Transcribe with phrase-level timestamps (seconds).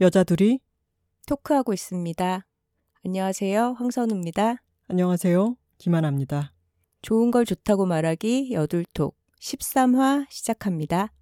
[0.00, 0.60] 여자들이
[1.26, 2.46] 토크하고 있습니다.
[3.04, 3.76] 안녕하세요.
[3.78, 4.56] 황선우입니다.
[4.88, 5.56] 안녕하세요.
[5.78, 6.52] 김하나입니다.
[7.00, 11.12] 좋은 걸 좋다고 말하기 여둘톡 13화 시작합니다.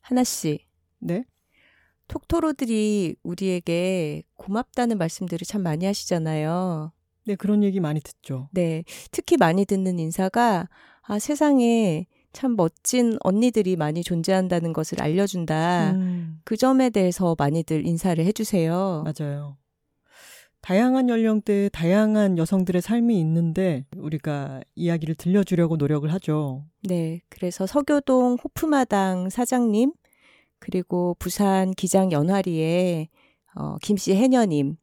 [0.00, 0.65] 하나 씨.
[0.98, 1.24] 네?
[2.08, 6.92] 톡토로들이 우리에게 고맙다는 말씀들을 참 많이 하시잖아요.
[7.26, 8.48] 네, 그런 얘기 많이 듣죠.
[8.52, 8.84] 네.
[9.10, 10.68] 특히 많이 듣는 인사가
[11.02, 15.92] 아, 세상에 참 멋진 언니들이 많이 존재한다는 것을 알려준다.
[15.92, 19.04] 음, 그 점에 대해서 많이들 인사를 해주세요.
[19.04, 19.56] 맞아요.
[20.60, 26.64] 다양한 연령대의 다양한 여성들의 삶이 있는데 우리가 이야기를 들려주려고 노력을 하죠.
[26.82, 27.22] 네.
[27.28, 29.92] 그래서 서교동 호프마당 사장님,
[30.58, 33.08] 그리고 부산 기장 연화리의
[33.54, 34.76] 어, 김씨 해녀님,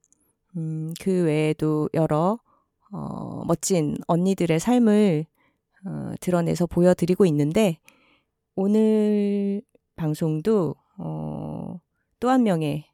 [0.57, 2.39] 음, 그 외에도 여러
[2.91, 5.25] 어, 멋진 언니들의 삶을
[5.85, 7.77] 어, 드러내서 보여드리고 있는데
[8.55, 9.61] 오늘
[9.95, 11.79] 방송도 어,
[12.19, 12.85] 또 한 명의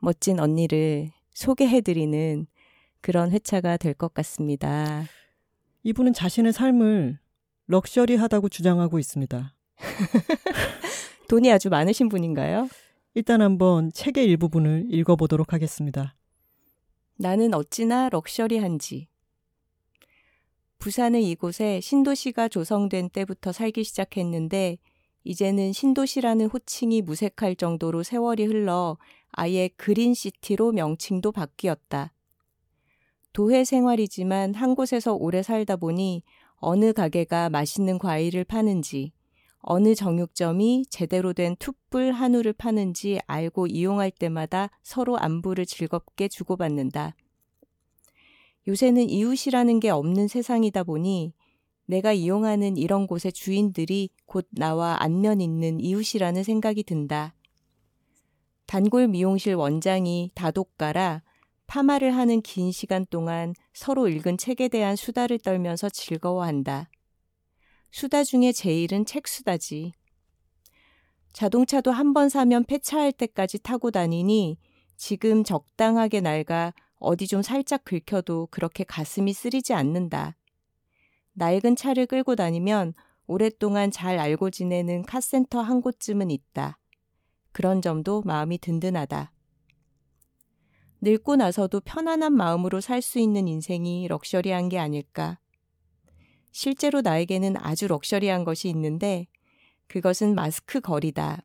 [0.00, 2.46] 멋진 언니를 소개해드리는
[3.00, 5.04] 그런 회차가 될 것 같습니다.
[5.84, 7.18] 이분은 자신의 삶을
[7.66, 9.54] 럭셔리하다고 주장하고 있습니다.
[11.28, 12.68] 돈이 아주 많으신 분인가요?
[13.14, 16.14] 일단 한번 책의 일부분을 읽어보도록 하겠습니다.
[17.16, 19.08] 나는 어찌나 럭셔리한지.
[20.78, 24.78] 부산의 이곳에 신도시가 조성된 때부터 살기 시작했는데
[25.22, 28.98] 이제는 신도시라는 호칭이 무색할 정도로 세월이 흘러
[29.30, 32.12] 아예 그린시티로 명칭도 바뀌었다.
[33.32, 36.22] 도회 생활이지만 한 곳에서 오래 살다 보니
[36.56, 39.12] 어느 가게가 맛있는 과일을 파는지,
[39.66, 47.16] 어느 정육점이 제대로 된 툭불 한우를 파는지 알고 이용할 때마다 서로 안부를 즐겁게 주고받는다.
[48.68, 51.32] 요새는 이웃이라는 게 없는 세상이다 보니
[51.86, 57.34] 내가 이용하는 이런 곳의 주인들이 곧 나와 안면 있는 이웃이라는 생각이 든다.
[58.66, 61.22] 단골 미용실 원장이 다독가라
[61.66, 66.90] 파마를 하는 긴 시간 동안 서로 읽은 책에 대한 수다를 떨면서 즐거워한다.
[67.94, 69.92] 수다 중에 제일은 책 수다지.
[71.32, 74.58] 자동차도 한 번 사면 폐차할 때까지 타고 다니니
[74.96, 80.36] 지금 적당하게 낡아 어디 좀 살짝 긁혀도 그렇게 가슴이 쓰리지 않는다.
[81.34, 82.94] 낡은 차를 끌고 다니면
[83.28, 86.80] 오랫동안 잘 알고 지내는 카센터 한 곳쯤은 있다.
[87.52, 89.30] 그런 점도 마음이 든든하다.
[91.00, 95.38] 늙고 나서도 편안한 마음으로 살 수 있는 인생이 럭셔리한 게 아닐까.
[96.54, 99.26] 실제로 나에게는 아주 럭셔리한 것이 있는데
[99.88, 101.42] 그것은 마스크 거리다.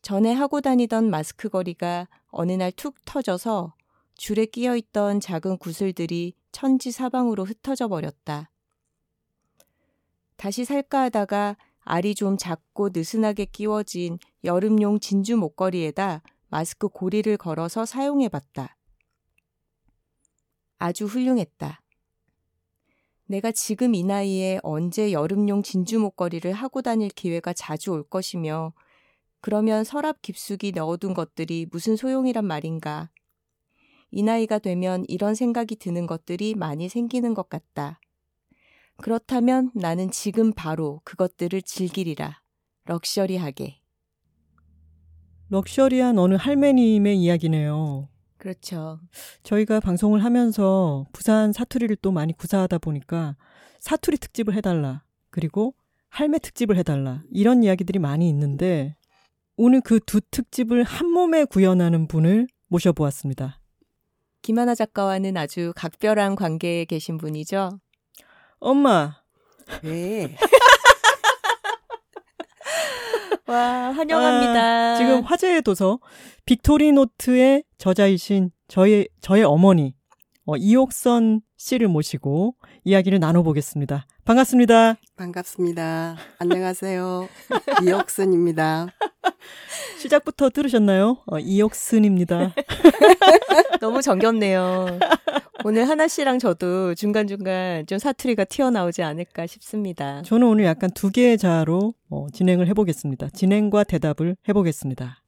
[0.00, 3.74] 전에 하고 다니던 마스크 거리가 어느 날 툭 터져서
[4.14, 8.50] 줄에 끼어 있던 작은 구슬들이 천지 사방으로 흩어져 버렸다.
[10.36, 18.30] 다시 살까 하다가 알이 좀 작고 느슨하게 끼워진 여름용 진주 목걸이에다 마스크 고리를 걸어서 사용해
[18.30, 18.78] 봤다.
[20.78, 21.82] 아주 훌륭했다.
[23.26, 28.72] 내가 지금 이 나이에 언제 여름용 진주 목걸이를 하고 다닐 기회가 자주 올 것이며
[29.40, 33.10] 그러면 서랍 깊숙이 넣어둔 것들이 무슨 소용이란 말인가.
[34.10, 38.00] 이 나이가 되면 이런 생각이 드는 것들이 많이 생기는 것 같다.
[38.96, 42.40] 그렇다면 나는 지금 바로 그것들을 즐기리라.
[42.84, 43.80] 럭셔리하게.
[45.48, 48.08] 럭셔리한 어느 할매님의 이야기네요.
[48.46, 49.00] 그렇죠.
[49.42, 53.34] 저희가 방송을 하면서 부산 사투리를 또 많이 구사하다 보니까
[53.80, 55.02] 사투리 특집을 해달라.
[55.30, 55.74] 그리고
[56.10, 57.24] 할매 특집을 해달라.
[57.32, 58.94] 이런 이야기들이 많이 있는데
[59.56, 63.58] 오늘 그 두 특집을 한 몸에 구현하는 분을 모셔보았습니다.
[64.42, 67.80] 김하나 작가와는 아주 각별한 관계에 계신 분이죠.
[68.60, 69.16] 엄마,
[69.82, 70.36] 네.
[73.46, 74.94] 와, 환영합니다.
[74.94, 76.00] 아, 지금 화제의 도서
[76.46, 79.94] 빅토리노트의 저자이신 저의 저의 어머니
[80.46, 82.54] 어, 이옥선 씨를 모시고
[82.84, 84.06] 이야기를 나눠보겠습니다.
[84.26, 84.96] 반갑습니다.
[85.14, 86.16] 반갑습니다.
[86.40, 87.28] 안녕하세요.
[87.86, 88.88] 이옥순입니다.
[90.00, 91.18] 시작부터 들으셨나요?
[91.26, 92.52] 어, 이옥순입니다.
[93.80, 94.98] 너무 정겹네요.
[95.64, 100.22] 오늘 하나 씨랑 저도 중간중간 좀 사투리가 튀어나오지 않을까 싶습니다.
[100.22, 103.28] 저는 오늘 약간 두 개의 자로 어, 진행을 해보겠습니다.
[103.28, 105.22] 진행과 대답을 해보겠습니다.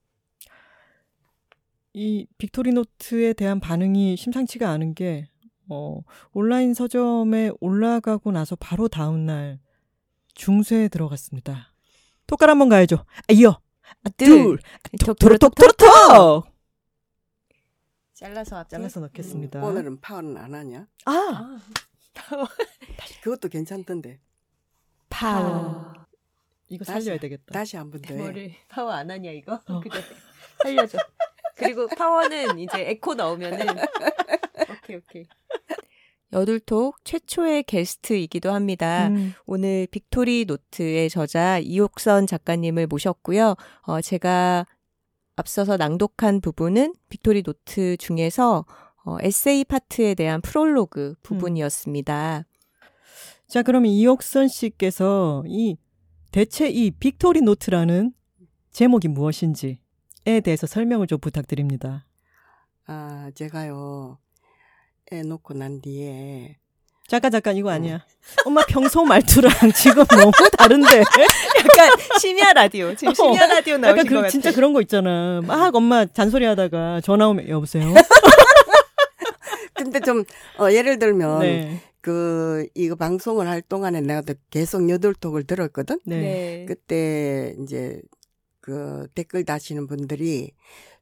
[1.94, 5.29] 이 빅토리 노트에 대한 반응이 심상치가 않은 게
[5.69, 6.00] 어,
[6.32, 9.61] 온라인 서점에 올라가고 나서 바로 다음날
[10.35, 11.73] 중쇄에 들어갔습니다.
[12.26, 13.05] 톡깔 한번 가야죠.
[13.29, 13.61] 아이요,
[14.17, 14.59] 둘,
[15.05, 16.47] 톡톡톡톡톡
[18.15, 19.65] 잘라서 앞 잘라서 넣겠습니다.
[19.65, 20.87] 오늘은 파워는 안 하냐?
[21.06, 21.61] 아,
[23.23, 24.20] 그것도 괜찮던데.
[25.11, 25.93] 파워
[26.69, 27.53] 이거 다시, 살려야 되겠다.
[27.53, 28.20] 다시 한번더 해.
[28.20, 29.81] 뭐를 파워 안 하냐 이거 어.
[29.81, 30.00] 그래
[30.62, 30.99] 살려줘
[31.56, 33.67] 그리고 파워는 이제 에코 넣으면은
[34.88, 35.25] 오케이 오케이
[36.32, 39.08] 여둘톡 최초의 게스트이기도 합니다.
[39.08, 43.55] 음, 오늘 빅토리 노트의 저자 이옥선 작가님을 모셨고요.
[43.82, 44.67] 어, 제가
[45.37, 48.67] 앞서서 낭독한 부분은 빅토리 노트 중에서
[49.05, 52.44] 어, 에세이 파트에 대한 프롤로그 부분이었습니다.
[53.46, 55.79] 자, 그럼 이옥선 씨께서 이
[56.31, 58.12] 대체 이 빅토리 노트라는
[58.70, 59.79] 제목이 무엇인지에
[60.44, 62.05] 대해서 설명을 좀 부탁드립니다.
[62.87, 64.19] 아, 제가요.
[65.12, 66.56] 애 놓고 난 뒤에
[67.08, 68.05] 잠깐 잠깐 이거 아니야.
[68.44, 70.99] 엄마 평소 말투랑 지금 너무 다른데.
[71.00, 71.90] 약간
[72.20, 72.94] 심야 라디오.
[72.94, 74.31] 지금 심야 라디오 약간 나오신 그, 것 같아요.
[74.31, 75.40] 진짜 그런 거 있잖아.
[75.43, 77.94] 막 엄마 잔소리하다가 전화 오면 여보세요.
[79.75, 80.25] 근데 좀
[80.58, 86.00] 어, 예를 들면 네, 그 이거 방송을 할 동안에 내가 또 계속 여둘톡을 들었거든.
[86.05, 86.64] 네, 네.
[86.69, 88.02] 그때 이제
[88.60, 90.52] 그 댓글 다시는 분들이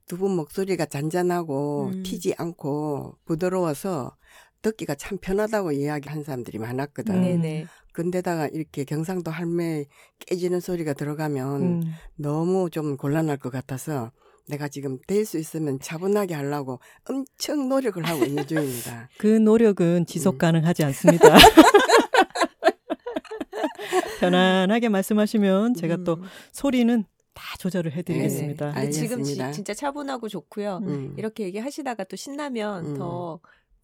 [0.06, 2.02] 두 분 목소리가 잔잔하고 음.
[2.02, 4.16] 튀지 않고 부드러워서
[4.62, 7.14] 듣기가 참 편하다고 이야기한 사람들이 많았거든.
[7.16, 7.20] 음.
[7.22, 7.66] 네네.
[7.92, 9.86] 근데다가 이렇게 경상도 할매
[10.26, 11.82] 깨지는 소리가 들어가면 음,
[12.16, 14.12] 너무 좀 곤란할 것 같아서
[14.48, 19.08] 내가 지금 될 수 있으면 차분하게 하려고 엄청 노력을 하고 있는 중입니다.
[19.18, 20.38] 그 노력은 지속 음.
[20.38, 21.36] 가능하지 않습니다.
[24.20, 26.22] 편안하게 말씀하시면 제가 또 음.
[26.52, 27.04] 소리는
[27.36, 28.72] 다 조절을 해드리겠습니다.
[28.72, 28.90] 네.
[28.90, 29.36] 지금 지-.
[29.52, 30.80] 진짜 차분하고 좋고요.
[30.82, 31.14] 음.
[31.18, 32.96] 이렇게 얘기하시다가 또 신나면 음.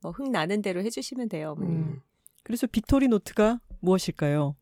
[0.03, 1.55] 더뭐흥 나는 대로 해주시면 돼요.
[1.61, 2.01] 음.
[2.43, 4.57] 그래서 빅토리 노트가 무엇일까요?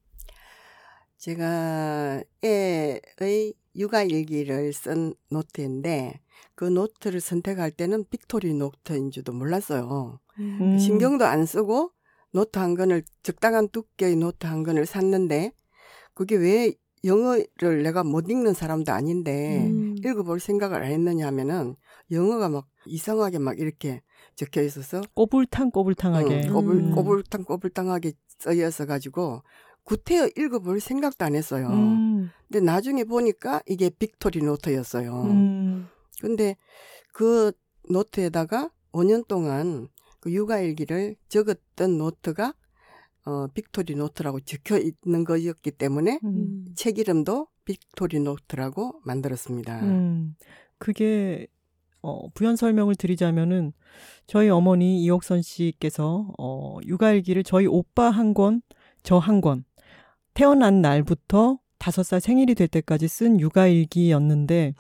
[1.19, 6.21] 제가 애의 육아 일기를 쓴 노트인데
[6.57, 10.19] 그 노트를 선택할 때는 빅토리 노트인 줄도 몰랐어요.
[10.41, 10.79] 음.
[10.79, 11.93] 신경도 안 쓰고
[12.33, 15.53] 노트 한 권을 적당한 두께의 노트 한 권을 샀는데
[16.15, 16.75] 그게 왜
[17.05, 19.97] 영어를 내가 못 읽는 사람도 아닌데 음.
[20.05, 21.77] 읽어볼 생각을 안 했느냐 하면은
[22.11, 24.03] 영어가 막 이상하게 막 이렇게
[24.35, 26.43] 적혀 있어서 꼬불탕 꼬불탕하게.
[26.47, 26.95] 응, 꼬불, 음.
[26.95, 29.43] 꼬불탕 꼬불탕하게 써있어 가지고
[29.85, 31.69] 구태여 읽어볼 생각도 안 했어요.
[31.69, 35.23] 음, 근데 나중에 보니까 이게 빅토리 노트였어요.
[35.23, 35.89] 음,
[36.21, 36.57] 근데
[37.13, 37.53] 그
[37.89, 39.89] 노트에다가 5년 동안
[40.21, 42.55] 그 육아일기를 적었던 노트가
[43.31, 46.65] 어, 빅토리 노트라고 적혀 있는 거였기 때문에 음, 음.
[46.75, 49.81] 책 이름도 빅토리 노트라고 만들었습니다.
[49.83, 50.35] 음.
[50.79, 51.47] 그게
[52.03, 53.73] 어, 부연 설명을 드리자면은
[54.27, 58.63] 저희 어머니 이옥선 씨께서 어, 육아일기를 저희 오빠 한 권,
[59.03, 59.65] 저 한 권,
[60.35, 64.75] 태어난 날부터 다섯 살 생일이 될 때까지 쓴 육아일기였는데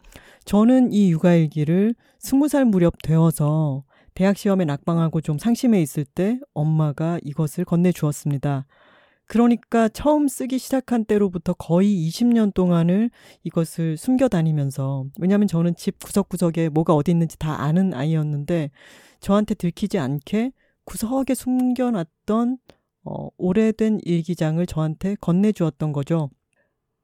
[0.44, 7.18] 저는 이 육아일기를 스무 살 무렵 되어서 대학 시험에 낙방하고 좀 상심해 있을 때 엄마가
[7.22, 8.66] 이것을 건네주었습니다.
[9.26, 13.10] 그러니까 처음 쓰기 시작한 때로부터 거의 20년 동안을
[13.44, 18.70] 이것을 숨겨 다니면서 왜냐하면 저는 집 구석구석에 뭐가 어디 있는지 다 아는 아이였는데
[19.20, 20.50] 저한테 들키지 않게
[20.84, 22.58] 구석에 숨겨놨던
[23.04, 26.30] 어, 오래된 일기장을 저한테 건네주었던 거죠.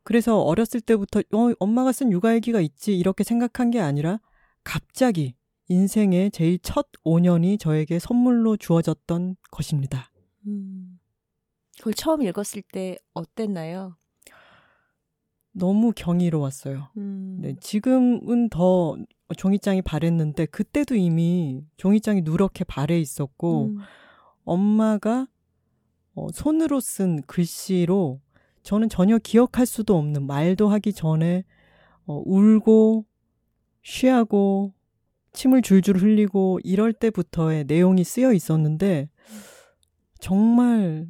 [0.02, 4.18] 그래서 어렸을 때부터 어, 엄마가 쓴 육아일기가 있지 이렇게 생각한 게 아니라
[4.64, 5.36] 갑자기
[5.68, 10.10] 인생의 제일 첫 5년이 저에게 선물로 주어졌던 것입니다.
[10.46, 10.98] 음.
[11.78, 13.96] 그걸 처음 읽었을 때 어땠나요?
[15.52, 16.88] 너무 경이로웠어요.
[16.98, 17.38] 음.
[17.40, 18.96] 네, 지금은 더
[19.36, 23.78] 종이장이 바랬는데 그때도 이미 종이장이 누렇게 바래 있었고 음.
[24.44, 25.26] 엄마가
[26.14, 28.20] 어, 손으로 쓴 글씨로
[28.62, 31.44] 저는 전혀 기억할 수도 없는 말도 하기 전에
[32.06, 33.04] 어, 울고
[33.82, 34.72] 쉬하고
[35.36, 39.08] 침을 줄줄 흘리고 이럴 때부터의 내용이 쓰여 있었는데
[40.18, 41.06] 정말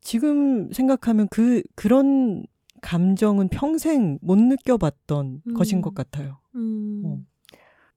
[0.00, 2.44] 지금 생각하면 그 그런
[2.82, 5.54] 감정은 평생 못 느껴봤던 음.
[5.54, 6.38] 것인 것 같아요.
[6.54, 7.02] 음.
[7.04, 7.18] 어.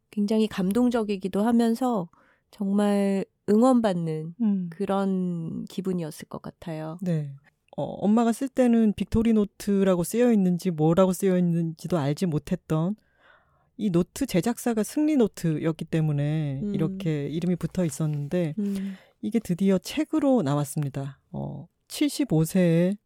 [0.10, 2.08] 굉장히 감동적이기도 하면서
[2.51, 4.70] 정말 응원받는 음.
[4.70, 6.98] 그런 기분이었을 것 같아요.
[7.01, 7.34] 네.
[7.75, 12.96] 어, 엄마가 쓸 때는 빅토리 노트라고 쓰여 있는지 뭐라고 쓰여 있는지도 알지 못했던
[13.77, 16.75] 이 노트 제작사가 승리 노트였기 때문에 음.
[16.75, 18.96] 이렇게 이름이 붙어 있었는데 음.
[19.22, 21.20] 이게 드디어 책으로 나왔습니다.
[21.32, 22.98] 어, 75세의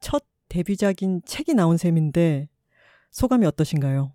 [0.00, 2.48] 첫 데뷔작인 책이 나온 셈인데
[3.10, 4.12] 소감이 어떠신가요?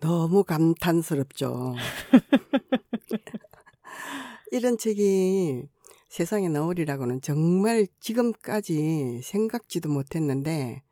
[0.00, 1.74] 너무 감탄스럽죠.
[4.52, 5.68] 이런 책이
[6.08, 10.82] 세상에 나오리라고는 정말 지금까지 생각지도 못했는데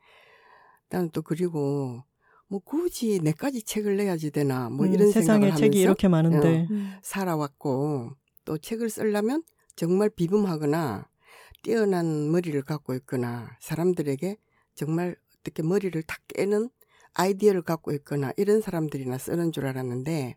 [0.88, 2.02] 나는 또 그리고
[2.54, 6.06] 뭐 굳이 내 까지 책을 내야지 되나 뭐 음, 이런 세상에 생각을 책이 하면서 이렇게
[6.06, 6.92] 많은데 음.
[7.02, 8.12] 살아왔고
[8.44, 9.42] 또 책을 쓰려면
[9.75, 11.08] 정말 비범하거나
[11.64, 14.37] 뛰어난 머리를 갖고 있거나 사람들에게
[14.76, 16.70] 정말 어떻게 머리를 탁 깨는
[17.14, 20.37] 아이디어를 갖고 있거나 이런 사람들이나 쓰는 줄 알았는데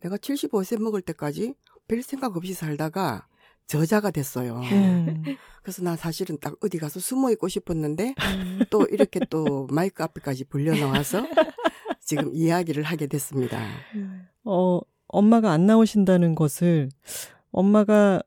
[0.00, 1.54] 내가 75세 먹을 때까지
[1.86, 3.28] 별 생각 없이 살다가
[3.66, 4.60] 저자가 됐어요.
[4.72, 5.22] 음.
[5.62, 8.60] 그래서 난 사실은 딱 어디 가서 숨어 있고 싶었는데 음.
[8.70, 11.26] 또 이렇게 또 마이크 앞에까지 불려 나와서
[12.00, 13.60] 지금 이야기를 하게 됐습니다.
[14.44, 16.88] 어, 엄마가 안 나오신다는 것을
[17.50, 18.22] 엄마가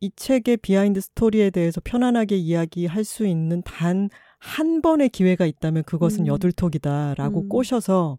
[0.00, 4.08] 이 책의 비하인드 스토리에 대해서 편안하게 이야기할 수 있는 단
[4.42, 6.26] 한 번의 기회가 있다면 그것은 음.
[6.26, 7.48] 여둘톡이다라고 음.
[7.48, 8.18] 꼬셔서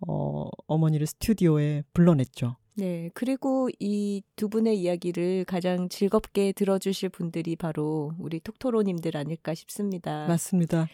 [0.00, 2.56] 어, 어머니를 스튜디오에 불러냈죠.
[2.74, 3.10] 네.
[3.14, 10.26] 그리고 이 두 분의 이야기를 가장 즐겁게 들어주실 분들이 바로 우리 톡토로님들 아닐까 싶습니다.
[10.26, 10.88] 맞습니다.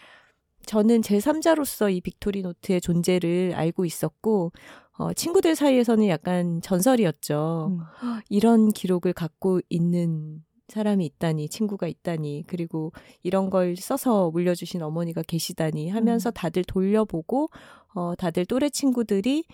[0.67, 4.53] 저는 제3자로서 이 빅토리 노트의 존재를 알고 있었고,
[4.99, 7.69] 어, 친구들 사이에서는 약간 전설이었죠.
[7.71, 8.21] 음.
[8.29, 12.93] 이런 기록을 갖고 있는 사람이 있다니, 친구가 있다니, 그리고
[13.23, 16.33] 이런 걸 써서 물려주신 어머니가 계시다니 하면서 음.
[16.35, 17.49] 다들 돌려보고,
[17.95, 19.45] 어, 다들 또래 친구들이,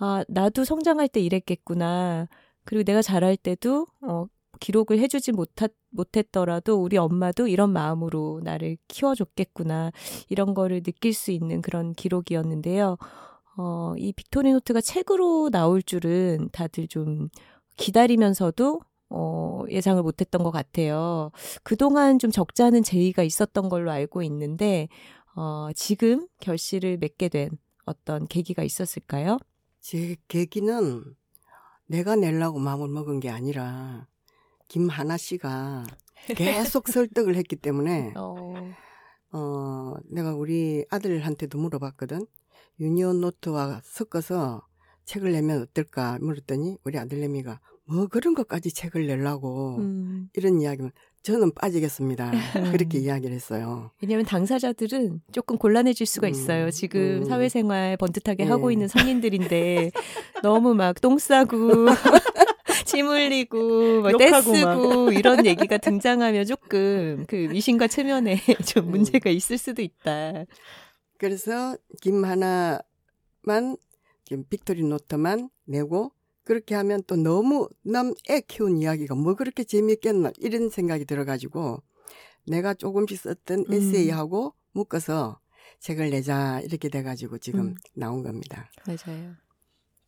[0.00, 2.26] 아, 나도 성장할 때 이랬겠구나.
[2.64, 4.26] 그리고 내가 자랄 때도, 어,
[4.60, 9.92] 기록을 해주지 못하, 못했더라도 우리 엄마도 이런 마음으로 나를 키워줬겠구나.
[10.30, 12.96] 이런 거를 느낄 수 있는 그런 기록이었는데요.
[13.58, 17.28] 어, 이 빅토리 노트가 책으로 나올 줄은 다들 좀
[17.76, 18.80] 기다리면서도
[19.10, 21.30] 어, 예상을 못했던 것 같아요.
[21.62, 24.88] 그동안 좀 적잖은 제의가 있었던 걸로 알고 있는데,
[25.36, 27.50] 어, 지금 결실을 맺게 된
[27.86, 29.38] 어떤 계기가 있었을까요?
[29.80, 31.16] 제 계기는
[31.86, 34.06] 내가 내려고 마음을 먹은 게 아니라
[34.68, 35.84] 김하나 씨가
[36.36, 38.54] 계속 설득을 했기 때문에 어,
[39.32, 42.26] 어 내가 우리 아들한테도 물어봤거든.
[42.78, 44.66] 유니온 노트와 섞어서
[45.04, 51.52] 책을 내면 어떨까 물었더니 우리 아들내미가 뭐 그런 것까지 책을 내려고 음, 이런 이야기면 저는
[51.52, 52.30] 빠지겠습니다.
[52.30, 52.72] 음.
[52.72, 53.90] 그렇게 이야기를 했어요.
[54.00, 56.70] 왜냐하면 당사자들은 조금 곤란해질 수가 음, 있어요.
[56.70, 57.24] 지금 음.
[57.24, 58.50] 사회생활 번듯하게 네.
[58.50, 59.90] 하고 있는 성인들인데
[60.42, 61.86] 너무 막 똥 싸고
[62.84, 68.36] 침 흘리고 막 욕하고 떼쓰고 이런 얘기가 등장하면 조금 그 미신과 체면에
[68.66, 68.90] 좀 음.
[68.90, 70.44] 문제가 있을 수도 있다.
[71.18, 73.76] 그래서 김 하나만
[74.24, 76.12] 지금 빅토리 노트만 내고
[76.50, 81.80] 그렇게 하면 또 너무 남 애 키운 이야기가 뭐 그렇게 재미있겠나 이런 생각이 들어가지고
[82.44, 83.72] 내가 조금씩 썼던 음.
[83.72, 85.38] 에세이하고 묶어서
[85.78, 87.74] 책을 내자 이렇게 돼가지고 지금 음.
[87.94, 88.68] 나온 겁니다.
[88.84, 89.36] 맞아요.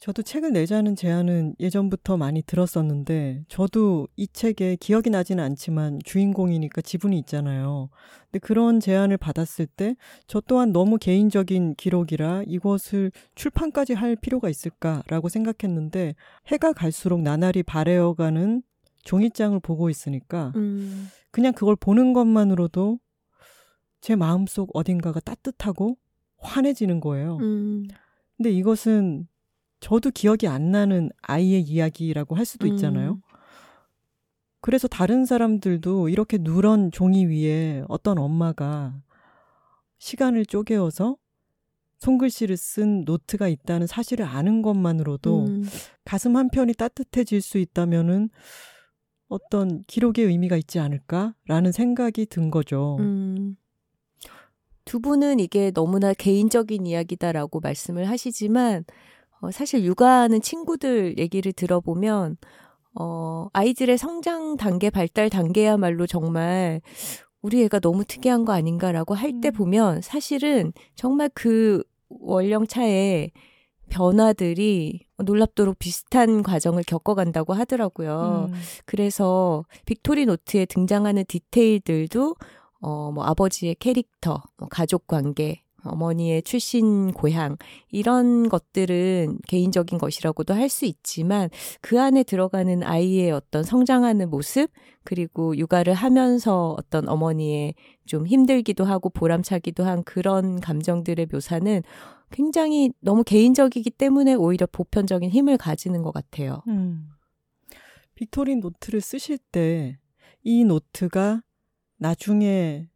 [0.02, 7.16] 저도 책을 내자는 제안은 예전부터 많이 들었었는데, 저도 이 책에 기억이 나지는 않지만 주인공이니까 지분이
[7.20, 7.88] 있잖아요.
[8.24, 9.94] 근데 그런 제안을 받았을 때,
[10.26, 16.16] 저 또한 너무 개인적인 기록이라 이것을 출판까지 할 필요가 있을까라고 생각했는데,
[16.48, 18.64] 해가 갈수록 나날이 바래어가는
[19.04, 22.98] 종이장을 보고 있으니까, 음, 그냥 그걸 보는 것만으로도
[24.00, 25.96] 제 마음속 어딘가가 따뜻하고
[26.38, 27.36] 환해지는 거예요.
[27.36, 27.86] 음,
[28.36, 29.28] 근데 이것은
[29.82, 33.14] 저도 기억이 안 나는 아이의 이야기라고 할 수도 있잖아요.
[33.14, 33.22] 음.
[34.60, 38.94] 그래서 다른 사람들도 이렇게 누런 종이 위에 어떤 엄마가
[39.98, 41.16] 시간을 쪼개어서
[41.98, 45.64] 손글씨를 쓴 노트가 있다는 사실을 아는 것만으로도 음,
[46.04, 48.30] 가슴 한편이 따뜻해질 수 있다면은
[49.26, 52.98] 어떤 기록의 의미가 있지 않을까라는 생각이 든 거죠.
[53.00, 53.56] 음.
[54.84, 58.84] 두 분은 이게 너무나 개인적인 이야기다라고 말씀을 하시지만
[59.42, 62.36] 어, 사실 육아하는 친구들 얘기를 들어보면
[62.94, 66.80] 어, 아이들의 성장 단계, 발달 단계야말로 정말
[67.42, 69.52] 우리 애가 너무 특이한 거 아닌가라고 할때 음.
[69.52, 73.32] 보면 사실은 정말 그 월령차의
[73.90, 78.48] 변화들이 놀랍도록 비슷한 과정을 겪어간다고 하더라고요.
[78.50, 78.54] 음.
[78.86, 82.36] 그래서 빅토리 노트에 등장하는 디테일들도
[82.80, 87.56] 어, 뭐 아버지의 캐릭터, 뭐 가족 관계, 어머니의 출신 고향
[87.90, 94.70] 이런 것들은 개인적인 것이라고도 할 수 있지만 그 안에 들어가는 아이의 어떤 성장하는 모습
[95.04, 97.74] 그리고 육아를 하면서 어떤 어머니의
[98.06, 101.82] 좀 힘들기도 하고 보람차기도 한 그런 감정들의 묘사는
[102.30, 106.62] 굉장히 너무 개인적이기 때문에 오히려 보편적인 힘을 가지는 것 같아요.
[106.68, 107.08] 음.
[108.14, 109.98] 빅토리 노트를 쓰실 때
[110.44, 111.42] 이 노트가
[111.98, 112.88] 나중에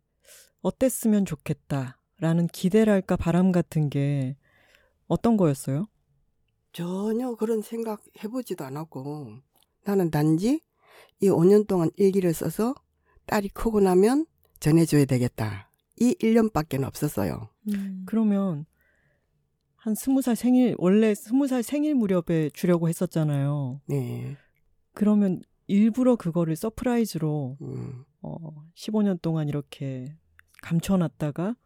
[0.63, 4.37] 어땠으면 좋겠다 라는 기대랄까 바람 같은 게
[5.07, 5.87] 어떤 거였어요?
[6.73, 9.39] 전혀 그런 생각 해보지도 않았고
[9.85, 10.61] 나는 단지
[11.21, 12.75] 이 5년 동안 일기를 써서
[13.27, 14.27] 딸이 크고 나면
[14.61, 15.71] 전해줘야 되겠다.
[15.99, 17.49] 이 일념밖에 없었어요.
[17.73, 18.03] 음.
[18.07, 18.67] 그러면
[19.77, 23.81] 한 스무 살 생일 원래 스무 살 생일 무렵에 주려고 했었잖아요.
[23.87, 24.37] 네.
[24.93, 28.05] 그러면 일부러 그거를 surprise로 음.
[28.23, 28.37] 어
[28.75, 30.17] 15년 동안 이렇게
[30.63, 31.57] 감춰놨다가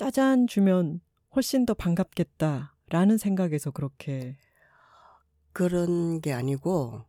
[0.00, 1.02] 짜잔 주면
[1.36, 4.38] 훨씬 더 반갑겠다라는 생각에서 그렇게
[5.52, 7.02] 그런 게 아니고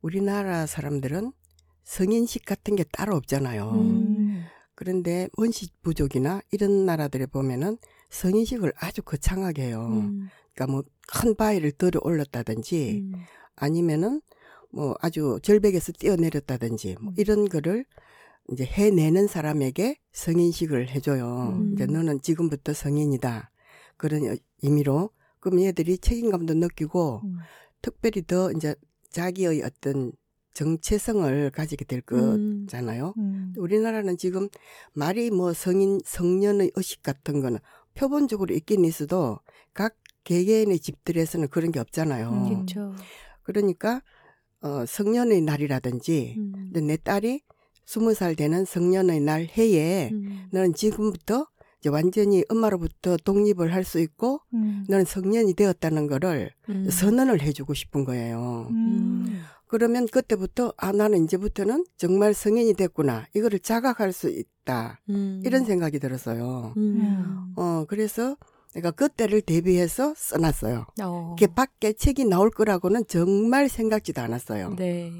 [0.00, 1.34] 우리나라 사람들은
[1.84, 3.70] 성인식 같은 게 따로 없잖아요.
[3.70, 4.44] 음.
[4.74, 7.76] 그런데 원시 부족이나 이런 나라들에 보면은
[8.08, 9.86] 성인식을 아주 거창하게 해요.
[9.86, 10.30] 음.
[10.54, 13.12] 그러니까 뭐 큰 바위를 들어 올렸다든지 음.
[13.56, 14.22] 아니면은
[14.70, 17.14] 뭐 아주 절벽에서 뛰어내렸다든지 뭐 음.
[17.18, 17.84] 이런 거를
[18.52, 21.54] 이제 해내는 사람에게 성인식을 해줘요.
[21.56, 21.72] 음.
[21.74, 23.50] 이제 너는 지금부터 성인이다.
[23.96, 25.10] 그런 의미로
[25.40, 27.38] 그럼 얘들이 책임감도 느끼고 음.
[27.82, 28.74] 특별히 더 이제
[29.10, 30.12] 자기의 어떤
[30.54, 32.66] 정체성을 가지게 될 음.
[32.66, 33.14] 거잖아요.
[33.18, 33.52] 음.
[33.56, 34.48] 우리나라는 지금
[34.92, 37.58] 말이 뭐 성인 성년의 의식 같은 거는
[37.94, 39.38] 표본적으로 있긴 있어도
[39.74, 42.30] 각 개개인의 집들에서는 그런 게 없잖아요.
[42.30, 42.48] 음.
[42.48, 42.94] 그렇죠.
[43.42, 44.02] 그러니까
[44.62, 46.52] 어 성년의 날이라든지 음.
[46.52, 47.42] 근데 내 딸이
[47.86, 50.46] 스무 살 되는 성년의 날 해에 음.
[50.50, 51.46] 너는 지금부터
[51.80, 54.84] 이제 완전히 엄마로부터 독립을 할 수 있고 음.
[54.88, 56.88] 너는 성년이 되었다는 거를 음.
[56.90, 58.66] 선언을 해주고 싶은 거예요.
[58.70, 59.40] 음.
[59.68, 65.42] 그러면 그때부터 아 나는 이제부터는 정말 성인이 됐구나 이거를 자각할 수 있다 음.
[65.44, 66.72] 이런 생각이 들었어요.
[66.76, 67.52] 음.
[67.56, 68.36] 어 그래서
[68.74, 70.86] 내가 그때를 대비해서 써놨어요.
[71.02, 71.34] 어.
[71.38, 74.74] 이게 밖에 책이 나올 거라고는 정말 생각지도 않았어요.
[74.76, 75.12] 네.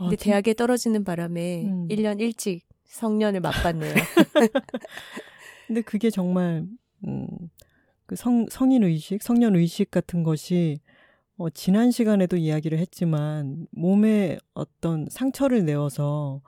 [0.00, 1.88] 아, 근데 진- 대학에 떨어지는 바람에 음.
[1.88, 3.94] 1년 일찍 성년을 맛봤네요.
[5.66, 6.66] 근데 그게 정말
[7.06, 7.28] 음,
[8.06, 10.80] 그 성, 성인 의식, 성년 의식 같은 것이
[11.36, 16.42] 어, 지난 시간에도 이야기를 했지만 몸에 어떤 상처를 내어서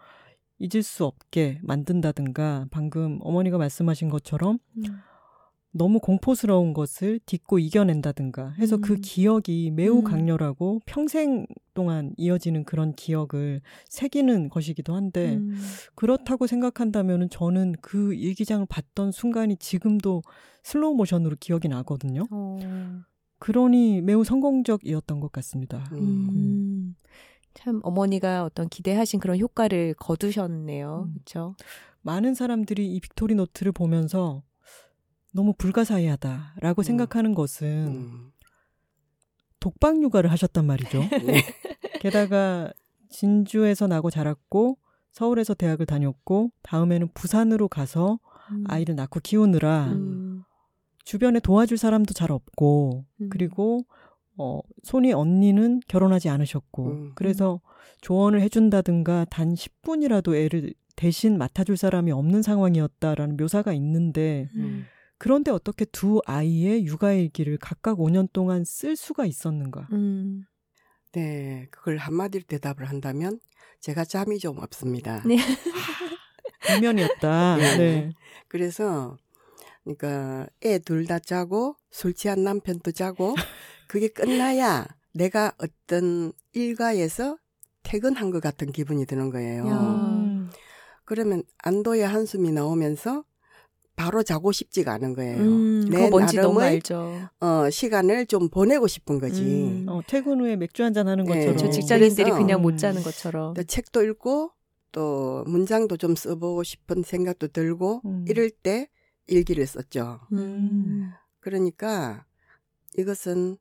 [0.58, 4.82] 잊을 수 없게 만든다든가 방금 어머니가 말씀하신 것처럼 음.
[5.72, 8.98] 너무 공포스러운 것을 딛고 이겨낸다든가 해서 그 음.
[9.02, 10.04] 기억이 매우 음.
[10.04, 15.58] 강렬하고 평생 동안 이어지는 그런 기억을 새기는 것이기도 한데 음.
[15.94, 20.22] 그렇다고 생각한다면은 저는 그 일기장을 봤던 순간이 지금도
[20.62, 22.26] 슬로우 모션으로 기억이 나거든요.
[22.30, 22.58] 어.
[23.38, 25.84] 그러니 매우 성공적이었던 것 같습니다.
[25.92, 26.28] 음.
[26.30, 26.96] 음.
[27.54, 31.06] 참 어머니가 어떤 기대하신 그런 효과를 거두셨네요.
[31.08, 31.12] 음.
[31.14, 31.56] 그렇죠?
[32.02, 34.42] 많은 사람들이 이 빅토리 노트를 보면서
[35.32, 36.84] 너무 불가사의하다라고 음.
[36.84, 38.32] 생각하는 것은 음.
[39.60, 40.98] 독박 육아를 하셨단 말이죠.
[41.26, 41.42] 네.
[42.00, 42.72] 게다가
[43.10, 44.78] 진주에서 나고 자랐고
[45.12, 48.18] 서울에서 대학을 다녔고 다음에는 부산으로 가서
[48.50, 48.64] 음.
[48.66, 50.42] 아이를 낳고 키우느라 음.
[51.04, 53.28] 주변에 도와줄 사람도 잘 없고 음.
[53.30, 53.84] 그리고
[54.36, 57.12] 어 손이 언니는 결혼하지 않으셨고 음.
[57.14, 57.60] 그래서
[58.00, 64.84] 조언을 해준다든가 단 10분이라도 애를 대신 맡아줄 사람이 없는 상황이었다라는 묘사가 있는데 음.
[65.22, 69.86] 그런데 어떻게 두 아이의 육아일기를 각각 5년 동안 쓸 수가 있었는가?
[69.92, 70.42] 음.
[71.12, 73.38] 네, 그걸 한마디로 대답을 한다면
[73.78, 75.22] 제가 잠이 좀 없습니다.
[75.24, 75.36] 네.
[76.66, 77.54] 비면이었다.
[77.56, 77.76] 네.
[77.76, 78.10] 네.
[78.48, 79.16] 그래서
[79.84, 83.36] 그러니까 애 둘다 자고 술 취한 남편도 자고
[83.86, 87.38] 그게 끝나야 내가 어떤 일가에서
[87.84, 89.68] 퇴근한 것 같은 기분이 드는 거예요.
[89.68, 89.78] 야.
[89.78, 90.50] 음.
[91.04, 93.22] 그러면 안도의 한숨이 나오면서
[93.96, 95.36] 바로 자고 싶지가 않은 거예요.
[95.38, 95.88] 음.
[95.90, 96.80] 내 나름의.
[97.40, 99.42] 어, 시간을 좀 보내고 싶은 거지.
[99.42, 99.86] 음.
[99.88, 101.34] 어, 퇴근 후에 맥주 한잔 하는 네.
[101.34, 101.56] 것처럼.
[101.58, 101.70] 저 어.
[101.70, 102.62] 직장인들이 그래서- 그냥 음.
[102.62, 103.54] 못 자는 것처럼.
[103.54, 104.50] 또 책도 읽고
[104.92, 108.24] 또 문장도 좀 써보고 싶은 생각도 들고 음.
[108.28, 108.88] 이럴 때
[109.26, 110.20] 일기를 썼죠.
[110.32, 111.10] 음.
[111.40, 112.24] 그러니까
[112.98, 113.56] 이것은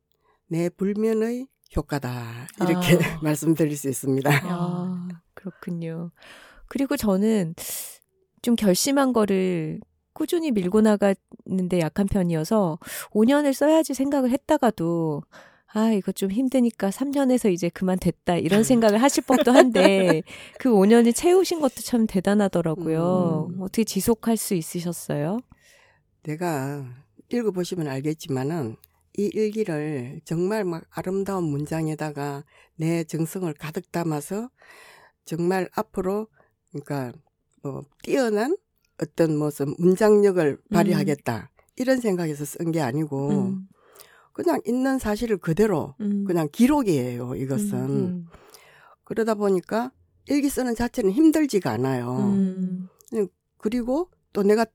[0.47, 3.19] 내 불면의 효과다 이렇게 아.
[3.23, 4.29] 말씀드릴 수 있습니다.
[4.43, 6.11] 아, 그렇군요.
[6.67, 7.55] 그리고 저는
[8.41, 9.79] 좀 결심한 거를
[10.21, 12.77] 꾸준히 밀고 나가는데 약한 편이어서
[13.09, 15.23] 5년을 써야지 생각을 했다가도
[15.73, 18.35] 아, 이거 좀 힘드니까 3년에서 이제 그만 됐다.
[18.35, 20.21] 이런 생각을 하실 법도 한데
[20.59, 23.49] 그 5년을 채우신 것도 참 대단하더라고요.
[23.49, 23.61] 음.
[23.61, 25.39] 어떻게 지속할 수 있으셨어요?
[26.21, 26.85] 내가
[27.29, 28.75] 읽어보시면 알겠지만은
[29.17, 32.43] 이 일기를 정말 막 아름다운 문장에다가
[32.75, 34.51] 내 정성을 가득 담아서
[35.25, 36.27] 정말 앞으로
[36.69, 37.11] 그러니까
[37.63, 38.55] 뭐 뛰어난
[39.01, 43.67] 어떤 무슨 문장력을 발휘하겠다 이런 생각에서 쓴 게 아니고 음,
[44.33, 47.73] 그냥 있는 사실을 그대로 음, 그냥 기록이에요 이것은.
[47.73, 48.27] 음.
[49.03, 49.91] 그러다 보니까
[50.27, 52.17] 일기 쓰는 자체는 힘들지가 않아요.
[52.17, 52.87] 음,
[53.57, 54.65] 그리고 또 내가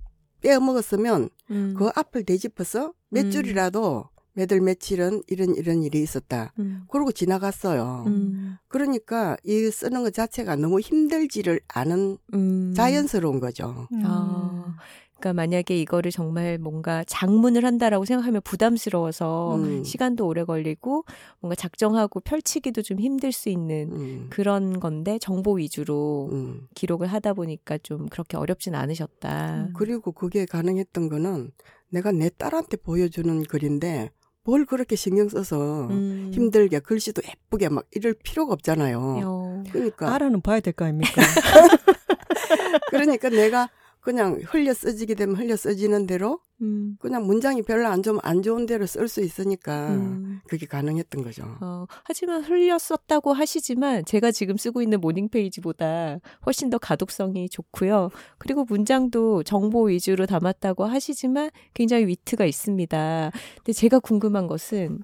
[0.42, 3.30] 빼먹었으면 음, 그 앞을 되짚어서 몇 음.
[3.30, 6.52] 줄이라도 몇월 며칠은 이런 이런 일이 있었다.
[6.58, 8.04] 음, 그러고 지나갔어요.
[8.06, 12.74] 음, 그러니까 이 쓰는 것 자체가 너무 힘들지를 않은 음.
[12.76, 13.88] 자연스러운 거죠.
[13.92, 14.02] 음.
[14.04, 14.76] 아,
[15.18, 19.84] 그러니까 만약에 이거를 정말 뭔가 장문을 한다라고 생각하면 부담스러워서 음.
[19.84, 21.06] 시간도 오래 걸리고
[21.40, 24.26] 뭔가 작정하고 펼치기도 좀 힘들 수 있는 음.
[24.28, 26.68] 그런 건데 정보 위주로 음.
[26.74, 29.68] 기록을 하다 보니까 좀 그렇게 어렵진 않으셨다.
[29.68, 29.72] 음.
[29.74, 31.52] 그리고 그게 가능했던 거는
[31.88, 34.10] 내가 내 딸한테 보여주는 글인데
[34.46, 36.30] 뭘 그렇게 신경 써서 음.
[36.32, 38.98] 힘들게 글씨도 예쁘게 막 이럴 필요가 없잖아요.
[39.24, 39.64] 어.
[39.72, 41.20] 그러니까 알아는 봐야 될 거 아닙니까?
[42.90, 43.68] 그러니까 내가
[44.06, 46.96] 그냥 흘려 써지게 되면 흘려 써지는 대로 음.
[47.00, 50.40] 그냥 문장이 별로 안 좋으면 안 좋은 대로 쓸 수 있으니까 음.
[50.46, 51.42] 그게 가능했던 거죠.
[51.60, 58.10] 어, 하지만 흘렸었다고 하시지만 제가 지금 쓰고 있는 morning page보다 훨씬 더 가독성이 좋고요.
[58.38, 63.32] 그리고 문장도 정보 위주로 담았다고 하시지만 굉장히 위트가 있습니다.
[63.56, 65.00] 근데 제가 궁금한 것은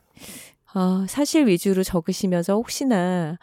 [0.75, 3.37] 아, 사실 위주로 적으시면서 혹시나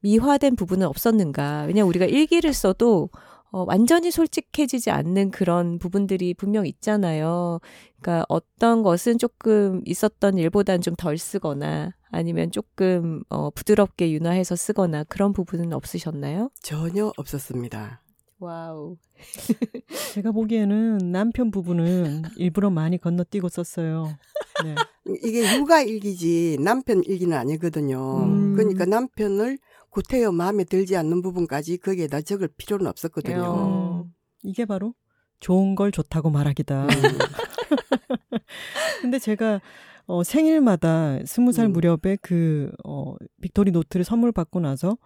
[0.00, 1.64] 미화된 부분은 없었는가?
[1.66, 3.08] 왜냐면 우리가 일기를 써도
[3.50, 7.60] 어, 완전히 솔직해지지 않는 그런 부분들이 분명 있잖아요.
[8.00, 15.04] 그러니까 어떤 것은 조금 있었던 일보단 좀 덜 쓰거나 아니면 조금 어, 부드럽게 순화해서 쓰거나
[15.04, 16.50] 그런 부분은 없으셨나요?
[16.62, 18.02] 전혀 없었습니다.
[18.40, 18.96] wow.
[20.14, 24.16] 제가 보기에는 남편 부분은 일부러 많이 건너뛰고 썼어요.
[24.64, 24.74] 네.
[25.24, 28.24] 이게 육아 일기지 남편 일기는 아니거든요.
[28.24, 28.54] 음.
[28.54, 29.58] 그러니까 남편을
[29.90, 33.42] 구태여 마음에 들지 않는 부분까지 거기에다 적을 필요는 없었거든요.
[33.44, 34.06] 어.
[34.42, 34.94] 이게 바로
[35.40, 36.84] 좋은 걸 좋다고 말하기다.
[36.84, 36.88] 음.
[39.02, 39.60] 근데 제가
[40.06, 41.72] 어, 생일마다 스무 살 음.
[41.72, 44.96] 무렵에 그 어, 빅토리 노트를 선물 받고 나서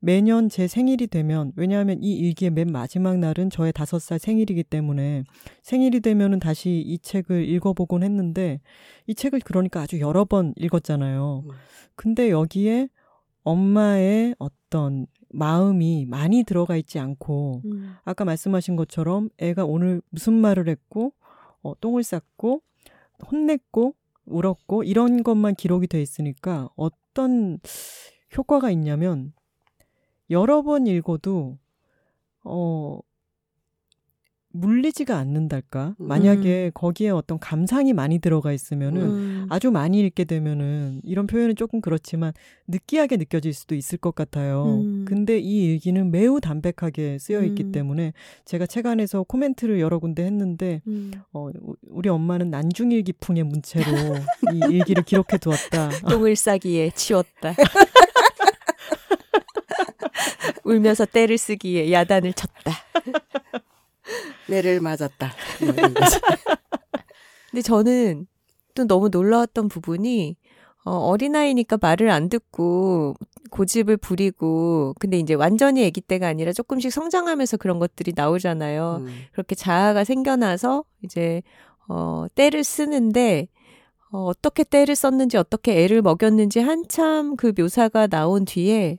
[0.00, 5.24] 매년 제 생일이 되면 왜냐하면 이 일기의 맨 마지막 날은 저의 다섯 살 생일이기 때문에
[5.62, 8.60] 생일이 되면은 다시 이 책을 읽어보곤 했는데
[9.06, 11.44] 이 책을 그러니까 아주 여러 번 읽었잖아요.
[11.46, 11.50] 음.
[11.96, 12.88] 근데 여기에
[13.48, 17.94] 엄마의 어떤 마음이 많이 들어가 있지 않고 음.
[18.04, 21.14] 아까 말씀하신 것처럼 애가 오늘 무슨 말을 했고
[21.62, 22.62] 어, 똥을 쌌고
[23.30, 23.94] 혼냈고
[24.26, 27.58] 울었고 이런 것만 기록이 돼 있으니까 어떤
[28.36, 29.32] 효과가 있냐면
[30.28, 31.58] 여러 번 읽어도
[32.44, 33.00] 어
[34.60, 36.08] 물리지가 않는달까 음.
[36.08, 39.46] 만약에 거기에 어떤 감상이 많이 들어가 있으면은 음.
[39.50, 42.32] 아주 많이 읽게 되면은 이런 표현은 조금 그렇지만
[42.66, 44.80] 느끼하게 느껴질 수도 있을 것 같아요.
[44.80, 45.04] 음.
[45.06, 47.72] 근데 이 일기는 매우 담백하게 쓰여 있기 음.
[47.72, 48.12] 때문에
[48.44, 51.12] 제가 책 안에서 코멘트를 여러 군데 했는데 음.
[51.32, 53.86] 어, 우- 우리 엄마는 난중일기풍의 문체로
[54.52, 55.88] 이 일기를 기록해 두었다.
[56.08, 57.54] 똥을 싸기에 치웠다.
[60.64, 62.72] 울면서 때를 쓰기에 야단을 쳤다.
[64.48, 65.32] 매를 맞았다.
[67.50, 68.26] 근데 저는
[68.74, 70.36] 또 너무 놀라웠던 부분이
[70.84, 73.14] 어, 어린아이니까 말을 안 듣고
[73.50, 79.02] 고집을 부리고 근데 이제 완전히 아기 때가 아니라 조금씩 성장하면서 그런 것들이 나오잖아요.
[79.06, 79.24] 음.
[79.32, 81.42] 그렇게 자아가 생겨나서 이제
[81.88, 83.48] 어, 때를 쓰는데
[84.12, 88.98] 어, 어떻게 때를 썼는지 어떻게 애를 먹였는지 한참 그 묘사가 나온 뒤에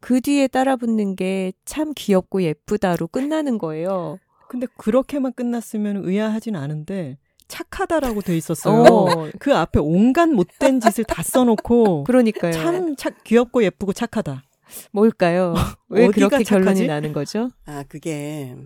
[0.00, 4.18] 그 뒤에 따라붙는 게 참 귀엽고 예쁘다로 끝나는 거예요.
[4.48, 8.82] 근데 그렇게만 끝났으면 의아하진 않은데 착하다라고 돼 있었어요.
[8.82, 12.52] 어, 그 앞에 온갖 못된 짓을 다 써놓고 그러니까요.
[12.52, 14.42] 참 착, 귀엽고 예쁘고 착하다.
[14.90, 15.54] 뭘까요?
[15.88, 16.86] 왜 그렇게 결론이 착하지?
[16.88, 17.50] 나는 거죠?
[17.66, 18.56] 아, 그게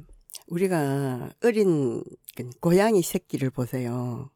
[0.48, 2.02] 우리가 어린
[2.34, 4.30] 그 고양이 새끼를 보세요.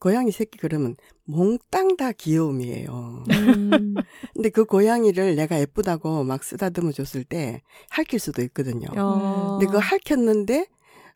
[0.00, 3.24] 고양이 새끼 그러면 몽땅 다 귀여움이에요.
[3.30, 3.94] 음,
[4.34, 8.88] 근데 그 고양이를 내가 예쁘다고 막 쓰다듬어 줬을 때 할킬 수도 있거든요.
[8.96, 10.66] 어, 근데 그 할켰는데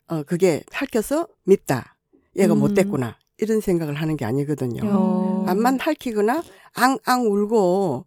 [0.07, 1.97] 어 그게 할켜서 밉다.
[2.37, 2.59] 얘가 음.
[2.59, 3.17] 못됐구나.
[3.39, 4.81] 이런 생각을 하는 게 아니거든요.
[4.85, 5.45] 어.
[5.47, 6.43] 암만 할키거나
[6.73, 8.05] 앙앙 울고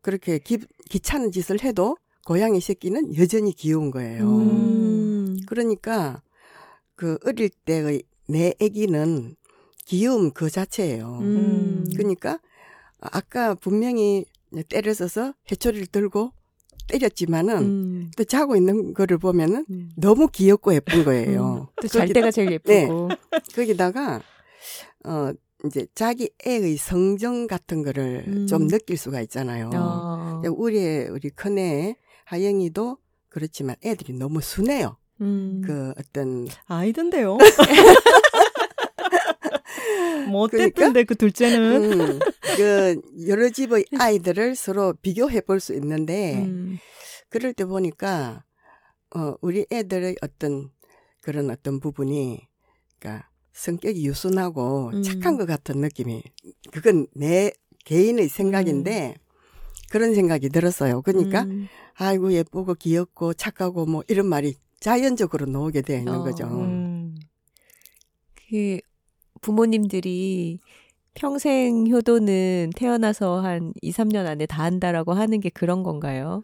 [0.00, 0.58] 그렇게 기,
[0.90, 4.28] 귀찮은 짓을 해도 고양이 새끼는 여전히 귀여운 거예요.
[4.28, 6.22] 음, 그러니까
[6.94, 9.34] 그 어릴 때의 내 아기는
[9.86, 11.18] 귀여움 그 자체예요.
[11.22, 11.86] 음.
[11.96, 12.38] 그러니까
[13.00, 14.26] 아까 분명히
[14.68, 16.32] 때를 써서 해초리를 들고
[16.88, 19.90] 때렸지만은 음, 또 자고 있는 거를 보면은 음.
[19.96, 21.68] 너무 귀엽고 예쁜 거예요.
[21.80, 23.08] 또잘 거기다- 때가 제일 예쁘고.
[23.54, 24.20] 거기다가
[25.04, 25.30] 어
[25.64, 28.46] 이제 자기 애의 성정 같은 거를 음.
[28.46, 29.70] 좀 느낄 수가 있잖아요.
[29.74, 30.42] 어.
[30.56, 32.96] 우리 우리 큰애 하영이도
[33.28, 34.96] 그렇지만 애들이 너무 순해요.
[35.20, 35.62] 음.
[35.64, 37.38] 그 어떤 아이던데요.
[40.30, 40.80] 뭐 그러니까?
[40.80, 42.18] 어땠던데 그 둘째는 음,
[42.56, 46.78] 그 여러 집의 아이들을 서로 비교해 볼 수 있는데 음.
[47.28, 48.44] 그럴 때 보니까
[49.14, 50.70] 어 우리 애들의 어떤
[51.20, 52.46] 그런 어떤 부분이
[52.98, 55.02] 그러니까 성격이 유순하고 음.
[55.02, 56.22] 착한 것 같은 느낌이
[56.70, 57.50] 그건 내
[57.84, 59.16] 개인의 생각인데
[59.90, 61.02] 그런 생각이 들었어요.
[61.02, 61.66] 그러니까 음.
[61.94, 66.22] 아이고 예쁘고 귀엽고 착하고 뭐 이런 말이 자연적으로 나오게 되어 있는 어.
[66.22, 66.46] 거죠.
[66.46, 67.16] 음.
[68.48, 68.78] 그
[69.40, 70.60] 부모님들이
[71.14, 76.42] 평생 효도는 태어나서 한 2, 3년 안에 다 한다라고 하는 게 그런 건가요?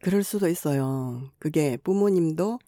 [0.00, 1.22] 그럴 수도 있어요.
[1.38, 2.58] 그게 부모님도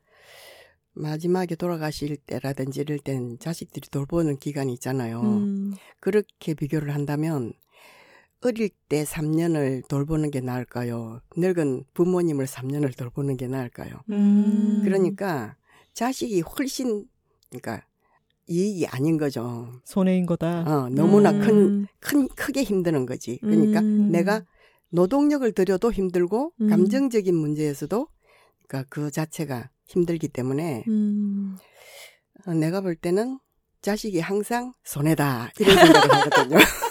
[0.95, 5.21] 마지막에 돌아가실 때라든지 이럴 땐 자식들이 돌보는 기간이 있잖아요.
[5.21, 7.53] 음, 그렇게 비교를 한다면
[8.41, 11.21] 어릴 때 3년을 돌보는 게 나을까요?
[11.37, 14.01] 늙은 부모님을 3년을 돌보는 게 나을까요?
[14.11, 14.83] 음.
[14.85, 15.57] 그러니까
[15.93, 17.07] 자식이 훨씬
[17.51, 17.85] 그러니까
[18.49, 19.69] 이익이 아닌 거죠.
[19.85, 20.63] 손해인 거다.
[20.67, 21.41] 어, 너무나 음.
[21.41, 23.39] 큰, 큰, 크게 힘드는 거지.
[23.41, 24.11] 그러니까 음.
[24.11, 24.43] 내가
[24.91, 26.69] 노동력을 들여도 힘들고 음.
[26.69, 28.09] 감정적인 문제에서도
[28.67, 31.57] 그러니까 그 자체가 힘들기 때문에 음.
[32.47, 33.39] 어, 내가 볼 때는
[33.83, 36.57] 자식이 항상 손해다 이런 생각을 하거든요.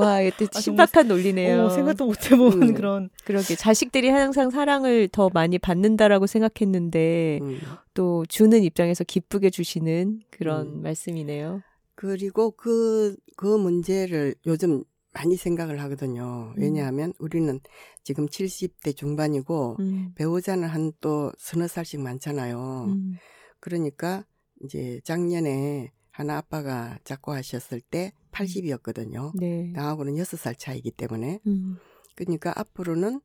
[0.00, 1.64] 와, 이때 아, 신박한 논리네요.
[1.64, 2.74] 어, 생각도 못 해본 음.
[2.74, 3.10] 그런.
[3.24, 7.60] 그러게 자식들이 항상 사랑을 더 많이 받는다라고 생각했는데 음.
[7.94, 10.82] 또 주는 입장에서 기쁘게 주시는 그런 음.
[10.82, 11.62] 말씀이네요.
[11.94, 16.52] 그리고 그, 그 문제를 요즘 많이 생각을 하거든요.
[16.56, 16.60] 음.
[16.60, 17.58] 왜냐하면 우리는
[18.04, 20.12] 지금 70대 중반이고 음.
[20.14, 22.84] 배우자는 한 또 서너 살씩 많잖아요.
[22.88, 23.14] 음.
[23.60, 24.24] 그러니까
[24.62, 29.32] 이제 작년에 하나 아빠가 작고 하셨을 때 80이었거든요.
[29.38, 29.70] 네.
[29.72, 31.40] 나하고는 6살 차이기 때문에.
[31.46, 31.76] 음.
[32.14, 33.20] 그러니까 앞으로는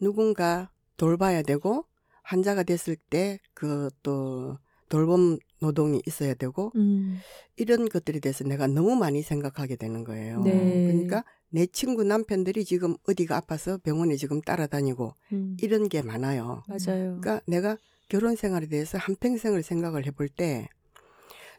[0.00, 1.84] 누군가 돌봐야 되고
[2.22, 7.18] 환자가 됐을 때 그 또 돌봄 노동이 있어야 되고 음.
[7.56, 10.40] 이런 것들에 대해서 내가 너무 많이 생각하게 되는 거예요.
[10.42, 10.52] 네.
[10.86, 15.56] 그러니까 내 친구 남편들이 지금 어디가 아파서 병원에 지금 따라다니고 음.
[15.60, 16.62] 이런 게 많아요.
[16.68, 17.18] 맞아요.
[17.20, 20.68] 그러니까 내가 결혼 생활에 대해서 한평생을 생각을 해볼 때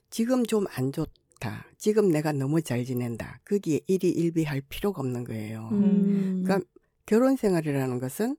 [0.10, 1.12] 지금 좀 안 좋다.
[1.78, 3.41] 지금 내가 너무 잘 지낸다.
[3.45, 5.69] 거기에 일이 일비할 필요가 없는 거예요.
[5.71, 6.43] 음.
[6.43, 6.67] 그러니까
[7.06, 8.36] 결혼 생활이라는 것은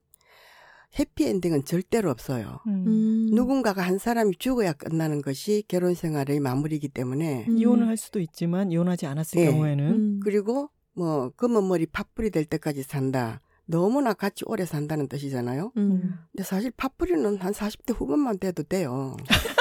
[0.97, 2.59] 해피엔딩은 절대로 없어요.
[2.67, 2.83] 음.
[2.87, 3.29] 음.
[3.33, 7.57] 누군가가 한 사람이 죽어야 끝나는 것이 결혼 생활의 마무리이기 때문에 음.
[7.57, 9.45] 이혼을 할 수도 있지만 이혼하지 않았을 예.
[9.51, 10.19] 경우에는 음.
[10.23, 13.41] 그리고 뭐 검은 머리 팥불이 될 때까지 산다.
[13.65, 15.71] 너무나 같이 오래 산다는 뜻이잖아요.
[15.77, 16.15] 음.
[16.31, 19.15] 근데 사실 팥불이는 한 40대 후반만 돼도 돼요.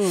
[0.00, 0.06] 응.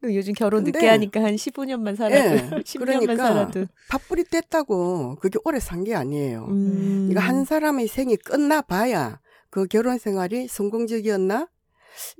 [0.00, 5.18] 그 요즘 결혼 늦게 근데- 하니까 한 15년만 살아도 예, 10년만 그러니까 살아도 팥불이 뗐다고
[5.18, 6.46] 그게 오래 산 게 아니에요.
[6.48, 7.08] 음.
[7.08, 11.48] 그러니까 한 사람의 생이 끝나 봐야 그 결혼 생활이 성공적이었나?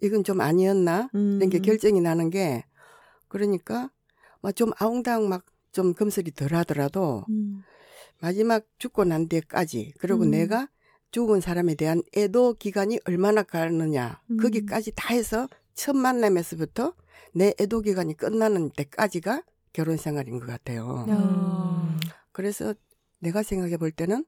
[0.02, 1.08] 이건 좀 아니었나?
[1.12, 1.62] 이런 게 음.
[1.62, 2.64] 결정이 나는 게
[3.28, 3.90] 그러니까
[4.42, 7.62] 막좀 아웅다웅 막 좀 금슬이 덜 하더라도 음.
[8.20, 10.30] 마지막 죽고 난 뒤에까지 그리고 음.
[10.30, 10.68] 내가
[11.10, 14.38] 죽은 사람에 대한 애도 기간이 얼마나 가느냐 음.
[14.38, 15.46] 거기까지 다 해서
[15.78, 16.92] 첫 만남에서부터
[17.34, 21.06] 내 애도 기간이 끝나는 때까지가 결혼 생활인 것 같아요.
[21.08, 21.14] 야.
[21.16, 22.00] 음.
[22.32, 22.74] 그래서
[23.20, 24.24] 내가 생각해 볼 때는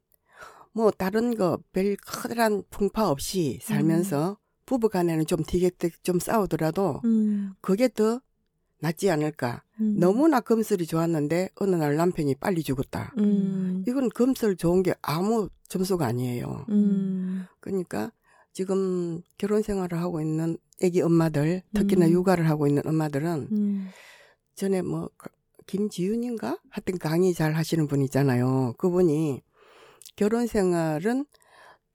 [0.73, 7.55] 뭐 다른 거 별 커다란 풍파 없이 살면서 부부 간에는 좀 티격태격 좀 싸우더라도 음.
[7.61, 8.21] 그게 더
[8.79, 9.65] 낫지 않을까.
[9.81, 9.97] 음.
[9.99, 13.13] 너무나 금슬이 좋았는데 어느 날 남편이 빨리 죽었다.
[13.19, 13.85] 음.
[13.89, 16.65] 이건 금슬 좋은 게 아무 점수가 아니에요.
[16.69, 17.47] 음.
[17.59, 18.13] 그러니까
[18.53, 22.13] 지금 결혼 생활을 하고 있는 애기 엄마들, 특히나 음.
[22.13, 23.89] 육아를 하고 있는 엄마들은 음.
[24.55, 25.31] 전에 뭐 가-
[25.67, 28.75] 김지윤인가 하여튼 강의 잘 하시는 분 있잖아요.
[28.79, 29.43] 그분이
[30.17, 31.27] 결혼 생활은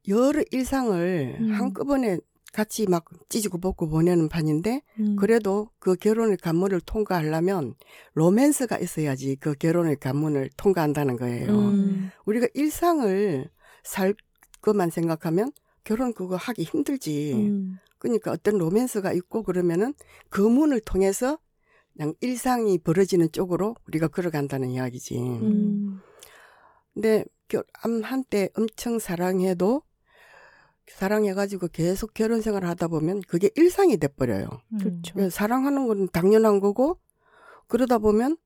[0.08, 1.52] 여러 일상을 음.
[1.52, 2.19] 한꺼번에
[2.54, 5.15] 같이 막 찢고 벗고 보내는 판인데 음.
[5.17, 7.76] 그래도 그 결혼의 관문을 통과하려면
[8.13, 11.50] 로맨스가 있어야지 그 결혼의 관문을 통과한다는 거예요.
[11.50, 12.12] 음.
[12.26, 13.50] 우리가 일상을
[13.84, 14.13] 살
[14.62, 15.52] 것만 생각하면
[15.84, 17.34] 결혼 그거 하기 힘들지.
[17.34, 17.78] 음.
[18.06, 19.94] 그러니까 어떤 로맨스가 있고 그러면은
[20.30, 21.39] 그 문을 통해서
[21.94, 25.18] 그냥 일상이 벌어지는 쪽으로 우리가 걸어간다는 이야기지.
[25.18, 26.02] 음.
[26.94, 27.26] 근데
[27.74, 29.82] 한- 한때 엄청 사랑해도
[30.88, 34.48] 사랑해가지고 계속 결혼 생활을 하다 보면 그게 일상이 돼버려요.
[34.74, 34.78] 음.
[34.78, 35.13] 그렇죠.
[35.15, 37.00] 그래서 사랑하는 건 당연한 거고
[37.68, 38.38] 그러다 보면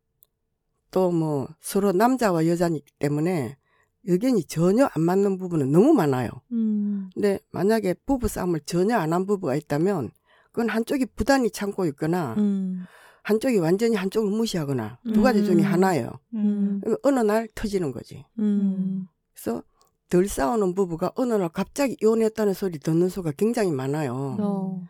[0.91, 3.58] 또 뭐 서로 남자와 여자이기 때문에
[4.06, 6.30] 의견이 전혀 안 맞는 부분은 너무 많아요.
[6.52, 7.10] 음.
[7.14, 10.12] 근데 만약에 부부 싸움을 전혀 안 한 부부가 있다면
[10.52, 12.86] 그건 한쪽이 부단히 참고 있거나 음.
[13.24, 15.62] 한쪽이 완전히 한쪽을 무시하거나 두 가지 중에 음.
[15.62, 16.10] 하나예요.
[16.34, 16.82] 음.
[17.04, 18.26] 어느 날 터지는 거지.
[18.40, 19.06] 음.
[19.34, 19.62] 그래서
[20.10, 24.38] 덜 싸우는 부부가 어느 날 갑자기 이혼했다는 소리 듣는 수가 굉장히 많아요.
[24.40, 24.84] 어.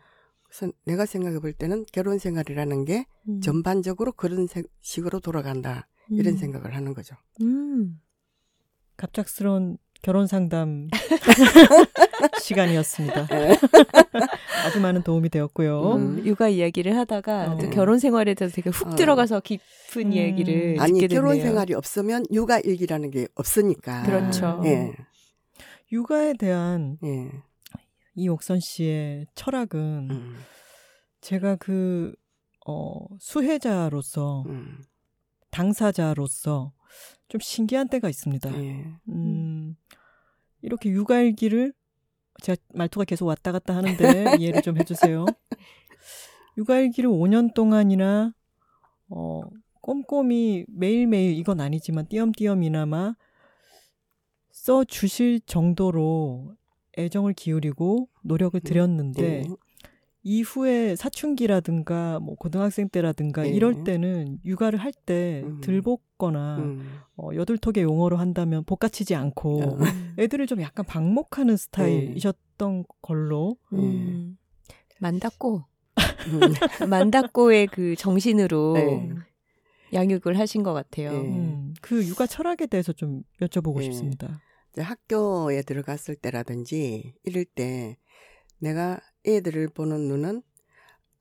[0.44, 3.40] 그래서 내가 생각해 볼 때는 결혼 생활이라는 게 음.
[3.40, 5.86] 전반적으로 그런 세- 식으로 돌아간다.
[6.08, 6.38] 이런 음.
[6.38, 7.14] 생각을 하는 거죠.
[7.42, 8.00] 음.
[9.00, 10.88] 갑작스러운 결혼 상담
[12.40, 13.26] 시간이었습니다.
[13.28, 13.56] 네.
[14.66, 15.94] 아주 많은 도움이 되었고요.
[15.94, 16.26] 음.
[16.26, 17.58] 육아 이야기를 하다가 어.
[17.58, 18.94] 또 결혼 생활에 대해서 되게 훅 어.
[18.96, 20.12] 들어가서 깊은 음.
[20.12, 21.22] 이야기를 아니 듣게 됐네요.
[21.22, 24.02] 결혼 생활이 없으면 육아 일기라는 게 없으니까.
[24.02, 24.60] 그렇죠.
[24.66, 24.92] 예.
[25.92, 27.30] 육아에 대한 예.
[28.14, 30.36] 이옥선 씨의 철학은 음.
[31.22, 32.14] 제가 그,
[32.66, 34.82] 어, 수혜자로서, 음.
[35.50, 36.72] 당사자로서
[37.28, 38.62] 좀 신기한 때가 있습니다.
[38.62, 38.86] 예.
[39.08, 39.76] 음,
[40.62, 41.72] 이렇게 육아일기를
[42.42, 43.96] 제가 말투가 계속 왔다 갔다 하는데
[44.40, 45.26] 이해를 좀 해주세요.
[46.56, 48.34] 육아일기를 5년 동안이나
[49.08, 49.42] 어,
[49.80, 53.14] 꼼꼼히 매일매일 이건 아니지만 띄엄띄엄이나마
[54.50, 56.54] 써 주실 정도로
[56.98, 59.44] 애정을 기울이고 노력을 들였는데 예.
[60.22, 63.50] 이후에 사춘기라든가 뭐 고등학생 때라든가 예.
[63.50, 65.60] 이럴 때는 육아를 할때 음.
[65.62, 66.98] 들볶거나 음.
[67.16, 69.78] 어, 여둘톡의 용어로 한다면 볶아치지 않고 어.
[70.18, 74.36] 애들을 좀 약간 방목하는 스타일이셨던 걸로 음.
[75.00, 75.64] 만다꼬.
[75.96, 76.86] 음.
[76.88, 79.10] 만다꼬의 그 정신으로 네.
[79.94, 81.12] 양육을 하신 것 같아요.
[81.12, 81.18] 네.
[81.18, 83.84] 음, 그 육아 철학에 대해서 좀 여쭤보고 예.
[83.84, 84.40] 싶습니다.
[84.76, 87.96] 학교에 들어갔을 때라든지 이럴 때
[88.58, 90.42] 내가 애들을 보는 눈은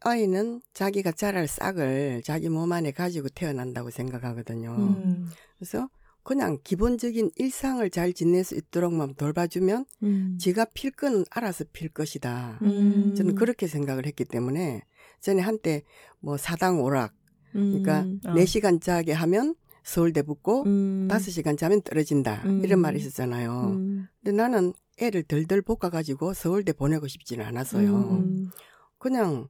[0.01, 4.71] 아이는 자기가 자랄 싹을 자기 몸 안에 가지고 태어난다고 생각하거든요.
[4.71, 5.29] 음.
[5.57, 5.89] 그래서
[6.23, 10.37] 그냥 기본적인 일상을 잘 지낼 수 있도록만 돌봐주면 음.
[10.39, 12.59] 지가 필 건 알아서 필 것이다.
[12.61, 13.15] 음.
[13.15, 14.83] 저는 그렇게 생각을 했기 때문에
[15.21, 15.83] 전에 한때
[16.19, 17.13] 뭐 사당 오락
[17.51, 18.21] 그러니까 음.
[18.25, 18.33] 아.
[18.33, 21.07] 네 4시간 자게 하면 서울대 붙고 음.
[21.09, 22.43] 다섯 시간 자면 떨어진다.
[22.45, 22.63] 음.
[22.63, 23.75] 이런 말이 있었잖아요.
[23.75, 24.07] 음.
[24.23, 27.95] 근데 나는 애를 덜덜 볶아가지고 서울대 보내고 싶지는 않았어요.
[27.95, 28.49] 음.
[28.97, 29.47] 그냥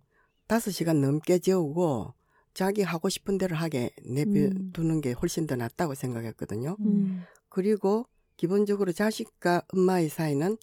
[0.47, 2.13] 다섯 시간 넘게 재우고
[2.53, 6.75] 자기 하고 싶은 대로 하게 내두는 게 훨씬 더 낫다고 생각했거든요.
[6.79, 7.23] 음.
[7.49, 8.05] 그리고
[8.37, 10.57] 기본적으로 자식과 엄마의 사이는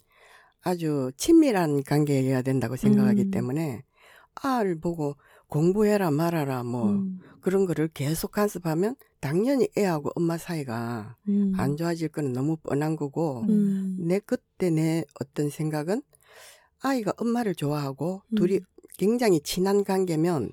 [0.61, 3.31] 아주 친밀한 관계여야 된다고 생각하기 음.
[3.31, 3.83] 때문에
[4.35, 5.15] 아를 보고
[5.47, 7.19] 공부해라 말아라 뭐 음.
[7.41, 11.53] 그런 거를 계속 간섭하면 당연히 애하고 엄마 사이가 음.
[11.57, 13.97] 안 좋아질 거는 너무 뻔한 거고 음.
[13.99, 16.01] 내 그때 내 어떤 생각은
[16.81, 18.35] 아이가 엄마를 좋아하고 음.
[18.35, 18.59] 둘이
[18.97, 20.51] 굉장히 친한 관계면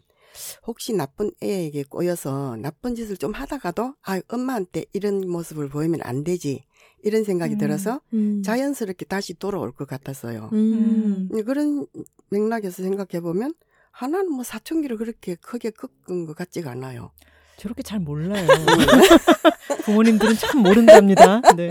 [0.67, 6.65] 혹시 나쁜 애에게 꼬여서 나쁜 짓을 좀 하다가도 아 엄마한테 이런 모습을 보이면 안 되지
[7.03, 7.59] 이런 생각이 음.
[7.59, 8.43] 들어서 음.
[8.43, 10.51] 자연스럽게 다시 돌아올 것 같았어요.
[10.53, 11.29] 음.
[11.37, 11.87] 예, 그런
[12.31, 13.55] 맥락에서 생각해 보면
[13.95, 17.13] 하나는 뭐 사춘기를 그렇게 크게 꺾은 것 같지가 않아요.
[17.57, 18.45] 저렇게 잘 몰라요.
[19.85, 21.41] 부모님들은 참 모른답니다.
[21.57, 21.71] 네.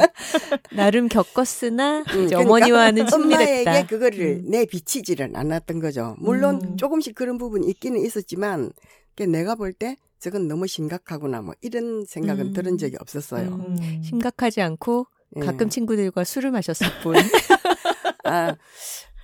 [0.71, 3.69] 나름 겪었으나 음, 이제 그러니까 어머니와는 친밀했다.
[3.71, 4.49] 엄마에게 그거를 음.
[4.49, 6.15] 내비치지를 않았던 거죠.
[6.19, 6.77] 물론 음.
[6.77, 8.71] 조금씩 그런 부분이 있기는 있었지만
[9.17, 12.53] 내가 볼 때 저건 너무 심각하구나 뭐 이런 생각은 음.
[12.53, 13.49] 들은 적이 없었어요.
[13.49, 13.75] 음.
[13.77, 14.01] 음.
[14.03, 15.41] 심각하지 않고 예.
[15.41, 17.15] 가끔 친구들과 술을 마셨을 뿐.
[18.23, 18.55] 아,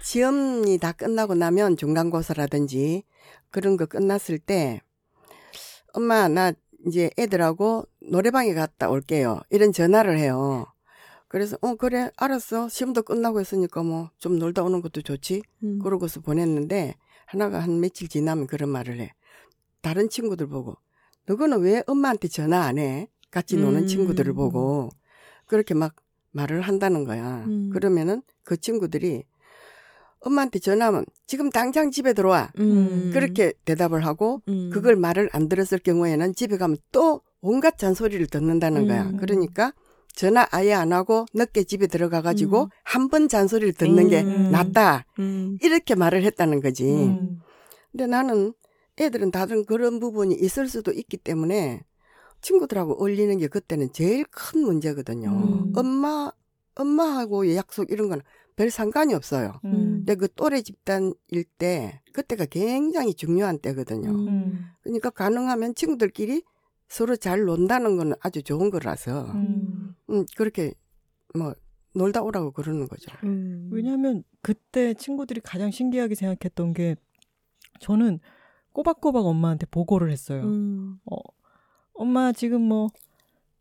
[0.01, 3.03] 시험이 다 끝나고 나면 중간고사라든지
[3.51, 4.81] 그런 거 끝났을 때
[5.93, 6.53] 엄마 나
[6.87, 9.41] 이제 애들하고 노래방에 갔다 올게요.
[9.49, 10.65] 이런 전화를 해요.
[11.27, 15.79] 그래서 어 그래 알았어 시험도 끝나고 했으니까 뭐 좀 놀다 오는 것도 좋지 음.
[15.83, 19.13] 그러고서 보냈는데 하나가 한 며칠 지나면 그런 말을 해.
[19.81, 20.75] 다른 친구들 보고
[21.25, 23.07] 너거는 왜 엄마한테 전화 안 해?
[23.29, 23.87] 같이 노는 음.
[23.87, 24.89] 친구들을 보고
[25.45, 25.95] 그렇게 막
[26.31, 27.43] 말을 한다는 거야.
[27.45, 27.69] 음.
[27.71, 29.23] 그러면은 그 친구들이
[30.21, 32.51] 엄마한테 전화하면 지금 당장 집에 들어와.
[32.59, 33.11] 음.
[33.13, 34.69] 그렇게 대답을 하고 음.
[34.71, 39.03] 그걸 말을 안 들었을 경우에는 집에 가면 또 온갖 잔소리를 듣는다는 거야.
[39.03, 39.17] 음.
[39.17, 39.73] 그러니까
[40.13, 42.69] 전화 아예 안 하고 늦게 집에 들어가 가지고 음.
[42.83, 44.51] 한번 잔소리를 듣는 게 음.
[44.51, 45.05] 낫다.
[45.19, 45.57] 음.
[45.61, 46.83] 이렇게 말을 했다는 거지.
[46.83, 47.39] 음.
[47.91, 48.53] 근데 나는
[48.99, 51.83] 애들은 다른 그런 부분이 있을 수도 있기 때문에
[52.41, 55.29] 친구들하고 어울리는 게 그때는 제일 큰 문제거든요.
[55.29, 55.73] 음.
[55.75, 56.31] 엄마,
[56.75, 58.21] 엄마하고 약속 이런 건
[58.59, 59.53] 별 상관이 없어요.
[59.63, 60.03] 음.
[60.03, 64.09] 근데 그 또래 집단일 때 그때가 굉장히 중요한 때거든요.
[64.09, 64.65] 음.
[64.81, 66.43] 그러니까 가능하면 친구들끼리
[66.89, 69.95] 서로 잘 논다는 거는 아주 좋은 거라서 음.
[70.09, 70.73] 음, 그렇게
[71.33, 71.53] 뭐
[71.95, 73.09] 놀다 오라고 그러는 거죠.
[73.23, 73.69] 음.
[73.71, 76.97] 왜냐하면 그때 친구들이 가장 신기하게 생각했던 게
[77.79, 78.19] 저는
[78.73, 80.43] 꼬박꼬박 엄마한테 보고를 했어요.
[80.43, 80.99] 음.
[81.09, 81.15] 어,
[81.93, 82.89] 엄마 지금 뭐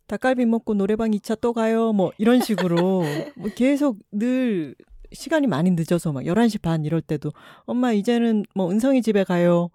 [0.09, 1.93] 닭갈비 먹고 노래방 2차 또 가요.
[1.93, 3.05] 뭐 이런 식으로
[3.37, 4.75] 뭐 계속 늘
[5.13, 7.31] 시간이 많이 늦어서 막 11시 반 이럴 때도
[7.65, 9.71] 엄마 이제는 뭐 은성이 집에 가요.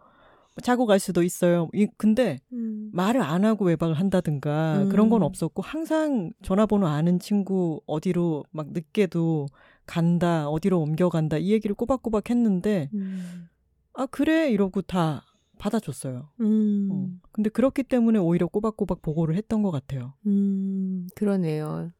[0.56, 1.70] 뭐 자고 갈 수도 있어요.
[1.74, 2.90] 이, 근데 음.
[2.94, 4.90] 말을 안 하고 외박을 한다든가 음.
[4.90, 9.48] 그런 건 없었고 항상 전화번호 아는 친구 어디로 막 늦게도
[9.86, 13.48] 간다 어디로 옮겨간다 이 얘기를 꼬박꼬박 했는데 음.
[13.94, 15.24] 아 그래 이러고 다
[15.58, 16.30] 받아줬어요.
[16.42, 16.90] 음.
[16.92, 17.08] 어.
[17.32, 20.14] 근데 그렇기 때문에 오히려 꼬박꼬박 보고를 했던 것 같아요.
[20.26, 21.92] 음, 그러네요.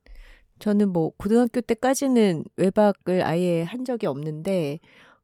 [0.64, 4.80] 저는 뭐 고등학교 때까지는 외박을 아예 한 적이 없는데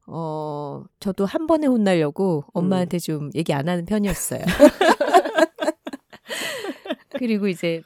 [0.06, 4.44] 어, 저도 한 번에 혼나려고 엄마한테 좀 얘기 안 하는 편이었어요.
[7.16, 7.80] 그리고 이제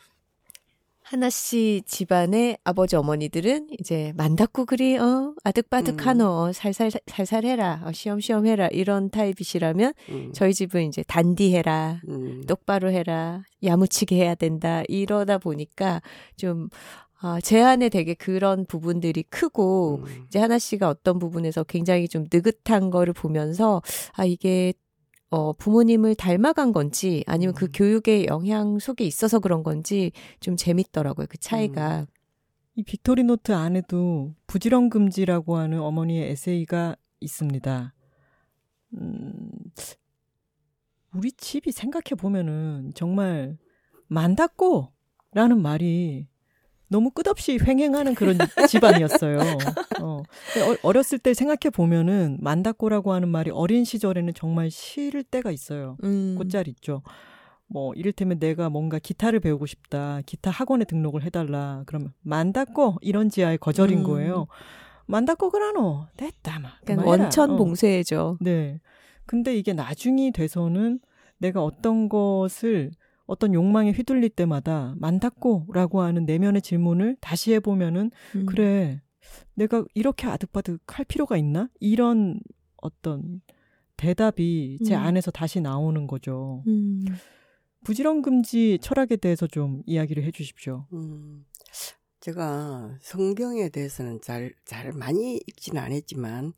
[1.04, 6.52] 하나 씨 집안의 아버지 어머니들은 이제 만닫고 그리 어 아득바득하노 음.
[6.52, 10.32] 살살 살살 해라 어, 시험시험 해라 이런 타입이시라면 음.
[10.34, 12.42] 저희 집은 이제 단디해라 음.
[12.48, 16.00] 똑바로 해라 야무치게 해야 된다 이러다 보니까
[16.36, 16.68] 좀
[17.26, 20.24] 아, 제 안에 되게 그런 부분들이 크고 음.
[20.26, 23.80] 이제 하나 씨가 어떤 부분에서 굉장히 좀 느긋한 거를 보면서
[24.12, 24.74] 아 이게
[25.30, 27.72] 어 부모님을 닮아간 건지 아니면 그 음.
[27.72, 32.06] 교육의 영향 속에 있어서 그런 건지 좀 재밌더라고요 그 차이가
[32.74, 37.94] 이 빅토리 노트 안에도 부지런 금지라고 하는 어머니의 에세이가 있습니다.
[38.98, 39.50] 음,
[41.14, 43.56] 우리 집이 생각해 보면은 정말
[44.08, 46.26] 만닫고라는 말이
[46.94, 48.38] 너무 끝없이 횡행하는 그런
[48.68, 49.40] 집안이었어요.
[50.00, 50.18] 어.
[50.18, 55.96] 어- 어렸을 때 생각해 보면은 만닫고라고 하는 말이 어린 시절에는 정말 싫을 때가 있어요.
[56.04, 56.36] 음.
[56.38, 57.02] 꽃잘 있죠.
[57.66, 60.20] 뭐 이를테면 내가 뭔가 기타를 배우고 싶다.
[60.24, 61.82] 기타 학원에 등록을 해달라.
[61.86, 64.04] 그러면 만닫고 이런 지하에 거절인 음.
[64.04, 64.46] 거예요.
[65.06, 66.74] 만닫고 그러노 됐다 막.
[67.04, 67.56] 원천 어.
[67.56, 68.38] 봉쇄죠.
[68.40, 68.78] 네.
[69.26, 71.00] 근데 이게 나중이 돼서는
[71.38, 72.92] 내가 어떤 것을
[73.26, 78.46] 어떤 욕망에 휘둘릴 때마다 만닫고라고 하는 내면의 질문을 다시 해보면은 음.
[78.46, 79.00] 그래
[79.54, 82.40] 내가 이렇게 아득바득 할 필요가 있나 이런
[82.76, 83.40] 어떤
[83.96, 85.00] 대답이 제 음.
[85.00, 86.62] 안에서 다시 나오는 거죠.
[86.66, 87.04] 음.
[87.84, 90.86] 부지런 금지 철학에 대해서 좀 이야기를 해주십시오.
[90.94, 91.44] 음,
[92.20, 96.54] 제가 성경에 대해서는 잘, 잘 많이 읽지는 않았지만,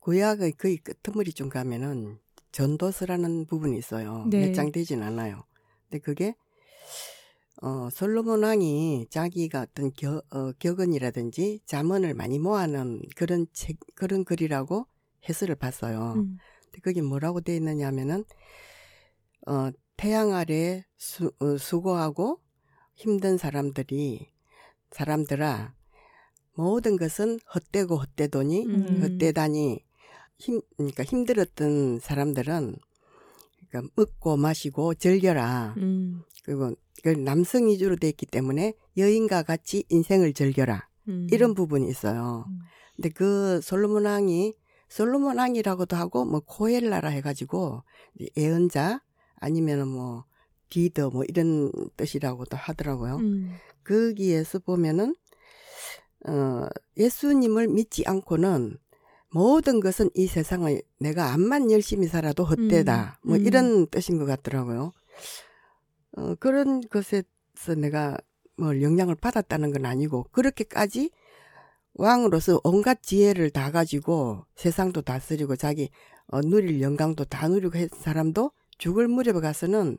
[0.00, 2.18] 구약의 거의 끄트머리쯤 가면은
[2.52, 4.26] 전도서라는 부분이 있어요.
[4.30, 4.46] 네.
[4.46, 5.42] 몇 장 되진 않아요.
[5.88, 6.34] 근데 그게,
[7.62, 14.86] 어, 솔로몬 왕이 자기가 어떤 겨, 어, 격언이라든지 자문을 많이 모아놓은 그런 책, 그런 글이라고
[15.28, 16.14] 해설을 봤어요.
[16.16, 16.38] 음.
[16.64, 18.24] 근데 거기 뭐라고 되어 있느냐 하면은,
[19.46, 22.40] 어, 태양 아래 수, 어, 수고하고
[22.94, 24.30] 힘든 사람들이,
[24.92, 25.74] 사람들아,
[26.54, 29.02] 모든 것은 헛되고 헛되도니, 음.
[29.02, 29.84] 헛되다니,
[30.38, 32.76] 힘, 그러니까 힘들었던 사람들은,
[33.68, 35.74] 그러니까 먹고 마시고 즐겨라.
[35.78, 36.22] 음.
[36.44, 36.74] 그리고
[37.24, 40.88] 남성 위주로 돼 있기 때문에 여인과 같이 인생을 즐겨라.
[41.08, 41.26] 음.
[41.30, 42.44] 이런 부분이 있어요.
[42.48, 42.58] 음.
[42.96, 44.54] 근데 그 솔로몬 왕이
[44.88, 47.82] 솔로몬 왕이라고도 하고 뭐 코엘라라 해가지고
[48.36, 49.02] 예언자
[49.36, 50.24] 아니면은 뭐
[50.70, 53.16] 디더 뭐 이런 뜻이라고도 하더라고요.
[53.16, 53.54] 음.
[53.84, 55.14] 거기에서 보면은
[56.26, 56.66] 어
[56.96, 58.76] 예수님을 믿지 않고는
[59.30, 63.20] 모든 것은 이 세상을 내가 암만 열심히 살아도 헛되다.
[63.22, 63.46] 음, 뭐 음.
[63.46, 64.92] 이런 뜻인 것 같더라고요.
[66.16, 68.16] 어 그런 것에서 내가
[68.56, 71.10] 뭐 영향을 받았다는 건 아니고 그렇게까지
[71.94, 75.90] 왕으로서 온갖 지혜를 다 가지고 세상도 다스리고 자기
[76.28, 79.98] 어, 누릴 영광도 다 누리고 했 사람도 죽을 무렵에 가서는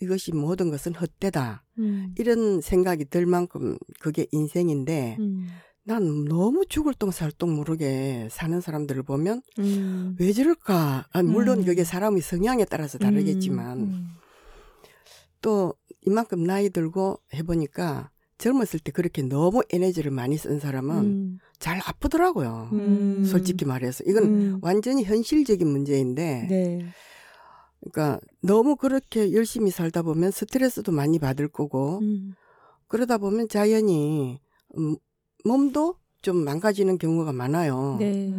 [0.00, 1.64] 이것이 모든 것은 헛되다.
[1.78, 2.14] 음.
[2.18, 5.48] 이런 생각이 들 만큼 그게 인생인데 음.
[5.88, 10.16] 난 너무 죽을 똥살똥 모르게 사는 사람들을 보면 음.
[10.20, 11.06] 왜 저럴까?
[11.10, 11.64] 아, 물론 음.
[11.64, 14.08] 그게 사람의 성향에 따라서 다르겠지만 음.
[15.40, 15.72] 또
[16.02, 21.38] 이만큼 나이 들고 해보니까 젊었을 때 그렇게 너무 에너지를 많이 쓴 사람은 음.
[21.58, 22.68] 잘 아프더라고요.
[22.74, 23.24] 음.
[23.24, 24.58] 솔직히 말해서 이건 음.
[24.60, 26.86] 완전히 현실적인 문제인데 네.
[27.80, 32.34] 그러니까 너무 그렇게 열심히 살다 보면 스트레스도 많이 받을 거고 음.
[32.88, 34.38] 그러다 보면 자연히
[34.76, 34.96] 음,
[35.48, 37.96] 몸도 좀 망가지는 경우가 많아요.
[37.98, 38.32] 네.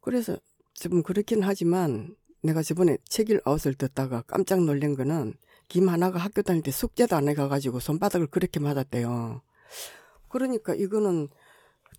[0.00, 0.36] 그래서
[0.74, 5.34] 좀 그렇긴 하지만 내가 저번에 책일 아웃을 듣다가 깜짝 놀란 거는
[5.68, 9.42] 김 하나가 학교 다닐 때 숙제도 안 해가가지고 손바닥을 그렇게 맞았대요.
[10.28, 11.28] 그러니까 이거는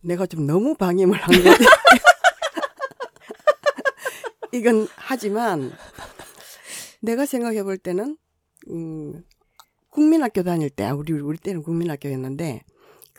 [0.01, 1.65] 내가 좀 너무 방임을 한 거지.
[4.51, 5.71] 이건 하지만
[7.01, 8.17] 내가 생각해 볼 때는
[8.69, 9.23] 음
[9.89, 12.63] 국민학교 다닐 때 아, 우리 우리 때는 국민학교였는데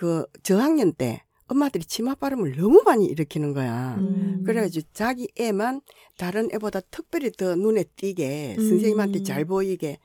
[0.00, 3.96] 그 저학년 때 엄마들이 치마 발음을 너무 많이 일으키는 거야.
[3.98, 4.42] 음.
[4.46, 5.82] 그래가지고 자기 애만
[6.16, 8.68] 다른 애보다 특별히 더 눈에 띄게 음.
[8.68, 9.98] 선생님한테 잘 보이게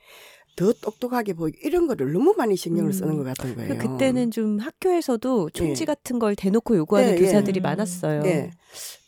[0.54, 2.92] 더 똑똑하게 보이게 이런 거를 너무 많이 신경을 음.
[2.92, 3.78] 쓰는 것 같은 거예요.
[3.78, 5.86] 그때는 좀 학교에서도 총지 예.
[5.86, 7.18] 같은 걸 대놓고 요구하는 예, 예.
[7.18, 7.62] 교사들이 음.
[7.62, 8.20] 많았어요.
[8.20, 8.50] 네.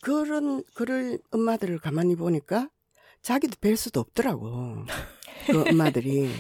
[0.01, 2.71] 그런 그럴 엄마들을 가만히 보니까
[3.21, 4.87] 자기도 뵐 수도 없더라고.
[5.49, 6.31] 그 엄마들이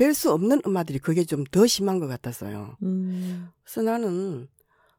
[0.00, 2.76] 뵐 수 없는 엄마들이 그게 좀 더 심한 것 같았어요.
[2.82, 3.48] 음.
[3.62, 4.48] 그래서 나는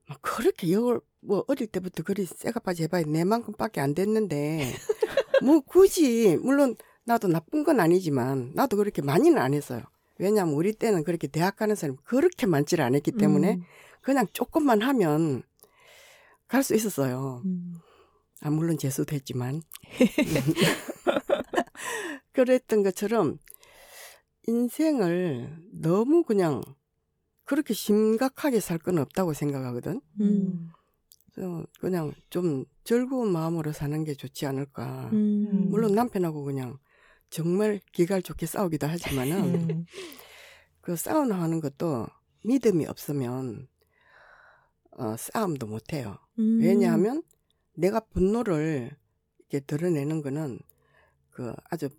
[0.07, 4.71] 막 그렇게 영을 뭐 어릴 때부터 그리 쇠가빠지 해봐야 내만큼밖에 안 됐는데
[5.43, 6.75] 뭐 굳이 물론
[7.05, 9.81] 나도 나쁜 건 아니지만 나도 그렇게 많이는 안 했어요.
[10.19, 13.63] 왜냐하면 우리 때는 그렇게 대학 가는 사람이 그렇게 많지를 않았기 때문에 음.
[14.01, 15.43] 그냥 조금만 하면
[16.47, 17.41] 갈 수 있었어요.
[17.45, 17.75] 음.
[18.41, 19.61] 아 물론 재수도 했지만
[22.33, 23.39] 그랬던 것처럼
[24.47, 26.61] 인생을 너무 그냥
[27.43, 30.01] 그렇게 심각하게 살 건 없다고 생각하거든.
[30.21, 30.69] 음.
[31.33, 35.09] 그래서 그냥 좀 즐거운 마음으로 사는 게 좋지 않을까.
[35.13, 35.69] 음.
[35.69, 36.77] 물론 남편하고 그냥
[37.29, 39.85] 정말 기갈 좋게 싸우기도 하지만은 음.
[40.81, 42.07] 그 싸우는 하는 것도
[42.43, 43.67] 믿음이 없으면
[44.97, 46.17] 어, 싸움도 못 해요.
[46.39, 46.59] 음.
[46.59, 47.23] 왜냐하면
[47.75, 48.91] 내가 분노를
[49.39, 50.59] 이렇게 드러내는 거는
[51.29, 51.89] 그 아주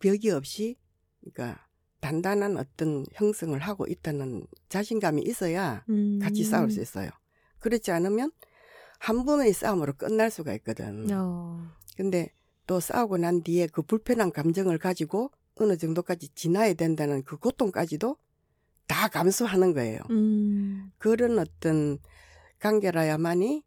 [0.00, 0.76] 벽이 없이
[1.20, 1.63] 그러니까
[2.04, 6.18] 단단한 어떤 형성을 하고 있다는 자신감이 있어야 음.
[6.20, 7.08] 같이 싸울 수 있어요.
[7.60, 8.30] 그렇지 않으면
[8.98, 11.10] 한 번의 싸움으로 끝날 수가 있거든.
[11.10, 11.66] 어.
[11.96, 12.28] 근데
[12.66, 18.18] 또 싸우고 난 뒤에 그 불편한 감정을 가지고 어느 정도까지 지나야 된다는 그 고통까지도
[18.86, 20.00] 다 감수하는 거예요.
[20.10, 20.92] 음.
[20.98, 21.98] 그런 어떤
[22.58, 23.62] 관계라야만이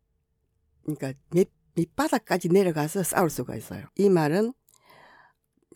[0.84, 3.86] 그러니까 밑, 밑바닥까지 내려가서 싸울 수가 있어요.
[3.96, 4.54] 이 말은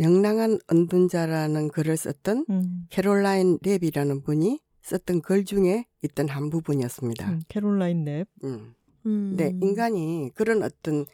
[0.01, 2.87] 명랑한 은둔자라는 글을 썼던 음.
[2.89, 7.29] 캐롤라인 냅이라는 분이 썼던 글 중에 있던 한 부분이었습니다.
[7.29, 8.25] 음, 캐롤라인 냅.
[8.43, 8.73] 음.
[9.05, 9.35] 음.
[9.37, 11.05] 네, 인간이 그런 어떤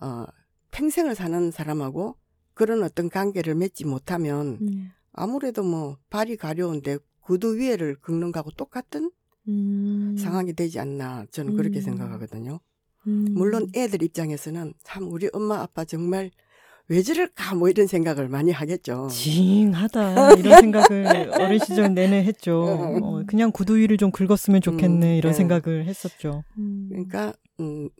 [0.00, 0.24] 어
[0.70, 2.14] 평생을 사는 사람하고
[2.54, 4.90] 그런 어떤 관계를 맺지 못하면 음.
[5.12, 9.10] 아무래도 뭐 발이 가려운데 구두 위에를 긁는 거하고 똑같은
[9.48, 10.16] 음.
[10.16, 11.82] 상황이 되지 않나 저는 그렇게 음.
[11.82, 12.60] 생각하거든요.
[13.08, 13.26] 음.
[13.30, 16.30] 물론 애들 입장에서는 참 우리 엄마 아빠 정말
[16.90, 19.08] 왜 저럴까 뭐 이런 생각을 많이 하겠죠.
[19.08, 22.62] 징하다 이런 생각을 어린 시절 내내 했죠.
[22.62, 25.36] 어, 그냥 구두 위를 좀 긁었으면 좋겠네 음, 이런 네.
[25.36, 26.44] 생각을 했었죠.
[26.56, 26.88] 음.
[26.90, 27.90] 그러니까 음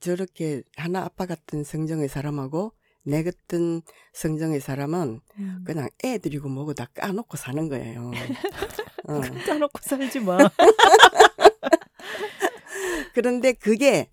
[0.00, 2.72] 저렇게 하나 아빠 같은 성정의 사람하고
[3.04, 3.80] 내 같은
[4.12, 5.64] 성정의 사람은 음.
[5.64, 8.10] 그냥 애들이고 뭐고 다 까놓고 사는 거예요.
[9.08, 9.20] 어.
[9.46, 10.36] 짜놓고 살지 마.
[13.14, 14.10] 그런데 그게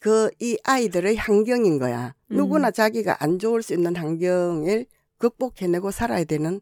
[0.00, 2.14] 그 이 아이들의 환경인 거야.
[2.32, 2.36] 음.
[2.36, 4.86] 누구나 자기가 안 좋을 수 있는 환경을
[5.18, 6.60] 극복해내고 살아야 되는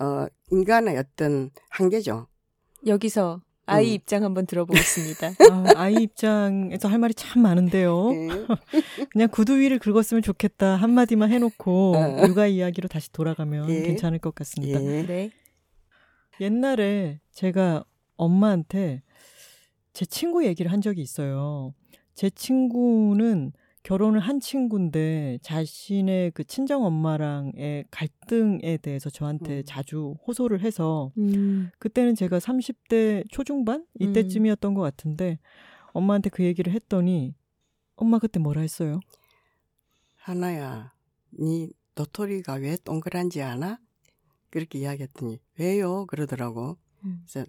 [0.00, 2.26] 어 인간의 어떤 한계죠.
[2.86, 3.94] 여기서 아이 음.
[3.94, 5.28] 입장 한번 들어보겠습니다.
[5.52, 8.10] 아, 아이 입장에서 할 말이 참 많은데요.
[8.12, 8.28] 예.
[9.10, 12.26] 그냥 구두 위를 긁었으면 좋겠다 한마디만 해놓고 어.
[12.26, 13.82] 육아 이야기로 다시 돌아가면 예.
[13.82, 14.82] 괜찮을 것 같습니다.
[14.82, 15.06] 예.
[15.06, 15.30] 네.
[16.40, 17.84] 옛날에 제가
[18.16, 19.02] 엄마한테
[19.92, 21.72] 제 친구 얘기를 한 적이 있어요.
[22.14, 23.52] 제 친구는
[23.82, 29.62] 결혼을 한 친구인데 자신의 그 친정 엄마랑의 갈등에 대해서 저한테 음.
[29.66, 31.70] 자주 호소를 해서 음.
[31.78, 35.38] 그때는 제가 30대 초중반 이때쯤이었던 것 같은데
[35.92, 37.34] 엄마한테 그 얘기를 했더니
[37.96, 39.00] 엄마 그때 뭐라 했어요?
[40.16, 40.94] 하나야,
[41.30, 43.78] 네 도토리가 왜 동그란지 아나?
[44.48, 46.06] 그렇게 이야기했더니 왜요?
[46.06, 46.78] 그러더라고.
[47.04, 47.22] 음.
[47.30, 47.46] 그래서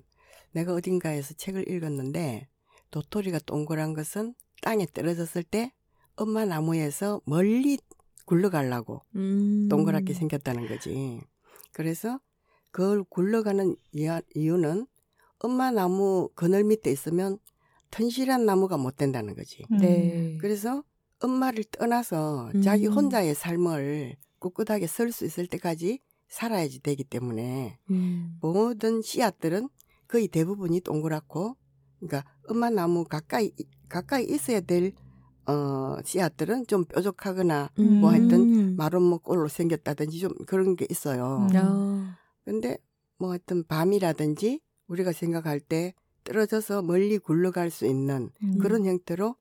[0.51, 2.47] 내가 어딘가에서 책을 읽었는데
[2.91, 5.71] 도토리가 동그란 것은 땅에 떨어졌을 때
[6.15, 7.77] 엄마 나무에서 멀리
[8.25, 9.67] 굴러가려고 음.
[9.69, 11.21] 동그랗게 생겼다는 거지.
[11.71, 12.19] 그래서
[12.71, 13.75] 그걸 굴러가는
[14.35, 14.87] 이유는
[15.39, 17.37] 엄마 나무 그늘 밑에 있으면
[17.91, 19.63] 튼실한 나무가 못 된다는 거지.
[19.71, 19.77] 음.
[19.77, 20.37] 네.
[20.41, 20.83] 그래서
[21.19, 22.93] 엄마를 떠나서 자기 음.
[22.93, 28.37] 혼자의 삶을 꿋꿋하게 설 수 있을 때까지 살아야지 되기 때문에 음.
[28.41, 29.69] 모든 씨앗들은
[30.07, 31.55] 거의 대부분이 동그랗고
[31.99, 33.51] 그러니까 엄마 나무 가까이
[33.95, 34.91] 가까이 있어야 될
[35.47, 38.01] 어, 씨앗들은 좀 뾰족하거나 음.
[38.01, 41.47] 뭐 하여튼 마름모 꼴로 생겼다든지 좀 그런 게 있어요.
[41.49, 41.55] 음.
[41.55, 42.17] 아.
[42.43, 42.77] 근데
[43.17, 45.93] 뭐 하여튼 밤이라든지 우리가 생각할 때
[46.25, 48.57] 떨어져서 멀리 굴러갈 수 있는 음.
[48.57, 49.35] 그런 형태로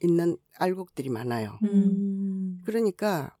[0.00, 1.58] 있는 알곡들이 많아요.
[1.62, 2.58] 음.
[2.64, 3.36] 그러니까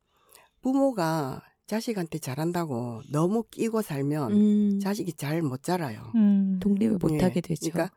[0.60, 4.78] 부모가 자식한테 잘한다고 너무 끼고 살면 음.
[4.80, 6.12] 자식이 잘 못 자라요.
[6.14, 6.60] 음.
[6.60, 7.18] 독립을 못 예.
[7.18, 7.68] 하게 되죠.
[7.72, 7.92] 그러니까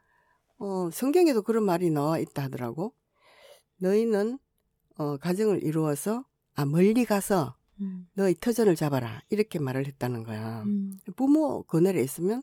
[0.65, 2.95] 어, 성경에도 그런 말이 나와 있다 하더라고.
[3.77, 4.39] 너희는
[4.97, 8.07] 어, 가정을 이루어서 아 멀리 가서 음.
[8.13, 10.63] 너희 터전을 잡아라 이렇게 말을 했다는 거야.
[10.63, 10.97] 음.
[11.15, 12.41] 부모 그늘에 있으면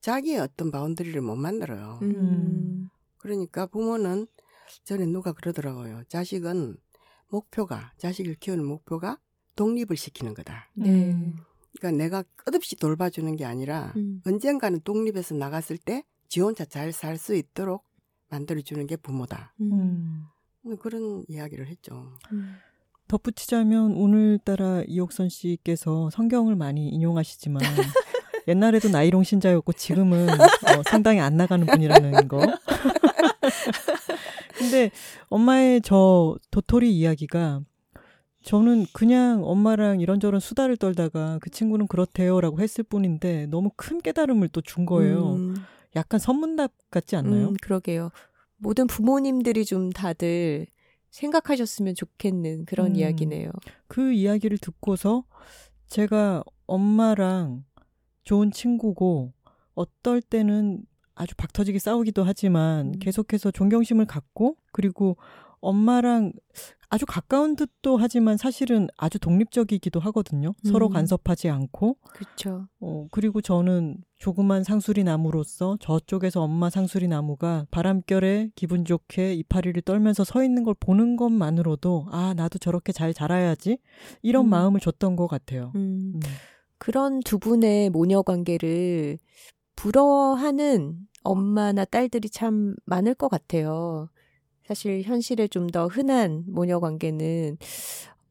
[0.00, 2.00] 자기의 어떤 바운더리를 못 만들어요.
[2.02, 2.90] 음.
[3.16, 4.26] 그러니까 부모는
[4.84, 6.02] 전에 누가 그러더라고요.
[6.08, 6.76] 자식은
[7.30, 9.18] 목표가 자식을 키우는 목표가
[9.56, 10.68] 독립을 시키는 거다.
[10.74, 11.12] 네.
[11.12, 11.36] 음.
[11.78, 14.20] 그러니까 내가 끝없이 돌봐주는 게 아니라 음.
[14.26, 16.04] 언젠가는 독립해서 나갔을 때
[16.34, 17.84] 지 혼자 잘 살 수 있도록
[18.28, 19.54] 만들어주는 게 부모다.
[19.60, 20.24] 음.
[20.80, 22.10] 그런 이야기를 했죠.
[22.32, 22.56] 음.
[23.06, 27.62] 덧붙이자면 오늘따라 이옥선 씨께서 성경을 많이 인용하시지만
[28.48, 32.40] 옛날에도 나이롱 신자였고 지금은 어, 상당히 안 나가는 분이라는 거.
[34.58, 34.90] 근데
[35.28, 37.60] 엄마의 저 도토리 이야기가
[38.42, 44.60] 저는 그냥 엄마랑 이런저런 수다를 떨다가 그 친구는 그렇대요라고 했을 뿐인데 너무 큰 깨달음을 또
[44.62, 45.34] 준 거예요.
[45.34, 45.54] 음.
[45.96, 47.48] 약간 선문답 같지 않나요?
[47.48, 48.10] 음, 그러게요.
[48.56, 50.66] 모든 부모님들이 좀 다들
[51.10, 52.96] 생각하셨으면 좋겠는 그런 음.
[52.96, 53.50] 이야기네요.
[53.86, 55.24] 그 이야기를 듣고서
[55.86, 57.64] 제가 엄마랑
[58.24, 59.32] 좋은 친구고
[59.74, 60.84] 어떨 때는
[61.14, 62.98] 아주 박터지게 싸우기도 하지만 음.
[62.98, 65.16] 계속해서 존경심을 갖고 그리고
[65.64, 66.32] 엄마랑
[66.90, 70.54] 아주 가까운 듯도 하지만 사실은 아주 독립적이기도 하거든요.
[70.62, 70.92] 서로 음.
[70.92, 72.68] 간섭하지 않고 그렇죠.
[72.80, 80.22] 어, 그리고 저는 조그만 상수리 나무로서 저쪽에서 엄마 상수리 나무가 바람결에 기분 좋게 이파리를 떨면서
[80.22, 83.78] 서 있는 걸 보는 것만으로도 아, 나도 저렇게 잘 자라야지.
[84.22, 84.50] 이런 음.
[84.50, 85.72] 마음을 줬던 것 같아요.
[85.74, 86.12] 음.
[86.14, 86.20] 음.
[86.78, 89.18] 그런 두 분의 모녀 관계를
[89.74, 94.10] 부러워하는 엄마나 딸들이 참 많을 것 같아요.
[94.66, 97.58] 사실 현실에 좀 더 흔한 모녀 관계는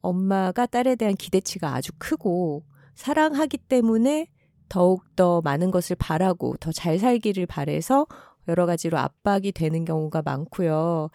[0.02, 2.64] 엄마가 딸에 대한 기대치가 아주 크고
[2.96, 4.28] 사랑하기 때문에
[4.70, 8.08] 더욱 더 많은 것을 바라고 더 잘 살기를 바래서
[8.48, 11.10] 여러 가지로 압박이 되는 경우가 많고요.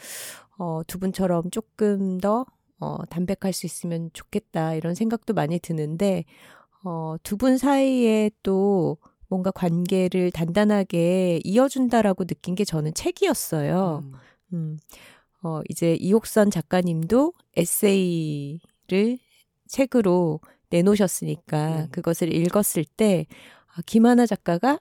[0.58, 2.46] 어, 두 분처럼 조금 더
[2.80, 6.24] 어, 담백할 수 있으면 좋겠다 이런 생각도 많이 드는데
[6.84, 8.98] 어, 두 분 사이에 또
[9.28, 14.04] 뭔가 관계를 단단하게 이어준다라고 느낀 게 저는 책이었어요.
[14.04, 14.12] 음.
[14.52, 14.78] 음,
[15.42, 19.18] 어, 이제 이옥선 작가님도 에세이를
[19.66, 20.40] 책으로
[20.70, 21.88] 내놓으셨으니까 음.
[21.90, 23.26] 그것을 읽었을 때
[23.74, 24.80] 아, 김하나 작가가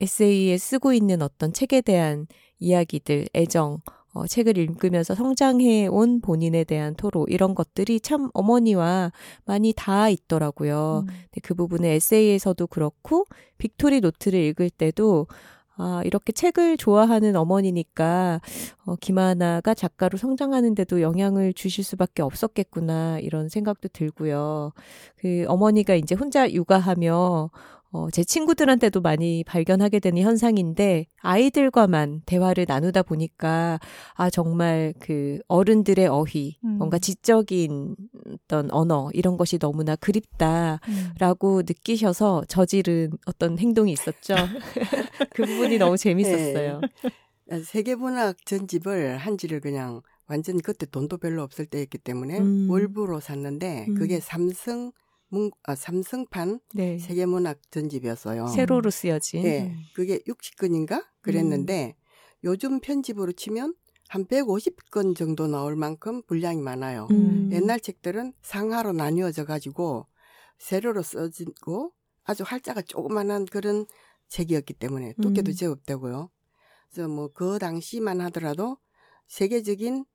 [0.00, 2.26] 에세이에 쓰고 있는 어떤 책에 대한
[2.58, 3.80] 이야기들, 애정,
[4.14, 9.12] 어, 책을 읽으면서 성장해 온 본인에 대한 토로 이런 것들이 참 어머니와
[9.44, 11.04] 많이 닿아 있더라고요.
[11.04, 11.06] 음.
[11.06, 13.26] 근데 그 부분에 에세이에서도 그렇고
[13.58, 15.26] 빅토리 노트를 읽을 때도
[15.78, 18.40] 아, 이렇게 책을 좋아하는 어머니니까
[18.84, 24.72] 어, 김하나가 작가로 성장하는데도 영향을 주실 수밖에 없었겠구나 이런 생각도 들고요.
[25.16, 27.50] 그 어머니가 이제 혼자 육아하며
[27.90, 33.80] 어, 제 친구들한테도 많이 발견하게 되는 현상인데 아이들과만 대화를 나누다 보니까
[34.14, 36.78] 아 정말 그 어른들의 어휘 음.
[36.78, 37.96] 뭔가 지적인
[38.34, 40.80] 어떤 언어 이런 것이 너무나 그립다.
[40.88, 41.14] 음.
[41.18, 44.34] 라고 느끼셔서 저지른 어떤 행동이 있었죠.
[45.34, 46.80] 그 부분이 너무 재밌었어요.
[47.64, 52.70] 세계문학 전집을 한지를 그냥 완전히 그때 돈도 별로 없을 때였기 때문에 음.
[52.70, 53.94] 월부로 샀는데 음.
[53.94, 54.92] 그게 삼성
[55.28, 56.98] 문, 아, 삼성판 네.
[56.98, 58.48] 세계문학 전집이었어요.
[58.48, 59.42] 세로로 쓰여진.
[59.42, 61.96] 네, 그게 60건인가 그랬는데
[62.44, 63.74] 요즘 편집으로 치면
[64.08, 67.08] 한 150건 정도 나올 만큼 분량이 많아요.
[67.10, 67.50] 음.
[67.52, 70.06] 옛날 책들은 상하로 나뉘어져 가지고
[70.58, 71.92] 세로로 써지고
[72.24, 73.86] 아주 활자가 조그만한 그런
[74.28, 75.54] 책이었기 때문에 두께도 음.
[75.54, 76.30] 제법 되고요.
[76.90, 78.78] 그래서 뭐 그 당시만 하더라도
[79.26, 80.06] 세계적인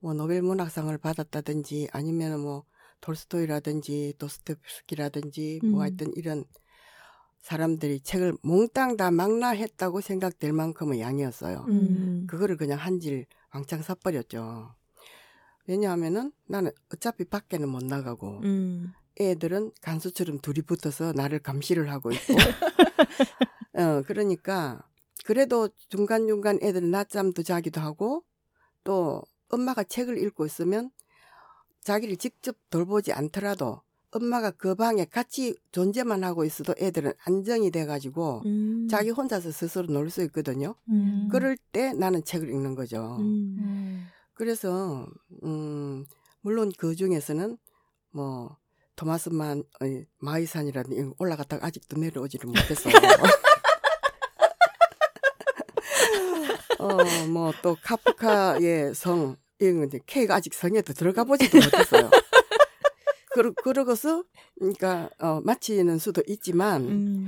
[0.00, 2.64] 뭐 노벨 문학상을 받았다든지 아니면 뭐
[3.00, 5.70] 톨스토이라든지 도스토옙스키라든지 음.
[5.70, 6.44] 뭐 하여튼 이런
[7.40, 11.64] 사람들이 책을 몽땅 다 망라했다고 생각될 만큼의 양이었어요.
[11.68, 12.26] 음.
[12.28, 14.74] 그거를 그냥 한질 왕창 사버렸죠.
[15.66, 18.92] 왜냐하면은 나는 어차피 밖에는 못 나가고 음.
[19.20, 22.34] 애들은 간수처럼 둘이 붙어서 나를 감시를 하고 있고
[23.74, 24.82] 어 그러니까
[25.24, 28.24] 그래도 중간중간 애들은 낮잠도 자기도 하고
[28.84, 30.90] 또 엄마가 책을 읽고 있으면
[31.88, 33.80] 자기를 직접 돌보지 않더라도
[34.10, 38.88] 엄마가 그 방에 같이 존재만 하고 있어도 애들은 안정이 돼가지고 음.
[38.90, 40.74] 자기 혼자서 스스로 놀 수 있거든요.
[40.90, 41.28] 음.
[41.30, 43.16] 그럴 때 나는 책을 읽는 거죠.
[43.20, 43.56] 음.
[43.58, 44.06] 음.
[44.34, 45.06] 그래서
[45.44, 46.04] 음
[46.42, 47.56] 물론 그 중에서는
[48.10, 48.58] 뭐
[48.96, 52.92] 토마스만 거 올라갔다가 아직도 내려오지를 못했어요.
[56.78, 62.10] 어뭐 또 카프카의 성 이런 건데 K가 아직 성에도 들어가 보지도 못했어요.
[63.32, 64.24] 그러 그러고서
[64.58, 67.26] 그러니까 어 마치는 수도 있지만 음.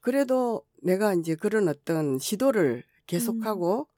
[0.00, 3.88] 그래도 내가 이제 그런 어떤 시도를 계속하고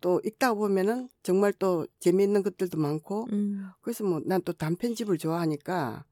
[0.00, 3.68] 또 읽다 보면은 정말 또 재미있는 것들도 많고 음.
[3.80, 6.04] 그래서 뭐 난 또 단편집을 좋아하니까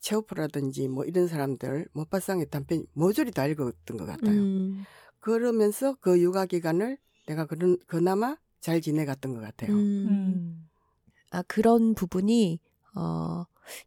[0.00, 4.34] 체오프라든지 뭐 이런 사람들 못바상의 단편 모조리 다 읽었던 것 같아요.
[4.34, 4.84] 음.
[5.20, 9.72] 그러면서 그 육아 기간을 내가 그런 그나마 잘 지내갔던 것 같아요.
[9.72, 10.68] 음.
[11.34, 11.38] 음.
[11.38, 12.60] 아, 그런 부분이,
[12.96, 13.44] 어,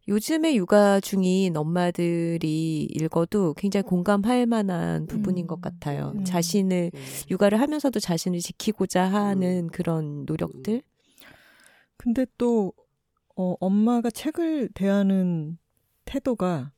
[0.08, 5.46] 요즘에 육아 중인 엄마들이 읽어도 굉장히 공감할 만한 부분인 음.
[5.46, 6.12] 것 같아요.
[6.16, 6.24] 음.
[6.24, 7.00] 자신을, 음.
[7.30, 10.82] 육아를 하면서도 자신을 지키고자 하는 그런 노력들.
[11.96, 12.72] 근데 또
[13.36, 15.58] 어, 엄마가 책을 대하는
[16.04, 16.72] 태도가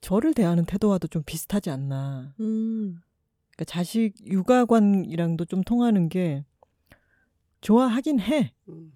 [0.00, 2.34] 저를 대하는 태도와도 좀 비슷하지 않나.
[2.40, 3.00] 음.
[3.52, 6.44] 그러니까 자식 육아관이랑도 좀 통하는 게
[7.60, 8.52] 좋아하긴 해.
[8.68, 8.92] 음.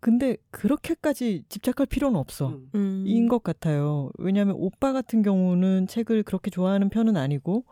[0.00, 2.48] 근데 그렇게까지 집착할 필요는 없어.
[2.48, 2.70] 음.
[2.74, 3.04] 음.
[3.06, 4.10] 인것 같아요.
[4.18, 7.64] 왜냐하면 오빠 같은 경우는 책을 그렇게 좋아하는 편은 아니고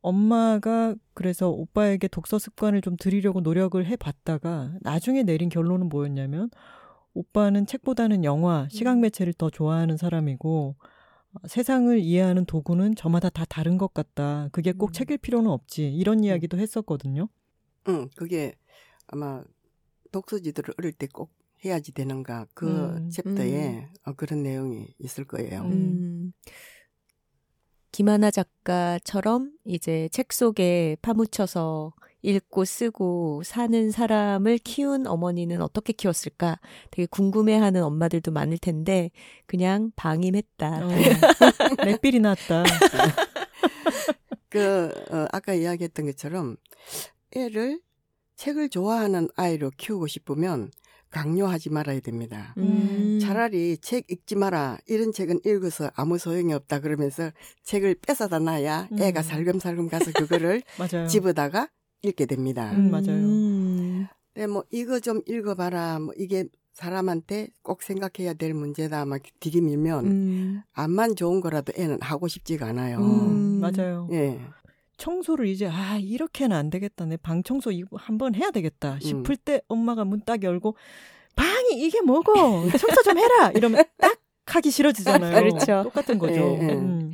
[0.00, 6.48] 엄마가 그래서 오빠에게 독서 습관을 좀 들이려고 노력을 해봤다가 나중에 내린 결론은 뭐였냐면
[7.12, 10.76] 오빠는 책보다는 영화, 시각 매체를 더 좋아하는 사람이고
[11.32, 14.48] 어, 세상을 이해하는 도구는 저마다 다 다른 것 같다.
[14.52, 14.92] 그게 꼭 음.
[14.92, 15.92] 책일 필요는 없지.
[15.92, 17.28] 이런 이야기도 했었거든요.
[17.88, 18.54] 응, 그게
[19.08, 19.42] 아마
[20.12, 21.30] 독서지들을 어릴 때 꼭
[21.64, 23.10] 해야지 되는가 그 음.
[23.10, 25.62] 챕터에 어, 그런 내용이 있을 거예요.
[25.62, 25.72] 음.
[25.72, 26.32] 음.
[27.92, 31.92] 김하나 작가처럼 이제 책 속에 파묻혀서
[32.22, 36.58] 읽고 쓰고 사는 사람을 키운 어머니는 어떻게 키웠을까
[36.90, 39.10] 되게 궁금해하는 엄마들도 많을 텐데
[39.46, 40.86] 그냥 방임했다.
[40.86, 40.88] 어,
[41.86, 42.64] 맷빌이 났다.
[44.48, 46.56] 그 어, 아까 이야기했던 것처럼
[47.34, 47.80] 애를
[48.36, 50.70] 책을 좋아하는 아이로 키우고 싶으면
[51.10, 52.54] 강요하지 말아야 됩니다.
[52.58, 53.18] 음.
[53.20, 54.78] 차라리 책 읽지 마라.
[54.86, 56.80] 이런 책은 읽어서 아무 소용이 없다.
[56.80, 57.30] 그러면서
[57.62, 58.98] 책을 뺏어다 놔야 음.
[59.00, 60.62] 애가 살금살금 가서 그거를.
[61.08, 61.68] 집어다가
[62.02, 62.72] 읽게 됩니다.
[62.72, 63.16] 음, 맞아요.
[63.16, 64.06] 음.
[64.34, 66.00] 근데 뭐 이거 좀 읽어봐라.
[66.00, 69.06] 뭐 이게 사람한테 꼭 생각해야 될 문제다.
[69.06, 70.62] 막 들이밀면 음.
[70.74, 72.98] 암만 좋은 거라도 애는 하고 싶지가 않아요.
[72.98, 73.60] 음.
[73.60, 74.08] 맞아요.
[74.12, 74.38] 예.
[74.96, 77.04] 청소를 이제 아 이렇게는 안 되겠다.
[77.06, 79.36] 내 방 청소 한번 해야 되겠다 싶을 음.
[79.44, 80.76] 때 엄마가 문 딱 열고
[81.36, 82.34] 방이 이게 뭐고
[82.78, 85.34] 청소 좀 해라 이러면 딱 하기 싫어지잖아요.
[85.42, 85.82] 그렇죠.
[85.84, 86.34] 똑같은 거죠.
[86.34, 86.72] 예, 예.
[86.74, 87.12] 음.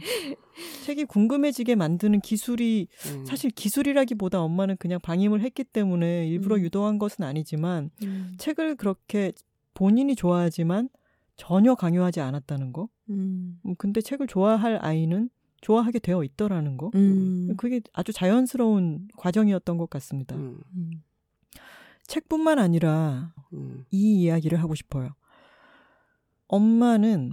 [0.84, 3.24] 책이 궁금해지게 만드는 기술이 음.
[3.24, 6.60] 사실 기술이라기보다 엄마는 그냥 방임을 했기 때문에 일부러 음.
[6.60, 8.34] 유도한 것은 아니지만 음.
[8.38, 9.32] 책을 그렇게
[9.74, 10.88] 본인이 좋아하지만
[11.36, 12.88] 전혀 강요하지 않았다는 거.
[13.08, 13.58] 음.
[13.64, 15.30] 음, 근데 책을 좋아할 아이는
[15.62, 16.90] 좋아하게 되어 있더라는 거.
[16.94, 17.54] 음.
[17.56, 20.36] 그게 아주 자연스러운 과정이었던 것 같습니다.
[20.36, 21.02] 음, 음.
[22.06, 25.10] 책뿐만 아니라 음, 이 이야기를 하고 싶어요.
[26.48, 27.32] 엄마는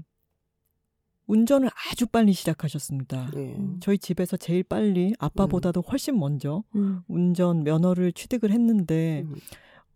[1.26, 3.32] 운전을 아주 빨리 시작하셨습니다.
[3.36, 3.56] 예.
[3.56, 3.78] 음.
[3.82, 7.02] 저희 집에서 제일 빨리 아빠보다도 훨씬 먼저 음.
[7.08, 9.36] 운전 면허를 취득을 했는데 음,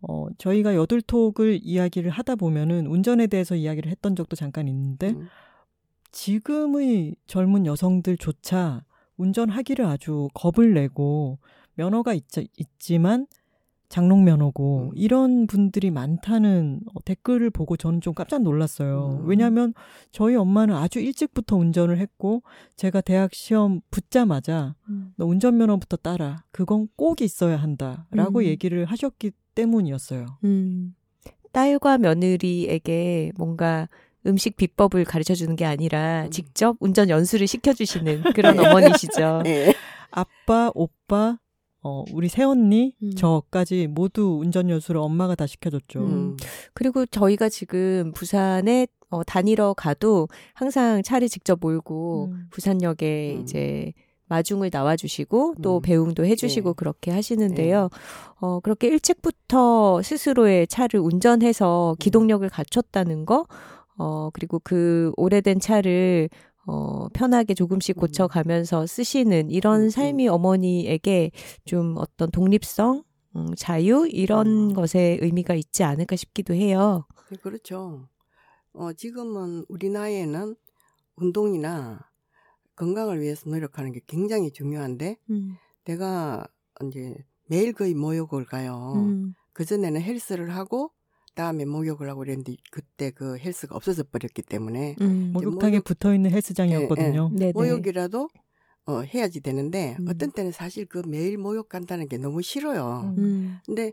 [0.02, 5.28] 어, 저희가 여들톡을 이야기를 하다 보면은 운전에 대해서 이야기를 했던 적도 잠깐 있는데 음,
[6.14, 8.84] 지금의 젊은 여성들조차
[9.16, 11.38] 운전하기를 아주 겁을 내고
[11.74, 12.24] 면허가 있,
[12.56, 13.26] 있지만
[13.88, 14.90] 장롱 면허고 음.
[14.94, 19.20] 이런 분들이 많다는 어, 댓글을 보고 저는 좀 깜짝 놀랐어요.
[19.22, 19.28] 음.
[19.28, 19.74] 왜냐하면
[20.12, 22.42] 저희 엄마는 아주 일찍부터 운전을 했고
[22.76, 25.12] 제가 대학 시험 붙자마자 음.
[25.16, 28.44] 너 운전 면허부터 따라 그건 꼭 있어야 한다라고 음.
[28.44, 30.26] 얘기를 하셨기 때문이었어요.
[30.44, 30.94] 음.
[31.52, 33.88] 딸과 며느리에게 뭔가
[34.26, 36.30] 음식 비법을 가르쳐 주는 게 아니라 음.
[36.30, 39.42] 직접 운전 연수를 시켜주시는 그런 어머니시죠.
[39.46, 39.74] 예.
[40.10, 41.38] 아빠, 오빠,
[41.82, 43.14] 어, 우리 새언니, 음.
[43.14, 46.00] 저까지 모두 운전 연수를 엄마가 다 시켜줬죠.
[46.00, 46.36] 음,
[46.72, 52.46] 그리고 저희가 지금 부산에 어, 다니러 가도 항상 차를 직접 몰고 음.
[52.50, 53.42] 부산역에 음.
[53.42, 53.92] 이제
[54.26, 55.82] 마중을 나와주시고 또 음.
[55.82, 56.74] 배웅도 해주시고 네.
[56.76, 57.90] 그렇게 하시는데요.
[58.40, 63.46] 어, 그렇게 일찍부터 스스로의 차를 운전해서 기동력을 갖췄다는 거,
[63.96, 66.28] 어, 그리고 그 오래된 차를
[66.66, 68.00] 어, 편하게 조금씩 음.
[68.00, 71.30] 고쳐가면서 쓰시는 이런 음, 삶이 어머니에게
[71.64, 73.04] 좀 어떤 독립성,
[73.36, 74.72] 음, 자유, 이런 음.
[74.72, 77.06] 것에 의미가 있지 않을까 싶기도 해요.
[77.30, 78.08] 네, 그렇죠.
[78.72, 80.56] 어, 지금은 우리 나이에는
[81.16, 82.00] 운동이나
[82.76, 86.44] 건강을 위해서 노력하는 게 굉장히 중요한데 음, 내가
[86.86, 87.14] 이제
[87.46, 88.94] 매일 거의 목욕을 가요.
[88.96, 90.90] 음, 그전에는 헬스를 하고
[91.34, 95.30] 다음에 목욕을 하고 그랬는데 그때 그 헬스가 없어져 버렸기 때문에 음.
[95.32, 97.30] 목욕탕에 목욕- 붙어 있는 헬스장이었거든요.
[97.32, 97.52] 네네.
[97.54, 98.28] 목욕이라도
[98.86, 100.06] 어, 해야지 되는데 음.
[100.08, 103.14] 어떤 때는 사실 그 매일 목욕 간다는 게 너무 싫어요.
[103.16, 103.22] 음.
[103.24, 103.92] 음, 근데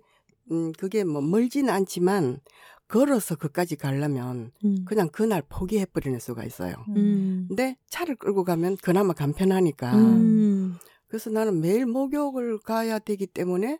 [0.52, 2.40] 음, 그게 뭐 멀지는 않지만
[2.88, 6.76] 걸어서 그까지 가려면 음, 그냥 그날 포기해 버리는 수가 있어요.
[6.90, 9.96] 음, 근데 차를 끌고 가면 그나마 간편하니까.
[9.96, 10.76] 음,
[11.08, 13.80] 그래서 나는 매일 목욕을 가야 되기 때문에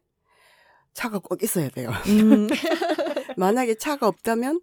[0.94, 1.92] 차가 꼭 있어야 돼요.
[2.08, 2.48] 음,
[3.38, 4.62] 만약에 차가 없다면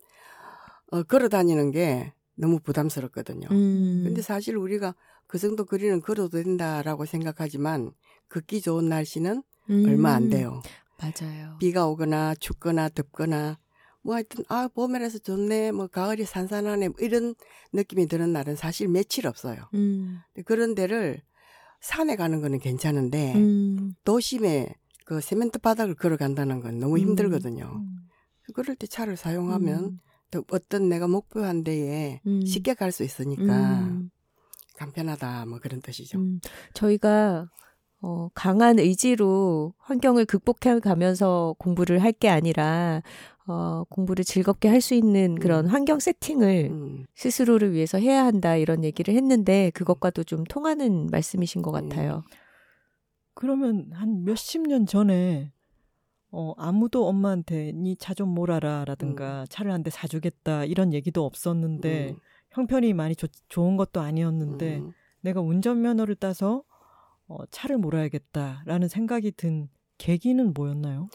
[0.90, 3.48] 어, 걸어 다니는 게 너무 부담스럽거든요.
[3.50, 4.02] 음.
[4.04, 4.94] 근데 사실 우리가
[5.26, 7.92] 그 정도 거리는 걸어도 된다라고 생각하지만
[8.28, 9.42] 걷기 좋은 날씨는
[9.86, 10.62] 얼마 안 음, 돼요.
[10.98, 11.56] 맞아요.
[11.58, 13.58] 비가 오거나 춥거나 덥거나
[14.02, 17.34] 뭐 하여튼 아 봄이라서 좋네 뭐 가을이 산산하네 뭐 이런
[17.72, 19.68] 느낌이 드는 날은 사실 며칠 없어요.
[19.74, 21.20] 음, 그런 데를
[21.80, 24.74] 산에 가는 거는 괜찮은데 음, 도심에
[25.08, 26.98] 그 세멘트 바닥을 걸어간다는 건 너무 음.
[26.98, 27.64] 힘들거든요.
[27.64, 27.96] 음.
[28.54, 29.98] 그럴 때 차를 사용하면 음,
[30.30, 32.44] 또 어떤 내가 목표한 데에 음.
[32.44, 34.10] 쉽게 갈 수 있으니까 음.
[34.76, 36.18] 간편하다 뭐 그런 뜻이죠.
[36.18, 36.40] 음,
[36.74, 37.48] 저희가
[38.02, 43.02] 어, 강한 의지로 환경을 극복해 가면서 공부를 할 게 아니라
[43.46, 45.70] 어, 공부를 즐겁게 할 수 있는 그런 음.
[45.70, 51.74] 환경 세팅을 음, 스스로를 위해서 해야 한다 이런 얘기를 했는데 그것과도 좀 통하는 말씀이신 것
[51.74, 51.88] 음.
[51.88, 52.24] 같아요.
[53.38, 55.52] 그러면 한 몇십 년 전에
[56.30, 62.10] 어, 아무도 엄마한테 니 차 좀 몰아라 라든가 차를 한 대 사주겠다 이런 얘기도 없었는데
[62.10, 62.16] 음.
[62.50, 64.92] 형편이 많이 좋- 좋은 것도 아니었는데 음.
[65.20, 66.64] 내가 운전면허를 따서
[67.28, 69.68] 어, 차를 몰아야겠다라는 생각이 든
[69.98, 71.08] 계기는 뭐였나요?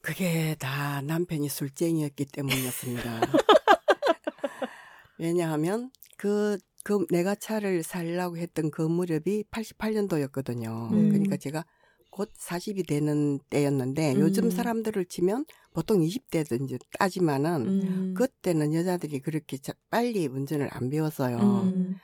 [0.00, 3.20] 그게 다 남편이 술쟁이였기 때문이었습니다.
[5.18, 6.58] 왜냐하면 그,
[6.88, 10.90] 그 내가 차를 살라고 했던 그 무렵이 88년도였거든요.
[10.90, 11.08] 음.
[11.10, 11.66] 그러니까 제가
[12.08, 14.20] 곧 40이 되는 때였는데 음.
[14.20, 18.14] 요즘 사람들을 치면 보통 20대든 이제 따지만은 음.
[18.14, 21.36] 그때는 여자들이 그렇게 자- 빨리 운전을 안 배웠어요.
[21.38, 21.96] 음.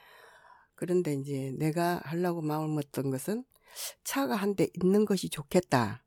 [0.74, 3.43] 그런데 이제 내가 하려고 마음을 먹던 것은
[4.05, 6.05] 차가 한 대 있는 것이 좋겠다.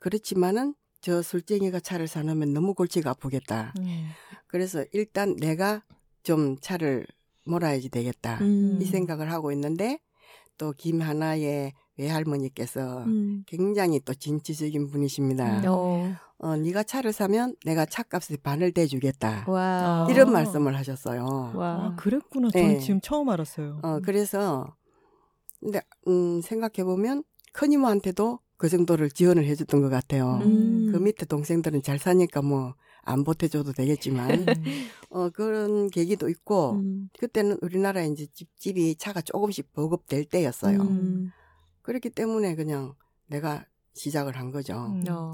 [0.00, 3.72] 그렇지만은 저 술쟁이가 차를 사놓으면 너무 골치가 아프겠다.
[3.78, 4.08] 음.
[4.48, 5.82] 그래서 일단 내가
[6.22, 7.06] 좀 차를
[7.48, 8.38] 몰아야지 되겠다.
[8.40, 8.78] 음.
[8.80, 9.98] 이 생각을 하고 있는데
[10.58, 13.44] 또 김하나의 외할머니께서 음.
[13.46, 15.62] 굉장히 또 진취적인 분이십니다.
[15.66, 16.14] 어.
[16.40, 19.44] 어, 네가 차를 사면 내가 차값의 반을 대주겠다.
[19.48, 20.06] 와.
[20.08, 20.32] 이런 아.
[20.32, 21.26] 말씀을 하셨어요.
[21.54, 21.96] 아, 와.
[21.96, 22.50] 그랬구나.
[22.50, 22.78] 저는 네.
[22.78, 23.80] 지금 처음 알았어요.
[23.82, 24.76] 어, 그래서,
[25.58, 30.38] 근데, 음, 생각해 보면, 큰 이모한테도 그 정도를 지원을 해줬던 것 같아요.
[30.44, 30.90] 음.
[30.92, 34.44] 그 밑에 동생들은 잘 사니까 뭐, 안 보태줘도 되겠지만, 음.
[35.10, 37.08] 어, 그런 계기도 있고, 음.
[37.18, 40.80] 그때는 우리나라에 이제 집, 집이 차가 조금씩 보급될 때였어요.
[40.80, 41.32] 음.
[41.82, 42.94] 그렇기 때문에 그냥
[43.26, 44.74] 내가 시작을 한 거죠.
[44.74, 45.04] 음.
[45.08, 45.32] 어.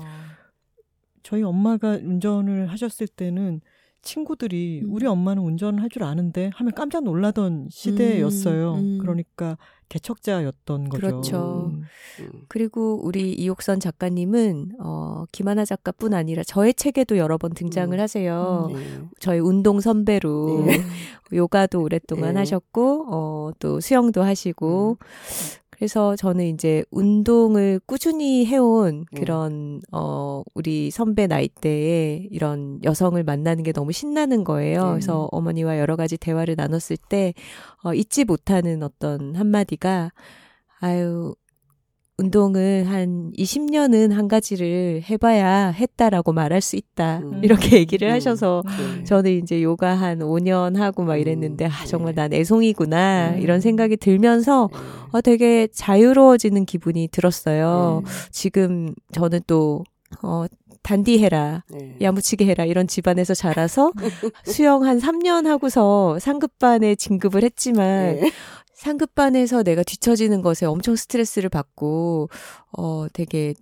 [1.22, 3.60] 저희 엄마가 운전을 하셨을 때는
[4.04, 4.92] 친구들이 음.
[4.92, 8.74] 우리 엄마는 운전을 할 줄 아는데 하면 깜짝 놀라던 시대였어요.
[8.74, 8.98] 음, 음.
[9.00, 9.56] 그러니까
[9.88, 11.00] 개척자였던 거죠.
[11.00, 11.70] 그렇죠.
[11.72, 11.82] 음.
[12.20, 12.30] 음.
[12.48, 18.00] 그리고 우리 이옥선 작가님은 어, 김하나 작가뿐 아니라 저의 책에도 여러 번 등장을 음.
[18.00, 18.70] 하세요.
[18.72, 19.00] 네.
[19.20, 20.80] 저희 운동 선배로 네.
[21.32, 22.40] 요가도 오랫동안 네.
[22.40, 25.06] 하셨고 어, 또 수영도 하시고 음.
[25.84, 29.20] 그래서 저는 이제 운동을 꾸준히 해온 네.
[29.20, 34.82] 그런 어 우리 선배 나이대에 이런 여성을 만나는 게 너무 신나는 거예요.
[34.82, 34.90] 네.
[34.92, 37.34] 그래서 어머니와 여러 가지 대화를 나눴을 때
[37.82, 40.12] 어, 잊지 못하는 어떤 한마디가
[40.80, 41.34] 아유
[42.16, 47.18] 운동을 한 20년은 한 가지를 해봐야 했다라고 말할 수 있다.
[47.18, 47.40] 음.
[47.42, 48.14] 이렇게 얘기를 음.
[48.14, 49.04] 하셔서 네.
[49.04, 52.22] 저는 이제 요가 한 5년 하고 막 음, 이랬는데, 아, 정말 네.
[52.22, 53.40] 난 애송이구나, 음.
[53.40, 54.78] 이런 생각이 들면서, 네.
[55.10, 58.02] 어, 되게 자유로워지는 기분이 들었어요.
[58.04, 58.10] 네.
[58.30, 59.82] 지금 저는 또,
[60.22, 60.44] 어,
[60.84, 61.96] 단디해라, 네.
[62.00, 63.90] 야무치게 해라, 이런 집안에서 자라서
[64.44, 68.30] 수영 한 3년 하고서 상급반에 진급을 했지만, 네.
[68.84, 72.28] 상급반에서 내가 뒤처지는 것에 엄청 스트레스를 받고,
[72.76, 73.54] 어, 되게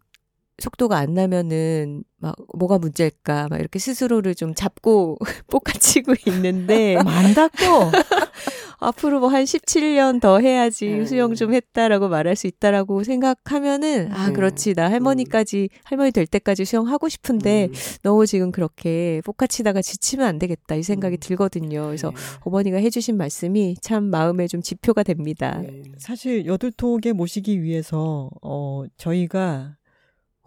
[0.58, 5.18] 속도가 안 나면은 막 뭐가 문제일까 막 이렇게 스스로를 좀 잡고
[5.50, 7.90] 볶아치고 있는데 만다고
[8.78, 11.06] 앞으로 뭐 한 17년 더 해야지 음.
[11.06, 14.32] 수영 좀 했다라고 말할 수 있다라고 생각하면은 아 음.
[14.34, 17.72] 그렇지 나 할머니까지 할머니 될 때까지 수영하고 싶은데 음.
[18.02, 21.20] 너무 지금 그렇게 볶아치다가 지치면 안 되겠다 이 생각이 음.
[21.20, 21.86] 들거든요.
[21.86, 22.16] 그래서 네.
[22.40, 25.60] 어머니가 해주신 말씀이 참 마음에 좀 지표가 됩니다.
[25.62, 25.82] 네.
[25.98, 29.76] 사실 여들톡에 모시기 위해서 어 저희가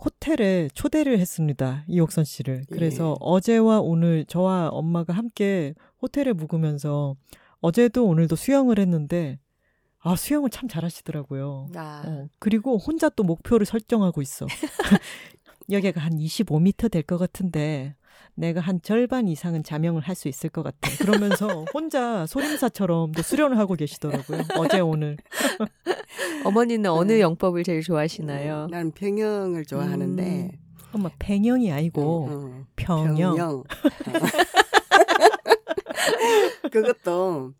[0.05, 1.83] 호텔에 초대를 했습니다.
[1.87, 2.65] 이옥선 씨를.
[2.71, 3.15] 그래서 예.
[3.19, 7.15] 어제와 오늘 저와 엄마가 함께 호텔에 묵으면서
[7.59, 9.39] 어제도 오늘도 수영을 했는데
[9.99, 11.69] 아 수영을 참 잘하시더라고요.
[11.75, 12.03] 아.
[12.05, 14.45] 어, 그리고 혼자 또 목표를 설정하고 있어.
[15.71, 17.95] 여기가 한 25m 될 것 같은데
[18.35, 20.89] 내가 한 절반 이상은 자명을 할 수 있을 것 같아.
[20.99, 24.43] 그러면서 혼자 소림사처럼 또 수련을 하고 계시더라고요.
[24.57, 25.17] 어제 오늘.
[26.45, 27.19] 어머니는 어느 네.
[27.21, 28.67] 영법을 제일 좋아하시나요?
[28.71, 30.51] 나는 평영을 좋아하는데 음.
[30.93, 32.65] 엄마 팽영이 아니고 응, 응.
[32.77, 33.35] 평영.
[33.35, 33.63] 평영.
[36.71, 37.53] 그것도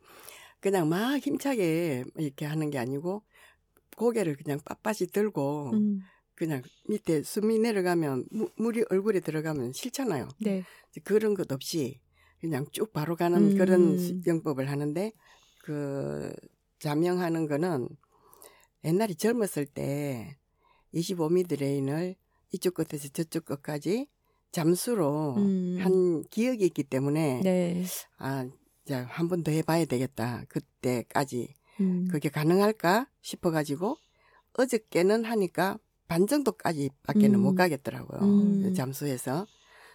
[0.62, 3.24] 그냥 막 힘차게 이렇게 하는 게 아니고
[3.98, 6.00] 고개를 그냥 빳빳이 들고 음.
[6.36, 10.28] 그냥 밑에 숨이 내려가면 무- 물이 얼굴에 들어가면 싫잖아요.
[10.42, 10.64] 네.
[11.04, 12.00] 그런 것 없이
[12.42, 13.58] 그냥 쭉 바로 가는 음.
[13.58, 15.12] 그런 수영법을 하는데
[15.64, 16.32] 그
[16.80, 17.88] 자명하는 거는
[18.84, 20.38] 옛날에 젊었을 때
[20.94, 22.16] 25m 레인을
[22.52, 24.08] 이쪽 끝에서 저쪽 끝까지
[24.52, 25.78] 잠수로 음.
[25.82, 27.84] 한 기억이 있기 때문에 네.
[28.18, 28.48] 아,
[28.86, 30.44] 자, 한 번 더 해봐야 되겠다.
[30.48, 32.08] 그때까지 음.
[32.10, 33.98] 그게 가능할까 싶어가지고
[34.54, 35.78] 어저께는 하니까
[36.08, 37.42] 반 정도까지 밖에는 음.
[37.42, 38.20] 못 가겠더라고요.
[38.22, 38.74] 음.
[38.74, 39.46] 잠수해서.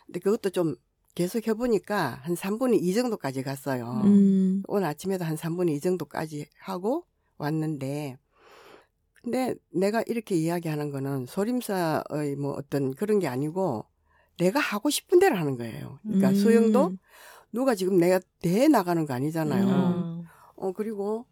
[0.07, 0.75] 근데 그것도 좀
[1.15, 4.03] 계속 해보니까 한 3분의 2 정도까지 갔어요.
[4.05, 4.63] 음.
[4.67, 7.05] 오늘 아침에도 한 3분의 2 정도까지 하고
[7.39, 8.17] 왔는데,
[9.23, 13.85] 근데 내가 이렇게 이야기하는 거는 소림사의 뭐 어떤 그런 게 아니고
[14.39, 15.99] 내가 하고 싶은 대로 하는 거예요.
[16.03, 16.35] 그러니까 음.
[16.35, 16.97] 수영도
[17.53, 19.67] 누가 지금 내가 대 나가는 거 아니잖아요.
[19.67, 20.25] 음.
[20.57, 21.27] 어, 그리고,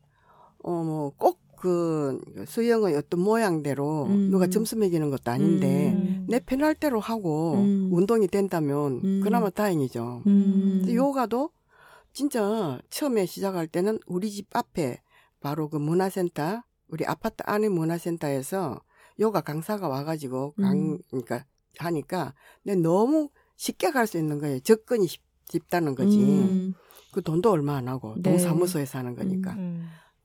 [0.62, 4.30] 어, 뭐, 꼭 그, 수영의 어떤 모양대로 음.
[4.30, 6.26] 누가 점수 매기는 것도 아닌데, 음.
[6.28, 7.88] 내 편할 대로 하고 음.
[7.92, 9.20] 운동이 된다면 음.
[9.22, 10.22] 그나마 다행이죠.
[10.26, 10.84] 음.
[10.88, 11.50] 요가도
[12.12, 15.00] 진짜 처음에 시작할 때는 우리 집 앞에
[15.40, 18.80] 바로 그 문화센터, 우리 아파트 안에 문화센터에서
[19.20, 20.98] 요가 강사가 와가지고 강, 음.
[21.10, 21.44] 그러니까
[21.78, 22.34] 하니까
[22.64, 24.60] 근데 너무 쉽게 갈 수 있는 거예요.
[24.60, 26.18] 접근이 쉽, 쉽다는 거지.
[26.18, 26.74] 음.
[27.12, 28.22] 그 돈도 얼마 안 하고 네.
[28.22, 29.56] 동사무소에서 하는 거니까.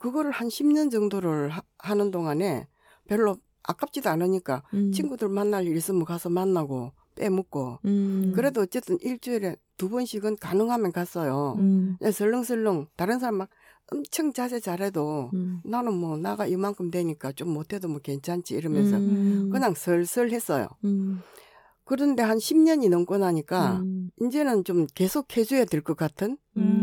[0.04, 0.10] 음.
[0.10, 2.68] 그거를 한 10년 정도를 하, 는 동안에
[3.08, 4.92] 별로 아깝지도 않으니까 음.
[4.92, 8.32] 친구들 만날 일 있으면 가서 만나고 빼먹고 음.
[8.36, 11.56] 그래도 어쨌든 일주일에 두 번씩은 가능하면 갔어요.
[11.60, 11.98] 음.
[12.12, 13.50] 설렁설렁 다른 사람 막
[13.92, 15.62] 엄청 자세 잘해도 음.
[15.64, 19.50] 나는 뭐 나가 이만큼 되니까 좀 못해도 뭐 괜찮지 이러면서 음.
[19.52, 20.68] 그냥 설설 했어요.
[20.86, 21.22] 음.
[21.86, 24.10] 그런데 한 10년이 넘고 나니까 음.
[24.22, 26.83] 이제는 좀 계속 해줘야 될 것 같은 음.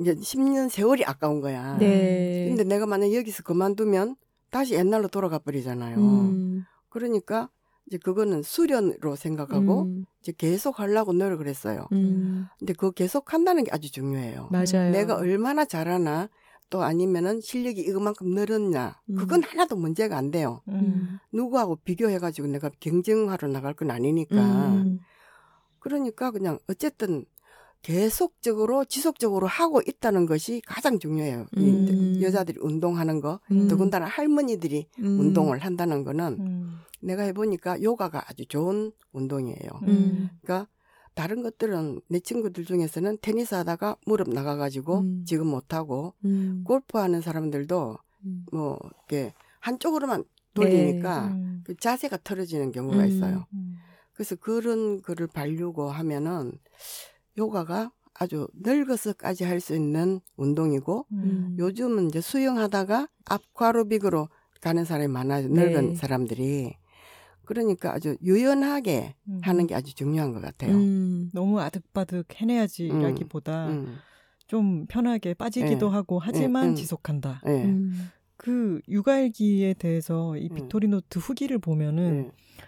[0.00, 1.76] 이제 10년 세월이 아까운 거야.
[1.78, 2.46] 네.
[2.48, 4.16] 근데 내가 만약 여기서 그만두면
[4.50, 5.96] 다시 옛날로 돌아가 버리잖아요.
[5.96, 6.64] 음.
[6.88, 7.50] 그러니까
[7.86, 10.06] 이제 그거는 수련으로 생각하고 음.
[10.20, 11.86] 이제 계속 하려고 노력을 했어요.
[11.92, 12.46] 음.
[12.58, 14.48] 근데 그거 계속 한다는 게 아주 중요해요.
[14.50, 14.90] 맞아요.
[14.90, 16.28] 내가 얼마나 잘하나
[16.68, 19.14] 또 아니면은 실력이 이거만큼 늘었냐 음.
[19.14, 20.62] 그건 하나도 문제가 안 돼요.
[20.68, 21.18] 음.
[21.32, 24.36] 누구하고 비교해 가지고 내가 경쟁하러 나갈 건 아니니까.
[24.36, 24.98] 음.
[25.78, 27.24] 그러니까 그냥 어쨌든
[27.86, 31.46] 계속적으로 지속적으로 하고 있다는 것이 가장 중요해요.
[31.56, 32.18] 이 음.
[32.20, 33.68] 여자들이 운동하는 거, 음.
[33.68, 35.20] 더군다나 할머니들이 음.
[35.20, 36.78] 운동을 한다는 거는 음.
[37.00, 39.70] 내가 해보니까 요가가 아주 좋은 운동이에요.
[39.82, 40.30] 음.
[40.42, 40.68] 그러니까
[41.14, 45.24] 다른 것들은 내 친구들 중에서는 테니스 하다가 무릎 나가가지고 음.
[45.24, 46.64] 지금 못하고 음.
[46.66, 48.46] 골프 하는 사람들도 음.
[48.50, 50.24] 뭐 이렇게 한쪽으로만
[50.54, 51.62] 돌리니까 음.
[51.64, 53.06] 그 자세가 틀어지는 경우가 음.
[53.06, 53.46] 있어요.
[53.54, 53.76] 음.
[54.12, 56.50] 그래서 그런 거를 바르고 하면은
[57.38, 61.56] 요가가 아주 늙어서까지 할 수 있는 운동이고 음.
[61.58, 64.28] 요즘은 이제 수영하다가 아쿠아로빅으로
[64.60, 65.48] 가는 사람이 많아요.
[65.48, 65.94] 늙은 네.
[65.94, 66.76] 사람들이.
[67.44, 69.38] 그러니까 아주 유연하게 음.
[69.42, 70.72] 하는 게 아주 중요한 것 같아요.
[70.74, 71.30] 음.
[71.32, 73.96] 너무 아득바득 해내야지라기보다 음.
[74.46, 75.90] 좀 편하게 빠지기도 예.
[75.92, 76.74] 하고 하지만 음.
[76.74, 77.42] 지속한다.
[77.46, 77.64] 예.
[77.64, 78.10] 음.
[78.36, 80.54] 그 육아일기에 대해서 이 음.
[80.56, 82.65] 빅토리노트 후기를 보면은 예.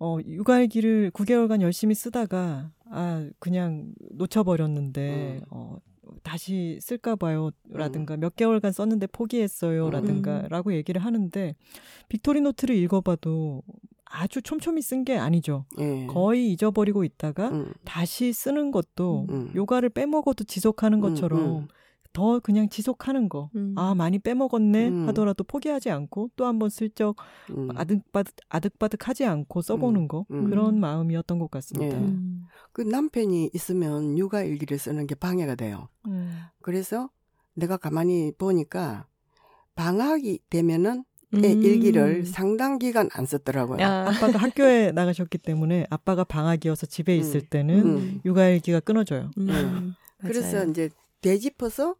[0.00, 5.46] 어 육아일기를 9개월간 열심히 쓰다가 아 그냥 놓쳐버렸는데 음.
[5.50, 5.76] 어
[6.22, 11.54] 다시 쓸까 봐요라든가 몇 개월간 썼는데 포기했어요라든가라고 얘기를 하는데
[12.08, 13.62] 빅토리 노트를 읽어봐도
[14.10, 15.66] 아주 촘촘히 쓴 게 아니죠.
[15.78, 16.06] 예.
[16.06, 17.72] 거의 잊어버리고 있다가 음.
[17.84, 19.52] 다시 쓰는 것도 음.
[19.54, 21.68] 요가를 빼먹어도 지속하는 음, 것처럼 음.
[22.18, 23.48] 더 그냥 지속하는 거.
[23.54, 23.74] 음.
[23.76, 25.08] 아 많이 빼먹었네 음.
[25.08, 27.14] 하더라도 포기하지 않고 또 한번 슬쩍
[27.50, 27.68] 음.
[27.76, 30.50] 아득바득 아득바득하지 않고 써보는 거 음.
[30.50, 31.96] 그런 마음이었던 것 같습니다.
[31.96, 32.00] 예.
[32.00, 32.42] 음.
[32.72, 35.88] 그 남편이 있으면 육아 일기를 쓰는 게 방해가 돼요.
[36.08, 36.40] 음.
[36.60, 37.08] 그래서
[37.54, 39.06] 내가 가만히 보니까
[39.76, 41.04] 방학이 되면은
[41.34, 41.44] 음.
[41.44, 43.80] 애 일기를 상당 기간 안 썼더라고요.
[43.80, 44.08] 야.
[44.08, 47.20] 아빠가 학교에 나가셨기 때문에 아빠가 방학이어서 집에 음.
[47.20, 48.20] 있을 때는 음.
[48.24, 49.30] 육아 일기가 끊어져요.
[49.38, 49.46] 음.
[49.46, 50.28] 네.
[50.28, 50.64] 그래서.
[50.64, 50.90] 이제
[51.20, 51.96] 되짚어서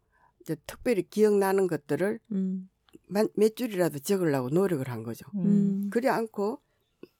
[0.49, 2.69] 이제 특별히 기억나는 것들을 음.
[3.07, 5.27] 만- 몇 줄이라도 적으려고 노력을 한 거죠.
[5.35, 5.45] 음.
[5.45, 5.89] 음.
[5.91, 6.59] 그래 않고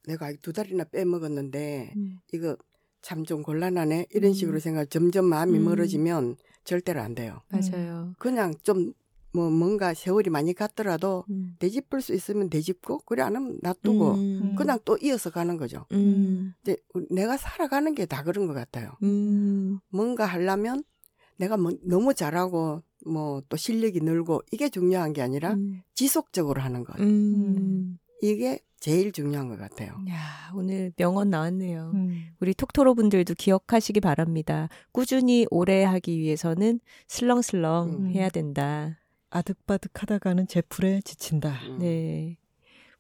[0.08, 2.20] 내가 두 달이나 빼먹었는데 음.
[2.34, 2.58] 이거
[3.02, 4.34] 참 좀 곤란하네 이런 음.
[4.34, 5.66] 식으로 생각 점점 마음이 음.
[5.66, 7.42] 멀어지면 절대로 안 돼요.
[7.50, 8.16] 맞아요.
[8.18, 8.94] 그냥 좀
[9.32, 11.56] 뭐 뭔가 세월이 많이 갔더라도 음.
[11.60, 14.56] 되짚을 수 있으면 되짚고 그래 안 하면 놔두고 음.
[14.56, 15.86] 그냥 또 이어서 가는 거죠.
[15.92, 16.56] 음.
[16.64, 16.76] 이제
[17.12, 18.94] 내가 살아가는 게 다 그런 것 같아요.
[19.04, 19.78] 음.
[19.90, 20.84] 뭔가 하려면
[21.38, 25.82] 내가 뭐 너무 잘하고 뭐 또 실력이 늘고 이게 중요한 게 아니라 음.
[25.94, 27.00] 지속적으로 하는 것.
[27.00, 27.98] 음.
[28.22, 29.92] 이게 제일 중요한 것 같아요.
[30.10, 31.92] 야, 오늘 명언 나왔네요.
[31.94, 32.28] 음.
[32.40, 34.70] 우리 톡토로 분들도 기억하시기 바랍니다.
[34.92, 38.12] 꾸준히 오래 하기 위해서는 슬렁슬렁 음.
[38.12, 38.98] 해야 된다.
[39.30, 41.60] 아득바득 하다가는 제풀에 지친다.
[41.68, 41.78] 음.
[41.80, 42.38] 네.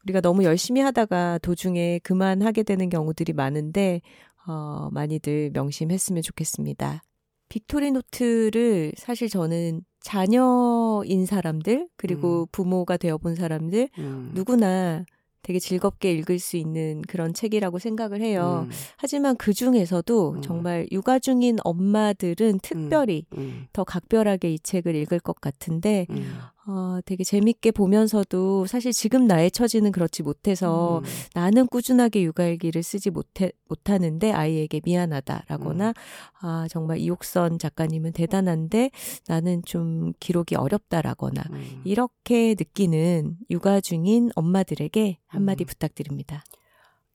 [0.03, 4.01] 우리가 너무 열심히 하다가 도중에 그만하게 되는 경우들이 많은데,
[4.47, 7.03] 어, 많이들 명심했으면 좋겠습니다.
[7.49, 12.45] 빅토리 노트를 사실 저는 자녀인 사람들, 그리고 음.
[12.51, 14.31] 부모가 되어본 사람들, 음.
[14.33, 15.05] 누구나
[15.41, 18.67] 되게 즐겁게 읽을 수 있는 그런 책이라고 생각을 해요.
[18.67, 18.71] 음.
[18.97, 20.41] 하지만 그 중에서도 음.
[20.41, 23.67] 정말 육아 중인 엄마들은 특별히 음.
[23.73, 26.33] 더 각별하게 이 책을 읽을 것 같은데, 음.
[26.67, 31.03] 어, 되게 재밌게 보면서도 사실 지금 나의 처지는 그렇지 못해서 음.
[31.33, 35.93] 나는 꾸준하게 육아일기를 쓰지 못해, 못하는데 아이에게 미안하다라거나,
[36.41, 38.91] 아, 정말 이옥선 작가님은 대단한데
[39.27, 41.81] 나는 좀 기록이 어렵다라거나, 음.
[41.85, 45.65] 이렇게 느끼는 육아 중인 엄마들에게 한마디 음.
[45.65, 46.43] 부탁드립니다.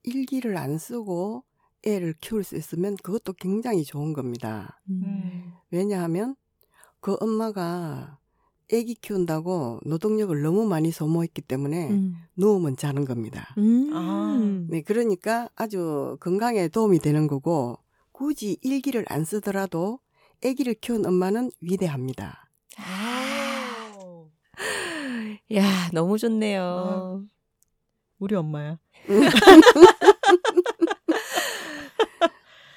[0.02, 1.44] 일기를 안 쓰고
[1.86, 4.80] 애를 키울 수 있으면 그것도 굉장히 좋은 겁니다.
[4.88, 5.52] 음.
[5.70, 6.34] 왜냐하면
[7.00, 8.18] 그 엄마가
[8.74, 12.16] 애기 키운다고 노동력을 너무 많이 소모했기 때문에 음.
[12.36, 13.54] 누우면 자는 겁니다.
[13.58, 13.90] 음.
[13.94, 14.66] 아.
[14.68, 17.78] 네, 그러니까 아주 건강에 도움이 되는 거고
[18.12, 20.00] 굳이 일기를 안 쓰더라도
[20.44, 22.50] 아기를 키운 엄마는 위대합니다.
[22.78, 23.92] 아.
[25.54, 27.24] 야, 너무 좋네요.
[28.18, 28.78] 우리 엄마야.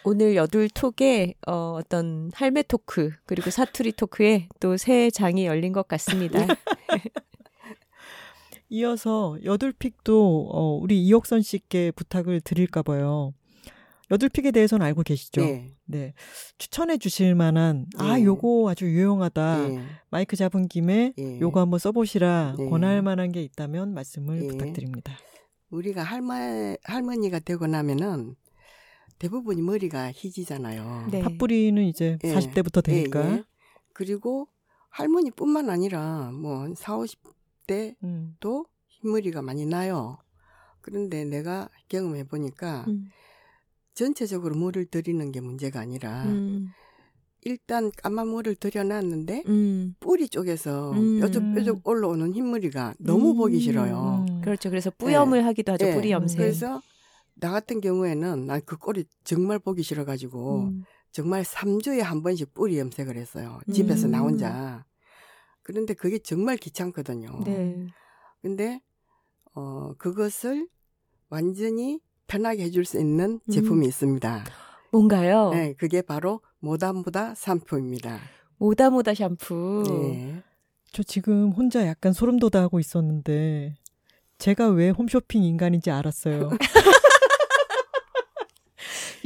[0.09, 5.85] 오늘 여둘 톡에 어, 어떤 할매 토크 그리고 사투리 토크에 또 새 장이 열린 것
[5.89, 6.39] 같습니다.
[8.69, 13.33] 이어서 여둘픽도 어, 우리 이옥선 씨께 부탁을 드릴까 봐요.
[14.09, 15.41] 여둘픽에 대해서는 알고 계시죠?
[15.41, 15.75] 네.
[15.83, 16.13] 네.
[16.57, 18.23] 추천해 주실 만한 아 네.
[18.23, 19.69] 요거 아주 유용하다.
[19.71, 19.81] 예.
[20.09, 21.39] 마이크 잡은 김에 예.
[21.41, 22.69] 요거 한번 써보시라 네.
[22.69, 24.47] 권할 만한 게 있다면 말씀을 예.
[24.47, 25.17] 부탁드립니다.
[25.69, 26.33] 우리가 할머,
[26.85, 28.35] 할머니가 되고 나면은
[29.19, 31.07] 대부분이 머리가 희지잖아요.
[31.11, 31.21] 네.
[31.21, 32.33] 팥뿌리는 이제 예.
[32.33, 33.29] 40대부터 되니까.
[33.29, 33.43] 예, 예.
[33.93, 34.47] 그리고
[34.89, 37.19] 할머니뿐만 아니라 뭐 40,
[37.67, 38.35] 50대도 음.
[38.87, 40.17] 흰머리가 많이 나요.
[40.81, 43.09] 그런데 내가 경험해 보니까 음.
[43.93, 46.69] 전체적으로 물을 들이는 게 문제가 아니라 음.
[47.41, 49.95] 일단 까만 물을 들여놨는데 음.
[49.99, 51.19] 뿌리 쪽에서 음.
[51.19, 54.25] 뾰족뾰족 올라오는 흰머리가 너무 보기 싫어요.
[54.27, 54.41] 음.
[54.41, 54.69] 그렇죠.
[54.69, 55.87] 그래서 뿌염을 하기도 하죠.
[55.87, 55.93] 예.
[55.93, 56.37] 뿌리 염색.
[56.37, 56.81] 그래서
[57.39, 60.83] 나 같은 경우에는 난 그 꼴이 정말 보기 싫어가지고 음.
[61.11, 63.59] 정말 3주에 한 번씩 뿌리 염색을 했어요.
[63.71, 64.11] 집에서 음.
[64.11, 64.85] 나 혼자.
[65.63, 67.41] 그런데 그게 정말 귀찮거든요.
[67.45, 67.87] 네.
[68.41, 68.81] 근데
[69.53, 70.67] 어 그것을
[71.29, 73.51] 완전히 편하게 해줄 수 있는 음.
[73.51, 74.43] 제품이 있습니다.
[74.91, 75.49] 뭔가요?
[75.51, 78.19] 네, 그게 바로 모담보다 샴푸입니다.
[78.57, 79.83] 모다모다 샴푸.
[79.87, 80.41] 네.
[80.91, 83.75] 저 지금 혼자 약간 소름 돋아 하고 있었는데
[84.39, 86.49] 제가 왜 홈쇼핑 인간인지 알았어요.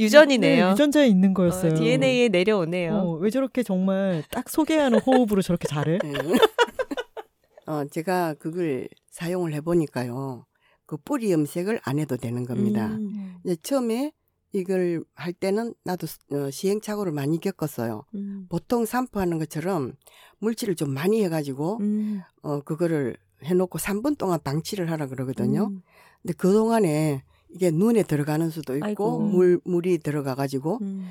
[0.00, 0.64] 유전이네요.
[0.66, 1.72] 네, 유전자에 있는 거였어요.
[1.72, 2.94] 어, DNA에 내려오네요.
[2.94, 5.98] 어, 왜 저렇게 정말 딱 소개하는 호흡으로 저렇게 잘해?
[5.98, 6.12] 네.
[7.66, 10.46] 어, 제가 그걸 사용을 해보니까요.
[10.86, 12.88] 그 뿌리 염색을 안 해도 되는 겁니다.
[12.88, 13.36] 음.
[13.44, 14.12] 이제 처음에
[14.52, 18.04] 이걸 할 때는 나도 어, 시행착오를 많이 겪었어요.
[18.14, 18.46] 음.
[18.48, 19.94] 보통 샴푸하는 것처럼
[20.38, 22.20] 물질을 좀 많이 해가지고 음.
[22.42, 25.68] 어 그거를 해놓고 3분 동안 방치를 하라 그러거든요.
[25.70, 25.82] 음.
[26.20, 27.22] 근데 그 동안에
[27.52, 29.18] 이게 눈에 들어가는 수도 있고 아이고.
[29.20, 31.08] 물 물이 들어가 가지고 음.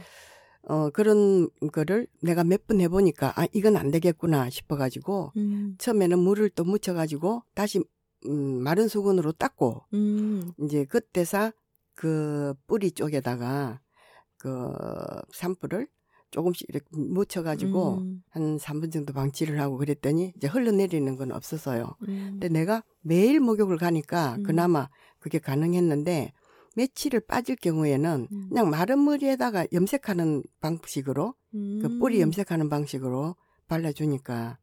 [0.64, 5.76] 어 그런 거를 내가 몇 번 해보니까 아 이건 안 되겠구나 싶어가지고 음.
[5.80, 7.84] 처음에는 물을 또 묻혀가지고 다시
[8.28, 10.52] 음, 마른 수건으로 닦고 음.
[10.62, 11.52] 이제 그때서
[11.96, 13.82] 그 뿌리 쪽에다가
[14.38, 14.72] 그
[15.34, 15.88] 샴푸를
[16.32, 18.24] 조금씩 이렇게 묻혀가지고 음.
[18.30, 21.96] 한 3분 정도 방치를 하고 그랬더니 이제 흘러내리는 건 없었어요.
[22.08, 22.40] 음.
[22.40, 24.44] 근데 내가 매일 목욕을 가니까 음.
[24.44, 26.34] 그나마 그게 가능했는데
[26.76, 28.46] 며칠을 빠질 경우에는 음.
[28.50, 33.36] 그냥 마른 머리에다가 염색하는 방식으로 그 뿌리 염색하는 방식으로
[33.68, 34.58] 발라주니까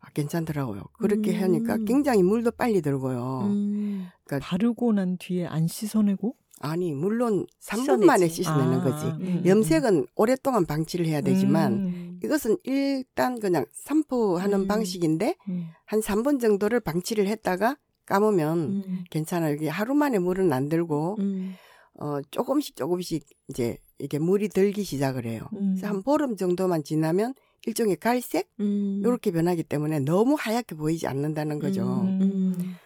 [0.00, 0.82] 아, 괜찮더라고요.
[0.98, 1.42] 그렇게 음.
[1.42, 3.42] 하니까 굉장히 물도 빨리 들고요.
[3.50, 4.08] 음.
[4.26, 6.34] 바르고 난 뒤에 안 씻어내고?
[6.60, 8.06] 아니 물론 3분 씻어내지.
[8.06, 9.06] 만에 씻어내는 아, 거지.
[9.06, 9.42] 음.
[9.46, 14.68] 염색은 오랫동안 방치를 해야 되지만 음, 이것은 일단 그냥 샴푸하는 음.
[14.68, 15.68] 방식인데 음.
[15.86, 19.04] 한 3분 정도를 방치를 했다가 감으면 음.
[19.10, 19.54] 괜찮아요.
[19.54, 21.54] 이게 하루 만에 물은 안 들고 음.
[21.98, 25.48] 어 조금씩 조금씩 이제 이게 물이 들기 시작을 해요.
[25.54, 25.76] 음.
[25.76, 27.34] 그래서 한 보름 정도만 지나면
[27.66, 29.00] 일종의 갈색 음.
[29.02, 31.84] 이렇게 변하기 때문에 너무 하얗게 보이지 않는다는 거죠.
[32.02, 32.20] 음.
[32.20, 32.76] 음.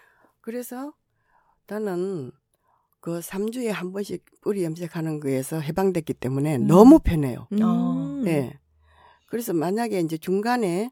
[0.41, 0.93] 그래서
[1.67, 2.31] 나는
[3.05, 6.67] 그 3주에 한 번씩 뿌리 염색하는 거에서 해방됐기 때문에 음.
[6.67, 7.49] 너무 편해요.
[7.61, 8.21] 아.
[8.23, 8.27] 음.
[8.27, 8.59] 예.
[9.27, 10.91] 그래서 만약에 이제 중간에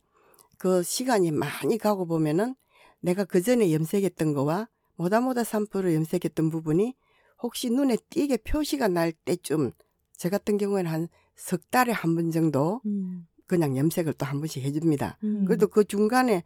[0.59, 2.55] 그 시간이 많이 가고 보면은
[3.01, 6.95] 내가 그 전에 염색했던 거와 모다모다 샴푸로 염색했던 부분이
[7.43, 9.73] 혹시 눈에 띄게 표시가 날 때쯤
[10.19, 13.27] 저 같은 경우에는 한 석 달에 한 번 정도 음.
[13.47, 15.17] 그냥 염색을 또 한 번씩 해줍니다.
[15.25, 15.47] 음.
[15.47, 16.43] 그래도 그 중간에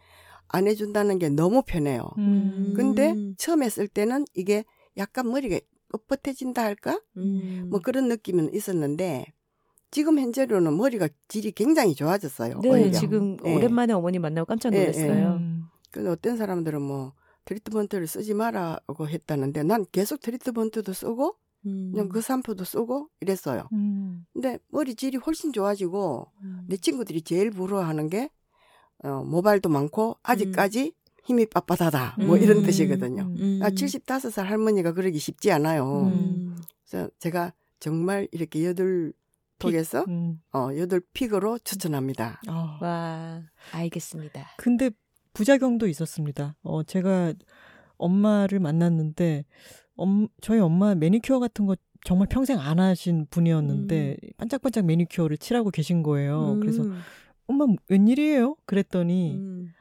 [0.47, 2.09] 안 해준다는 게 너무 편해요.
[2.19, 2.73] 음.
[2.77, 3.35] 근데 음.
[3.37, 4.65] 처음 했을 때는 이게
[4.97, 5.61] 약간 머리가
[5.93, 7.01] 뻣뻣해진다 할까?
[7.17, 7.69] 음.
[7.71, 9.27] 뭐 그런 느낌은 있었는데
[9.91, 12.61] 지금 현재로는 머리가 질이 굉장히 좋아졌어요.
[12.61, 12.91] 네, 오히려.
[12.93, 13.55] 지금 예.
[13.55, 15.35] 오랜만에 어머니 만나고 깜짝 예, 놀랐어요.
[15.35, 15.65] 음.
[15.91, 17.13] 근데 어떤 사람들은 뭐
[17.45, 21.37] 트리트먼트를 쓰지 마라고 했다는데 난 계속 트리트먼트도 쓰고
[21.67, 21.91] 음.
[21.93, 23.69] 그냥 그 샴푸도 쓰고 이랬어요.
[23.73, 24.27] 음.
[24.33, 26.65] 근데 머리 질이 훨씬 좋아지고 음.
[26.69, 28.31] 내 친구들이 제일 부러워하는 게
[29.05, 30.93] 어, 모발도 많고 아직까지
[31.27, 32.43] 힘이 빳빳하다 뭐 음.
[32.43, 33.23] 이런 뜻이거든요.
[33.23, 33.61] 음.
[33.63, 36.05] 아, 75살 할머니가 그러기 쉽지 않아요.
[36.05, 36.57] 음.
[36.89, 39.13] 그래서 제가 정말 이렇게 여덟
[39.59, 40.41] 톡에서 음.
[40.53, 42.41] 어, 여덟 픽으로 추천합니다.
[42.47, 42.79] 아.
[42.81, 43.43] 와,
[43.73, 44.55] 알겠습니다.
[44.57, 44.91] 근데
[45.33, 46.57] 부작용도 있었습니다.
[46.63, 47.35] 어, 제가
[47.97, 49.45] 엄마를 만났는데,
[49.97, 56.03] 엄, 저희 엄마 매니큐어 같은 거 정말 평생 안 하신 분이었는데, 반짝반짝 매니큐어를 칠하고 계신
[56.03, 56.53] 거예요.
[56.55, 56.61] 음.
[56.61, 56.85] 그래서,
[57.47, 58.57] 엄마, 웬일이에요?
[58.67, 59.73] 그랬더니, 음.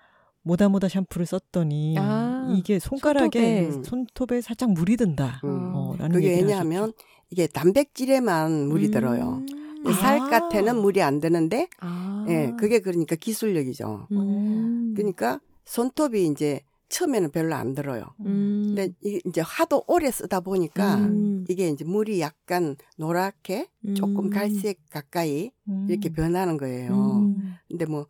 [0.45, 3.83] 모다모다 샴푸를 썼더니, 아, 이게 손가락에, 손톱에.
[3.83, 5.41] 손톱에 살짝 물이 든다.
[5.43, 5.71] 음.
[5.73, 6.93] 어, 라는 그게 왜냐하면
[7.31, 9.41] 이게 단백질에만 물이 들어요.
[9.49, 9.83] 음.
[9.87, 10.73] 예, 살갗에는 아.
[10.73, 12.25] 물이 안 드는데 아.
[12.29, 14.07] 예, 그게 그러니까 기술력이죠.
[14.11, 14.93] 음.
[14.95, 18.03] 그러니까 손톱이 이제 처음에는 별로 안 들어요.
[18.21, 18.73] 음.
[18.75, 21.43] 근데 이- 이제 하도 오래 쓰다 보니까 음.
[21.49, 24.29] 이게 이제 물이 약간 노랗게 조금 음.
[24.29, 25.87] 갈색 가까이 음.
[25.89, 26.93] 이렇게 변하는 거예요.
[26.93, 27.55] 음.
[27.67, 28.05] 근데 뭐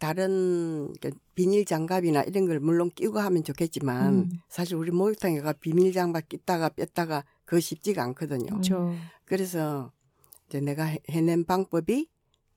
[0.00, 4.30] 다른 그 비닐 장갑이나 이런 걸 물론 끼고 하면 좋겠지만 음.
[4.48, 8.46] 사실 우리 목욕탕에 가 비닐 장갑 끼다가 뺐다가 그거 쉽지가 않거든요.
[8.46, 8.94] 그렇죠.
[9.26, 9.92] 그래서
[10.48, 12.08] 이제 내가 해- 해낸 방법이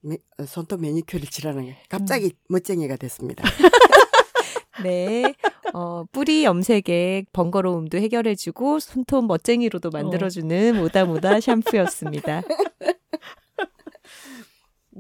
[0.02, 3.44] 매- 어, 손톱 매니큐어를 칠하는 게 갑자기 멋쟁이가 됐습니다.
[4.84, 5.34] 네.
[5.74, 12.41] 어, 뿌리 염색의 번거로움도 해결해주고 손톱 멋쟁이로도 만들어주는 모다모다 샴푸였습니다.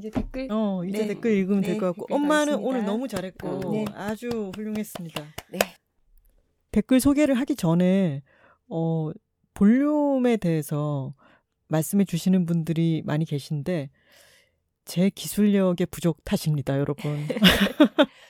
[0.03, 0.47] 이제 댓글.
[0.51, 1.07] 어, 이제 네.
[1.07, 2.13] 댓글 읽으면 네, 될 것 같고.
[2.13, 2.67] 엄마는 가겠습니다.
[2.69, 3.85] 오늘 너무 잘했고 네.
[3.95, 5.23] 아주 훌륭했습니다.
[5.51, 5.59] 네.
[6.71, 8.21] 댓글 소개를 하기 전에
[8.67, 9.11] 어,
[9.53, 11.13] 볼륨에 대해서
[11.69, 13.89] 말씀해 주시는 분들이 많이 계신데
[14.85, 17.25] 제 기술력의 부족 탓입니다, 여러분.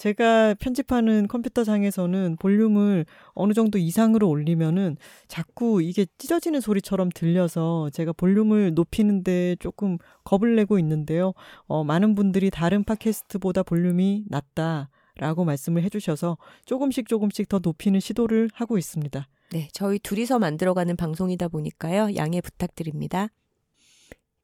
[0.00, 3.04] 제가 편집하는 컴퓨터상에서는 볼륨을
[3.34, 4.96] 어느 정도 이상으로 올리면은
[5.28, 11.34] 자꾸 이게 찢어지는 소리처럼 들려서 제가 볼륨을 높이는데 조금 겁을 내고 있는데요.
[11.66, 18.48] 어, 많은 분들이 다른 팟캐스트보다 볼륨이 낮다 라고 말씀을 해주셔서 조금씩 조금씩 더 높이는 시도를
[18.54, 19.28] 하고 있습니다.
[19.52, 22.16] 네, 저희 둘이서 만들어가는 방송이다 보니까요.
[22.16, 23.28] 양해 부탁드립니다.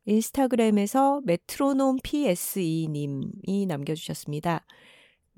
[0.05, 4.62] 인스타그램에서 메트로놈 PSE님이 남겨주셨습니다.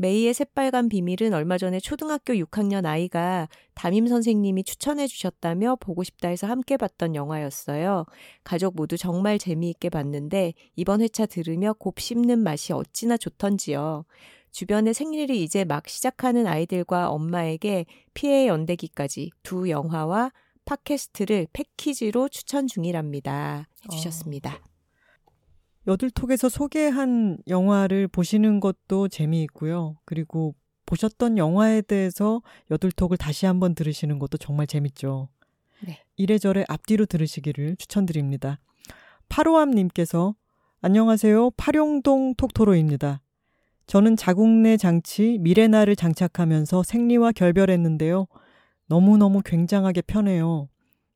[0.00, 6.46] 메이의 새빨간 비밀은 얼마 전에 초등학교 6학년 아이가 담임 선생님이 추천해 주셨다며 보고 싶다 해서
[6.46, 8.04] 함께 봤던 영화였어요.
[8.44, 14.04] 가족 모두 정말 재미있게 봤는데 이번 회차 들으며 곱 씹는 맛이 어찌나 좋던지요.
[14.52, 17.84] 주변에 생일이 이제 막 시작하는 아이들과 엄마에게
[18.14, 20.30] 피해 연대기까지 두 영화와
[20.64, 23.66] 팟캐스트를 패키지로 추천 중이랍니다.
[23.84, 24.60] 해주셨습니다.
[25.88, 29.96] 여들톡에서 소개한 영화를 보시는 것도 재미있고요.
[30.04, 30.54] 그리고
[30.84, 35.28] 보셨던 영화에 대해서 여들톡을 다시 한번 들으시는 것도 정말 재밌죠.
[35.86, 35.98] 네.
[36.16, 38.58] 이래저래 앞뒤로 들으시기를 추천드립니다.
[39.30, 40.34] 파로암님께서
[40.82, 41.52] 안녕하세요.
[41.56, 43.22] 파룡동 톡토로입니다.
[43.86, 48.26] 저는 자궁내 장치 미레나를 장착하면서 생리와 결별했는데요.
[48.86, 50.68] 너무너무 굉장하게 편해요.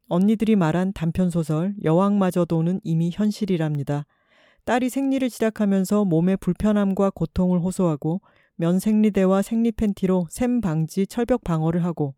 [0.08, 4.06] 언니들이 말한 단편소설 여왕마저도는 이미 현실이랍니다.
[4.64, 8.20] 딸이 생리를 시작하면서 몸의 불편함과 고통을 호소하고
[8.56, 12.14] 면생리대와 생리 팬티로 샘 방지 철벽 방어를 하고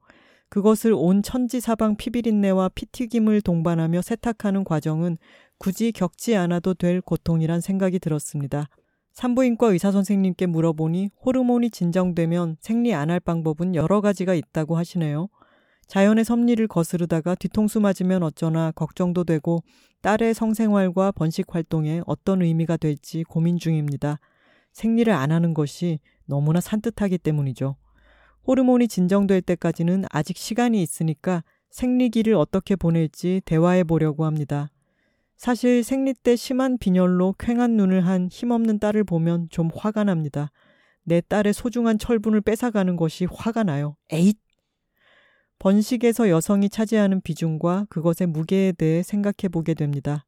[0.50, 5.16] 그것을 온 천지 사방 피비린내와 피튀김을 동반하며 세탁하는 과정은
[5.58, 8.68] 굳이 겪지 않아도 될 고통이란 생각이 들었습니다.
[9.12, 15.28] 산부인과 의사 선생님께 물어보니 호르몬이 진정되면 생리 안 할 방법은 여러 가지가 있다고 하시네요.
[15.86, 19.62] 자연의 섭리를 거스르다가 뒤통수 맞으면 어쩌나 걱정도 되고
[20.02, 24.18] 딸의 성생활과 번식 활동에 어떤 의미가 될지 고민 중입니다.
[24.72, 27.76] 생리를 안 하는 것이 너무나 산뜻하기 때문이죠.
[28.46, 34.70] 호르몬이 진정될 때까지는 아직 시간이 있으니까 생리기를 어떻게 보낼지 대화해 보려고 합니다.
[35.36, 40.50] 사실 생리 때 심한 빈혈로 퀭한 눈을 한 힘없는 딸을 보면 좀 화가 납니다.
[41.02, 43.96] 내 딸의 소중한 철분을 뺏어가는 것이 화가 나요.
[44.10, 44.43] 에잇!
[45.58, 50.26] 번식에서 여성이 차지하는 비중과 그것의 무게에 대해 생각해 보게 됩니다.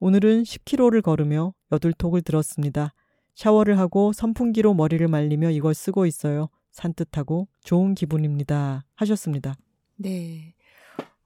[0.00, 2.94] 오늘은 10km를 걸으며 여둘톡을 들었습니다.
[3.34, 6.48] 샤워를 하고 선풍기로 머리를 말리며 이걸 쓰고 있어요.
[6.70, 8.84] 산뜻하고 좋은 기분입니다.
[8.94, 9.56] 하셨습니다.
[9.96, 10.54] 네.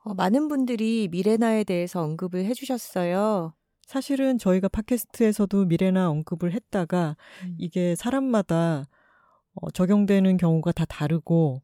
[0.05, 3.55] 어, 많은 분들이 미레나에 대해서 언급을 해주셨어요.
[3.87, 7.57] 사실은 저희가 팟캐스트에서도 미래나 언급을 했다가 음.
[7.59, 8.87] 이게 사람마다
[9.55, 11.63] 어, 적용되는 경우가 다 다르고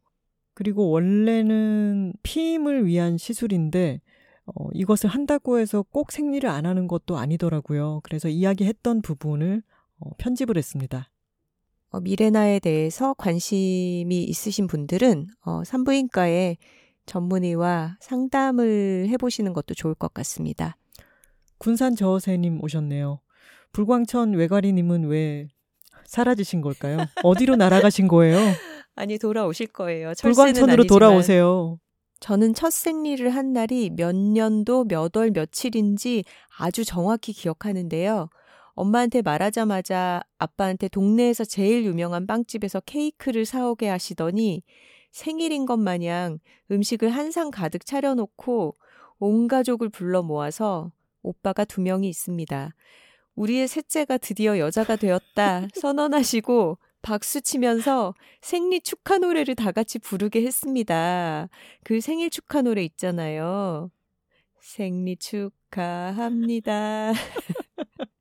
[0.58, 4.00] 그리고 원래는 피임을 위한 시술인데
[4.44, 8.00] 어, 이것을 한다고 해서 꼭 생리를 안 하는 것도 아니더라고요.
[8.02, 9.62] 그래서 이야기했던 부분을
[10.00, 11.12] 어, 편집을 했습니다.
[11.90, 16.56] 어, 미레나에 대해서 관심이 있으신 분들은 어, 산부인과에
[17.06, 20.76] 전문의와 상담을 해보시는 것도 좋을 것 같습니다.
[21.58, 23.20] 군산 저어새님 오셨네요.
[23.70, 25.46] 불광천 외가리님은 왜
[26.06, 26.98] 사라지신 걸까요?
[27.22, 28.38] 어디로 날아가신 거예요?
[28.98, 30.12] 아니 돌아오실 거예요.
[30.20, 30.86] 불광천으로 아니지만.
[30.86, 31.78] 돌아오세요.
[32.20, 36.24] 저는 첫 생리를 한 날이 몇 년도 몇 월 며칠인지
[36.58, 38.28] 아주 정확히 기억하는데요.
[38.74, 44.62] 엄마한테 말하자마자 아빠한테 동네에서 제일 유명한 빵집에서 케이크를 사오게 하시더니
[45.12, 46.38] 생일인 것 마냥
[46.70, 48.76] 음식을 한 상 가득 차려놓고
[49.20, 50.90] 온 가족을 불러 모아서
[51.22, 52.74] 오빠가 두 명이 있습니다.
[53.36, 56.78] 우리의 셋째가 드디어 여자가 되었다 선언하시고
[57.08, 58.12] 박수 치면서
[58.42, 61.48] 생리 축하 노래를 다 같이 부르게 했습니다.
[61.82, 63.90] 그 생일 축하 노래 있잖아요.
[64.60, 67.12] 생리 축하합니다.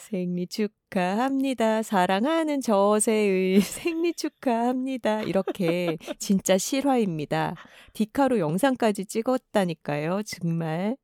[0.00, 1.84] 생리 축하합니다.
[1.84, 5.22] 사랑하는 저새의 생리 축하합니다.
[5.22, 7.54] 이렇게 진짜 실화입니다.
[7.92, 10.24] 디카로 영상까지 찍었다니까요.
[10.24, 10.96] 정말.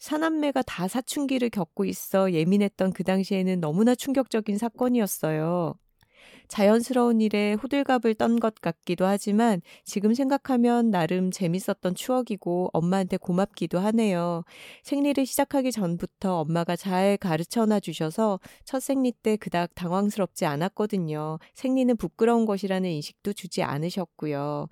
[0.00, 5.76] 사남매가 다 사춘기를 겪고 있어 예민했던 그 당시에는 너무나 충격적인 사건이었어요.
[6.48, 14.44] 자연스러운 일에 호들갑을 떤 것 같기도 하지만 지금 생각하면 나름 재밌었던 추억이고 엄마한테 고맙기도 하네요.
[14.82, 21.38] 생리를 시작하기 전부터 엄마가 잘 가르쳐놔 주셔서 첫 생리 때 그닥 당황스럽지 않았거든요.
[21.54, 24.68] 생리는 부끄러운 것이라는 인식도 주지 않으셨고요.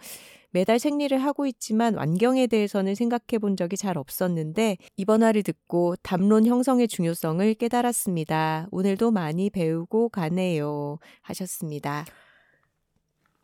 [0.55, 6.47] 매달 생리를 하고 있지만 완경에 대해서는 생각해 본 적이 잘 없었는데 이번 화를 듣고 담론
[6.47, 8.69] 형성의 중요성을 깨달았습니다.
[8.71, 10.99] 오늘도 많이 배우고 가네요.
[11.23, 12.05] 하셨습니다.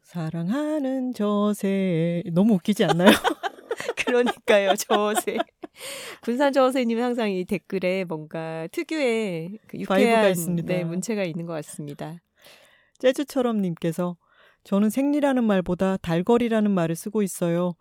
[0.04, 3.10] 사랑하는 저새 너무 웃기지 않나요?
[4.06, 5.36] 그러니까요, 저새.
[6.22, 10.32] 군산 저새님은 항상 이 댓글에 뭔가 특유의 그 유쾌한
[10.64, 12.20] 네, 문체가 있는 것 같습니다.
[12.98, 14.16] 재즈처럼 님께서
[14.64, 17.74] 저는 생리라는 말보다 달거리라는 말을 쓰고 있어요.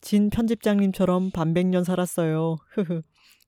[0.00, 2.56] 진 편집장님처럼 반백년 살았어요.
[2.70, 3.02] 흐흐.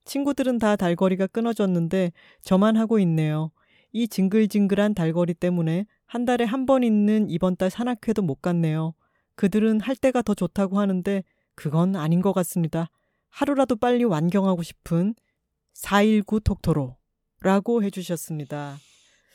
[0.05, 2.11] 친구들은 다 달거리가 끊어졌는데
[2.41, 3.51] 저만 하고 있네요.
[3.93, 8.93] 이 징글징글한 달거리 때문에 한 달에 한 번 있는 이번 달 산악회도 못 갔네요.
[9.35, 11.23] 그들은 할 때가 더 좋다고 하는데
[11.55, 12.89] 그건 아닌 것 같습니다.
[13.29, 15.15] 하루라도 빨리 완경하고 싶은
[15.73, 16.97] 419 톡토로
[17.41, 18.77] 라고 해주셨습니다.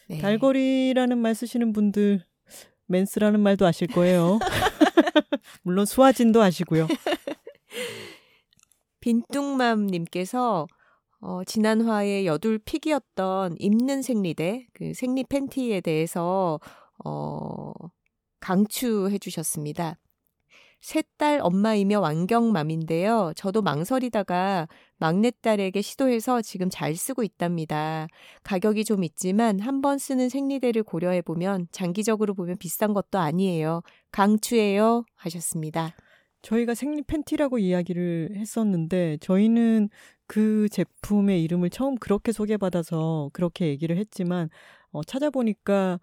[0.08, 0.18] 네.
[0.18, 2.24] 달거리라는 말 쓰시는 분들
[2.88, 4.38] 맨스라는 말도 아실 거예요.
[5.62, 6.88] 물론 수화진도 아시고요.
[9.00, 10.66] 빈뚱맘님께서
[11.20, 16.60] 어, 지난 화에 여둘 픽이었던 입는 생리대, 그 생리 팬티에 대해서
[17.04, 17.72] 어,
[18.40, 19.98] 강추해 주셨습니다.
[20.80, 23.32] 셋딸 엄마이며 완경맘인데요.
[23.36, 24.68] 저도 망설이다가
[24.98, 28.06] 막내딸에게 시도해서 지금 잘 쓰고 있답니다.
[28.44, 33.82] 가격이 좀 있지만 한 번 쓰는 생리대를 고려해보면 장기적으로 보면 비싼 것도 아니에요.
[34.12, 35.04] 강추해요.
[35.14, 35.94] 하셨습니다.
[36.42, 39.88] 저희가 생리 팬티라고 이야기를 했었는데 저희는
[40.26, 44.48] 그 제품의 이름을 처음 그렇게 소개받아서 그렇게 얘기를 했지만
[44.92, 45.98] 어, 찾아보니까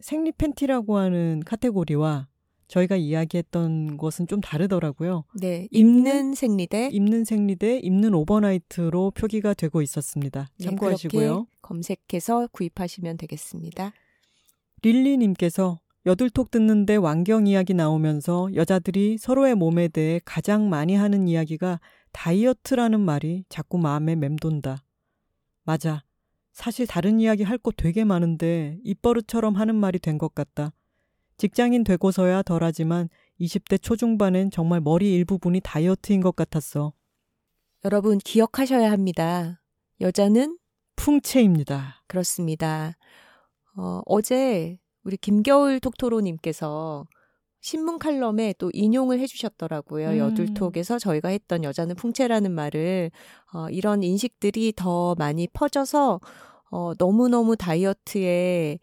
[0.00, 2.26] 생리 팬티라고 하는 카테고리와
[2.70, 5.24] 저희가 이야기했던 것은 좀 다르더라고요.
[5.40, 5.66] 네.
[5.72, 10.48] 입는 생리대, 입는 생리대, 입는 overnight로 표기가 되고 있었습니다.
[10.58, 11.36] 네, 참고하시고요.
[11.40, 13.92] 네, 검색해서 구입하시면 되겠습니다.
[14.82, 21.80] 릴리님께서 여둘톡 듣는데 완경 이야기 나오면서 여자들이 서로의 몸에 대해 가장 많이 하는 이야기가
[22.12, 24.82] 다이어트라는 말이 자꾸 마음에 맴돈다.
[25.64, 26.02] 맞아.
[26.52, 30.72] 사실 다른 이야기 할 거 되게 많은데 입버릇처럼 하는 말이 된 것 같다.
[31.40, 33.08] 직장인 되고서야 덜하지만
[33.40, 36.92] 20대 초중반엔 정말 머리 일부분이 다이어트인 것 같았어.
[37.86, 39.62] 여러분 기억하셔야 합니다.
[40.02, 40.58] 여자는
[40.96, 42.02] 풍채입니다.
[42.08, 42.98] 그렇습니다.
[43.74, 47.06] 어, 어제 우리 김겨울 톡토로님께서
[47.62, 50.10] 신문 칼럼에 또 인용을 해주셨더라고요.
[50.10, 50.18] 음.
[50.18, 53.10] 여둘톡에서 저희가 했던 여자는 풍채라는 말을
[53.54, 56.20] 어, 이런 인식들이 더 많이 퍼져서
[56.70, 58.78] 어, 너무너무 다이어트에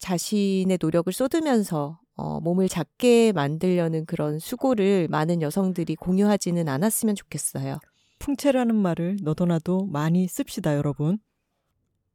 [0.00, 7.78] 자신의 노력을 쏟으면서 어, 몸을 작게 만들려는 그런 수고를 많은 여성들이 공유하지는 않았으면 좋겠어요.
[8.18, 11.18] 풍채라는 말을 너도나도 많이 씁시다, 여러분.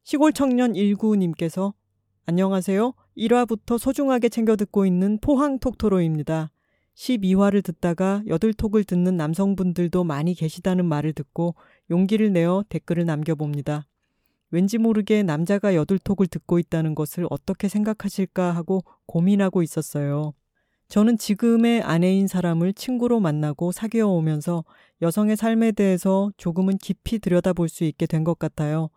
[0.04, 1.74] 시골 청년 19님께서
[2.28, 2.94] 안녕하세요.
[3.18, 6.52] 1화부터 소중하게 챙겨 듣고 있는 포항 톡토로입니다.
[6.96, 11.56] 12화를 듣다가 여덟톡을 듣는 남성분들도 많이 계시다는 말을 듣고
[11.90, 13.88] 용기를 내어 댓글을 남겨봅니다.
[14.56, 20.34] 왠지 모르게 남자가 여둘톡을 듣고 있다는 것을 어떻게 생각하실까 하고 고민하고 있었어요.
[20.88, 24.64] 저는 지금의 아내인 사람을 친구로 만나고 사귀어 오면서
[25.02, 28.90] 여성의 삶에 대해서 조금은 깊이 들여다볼 수 있게 된 것 같아요.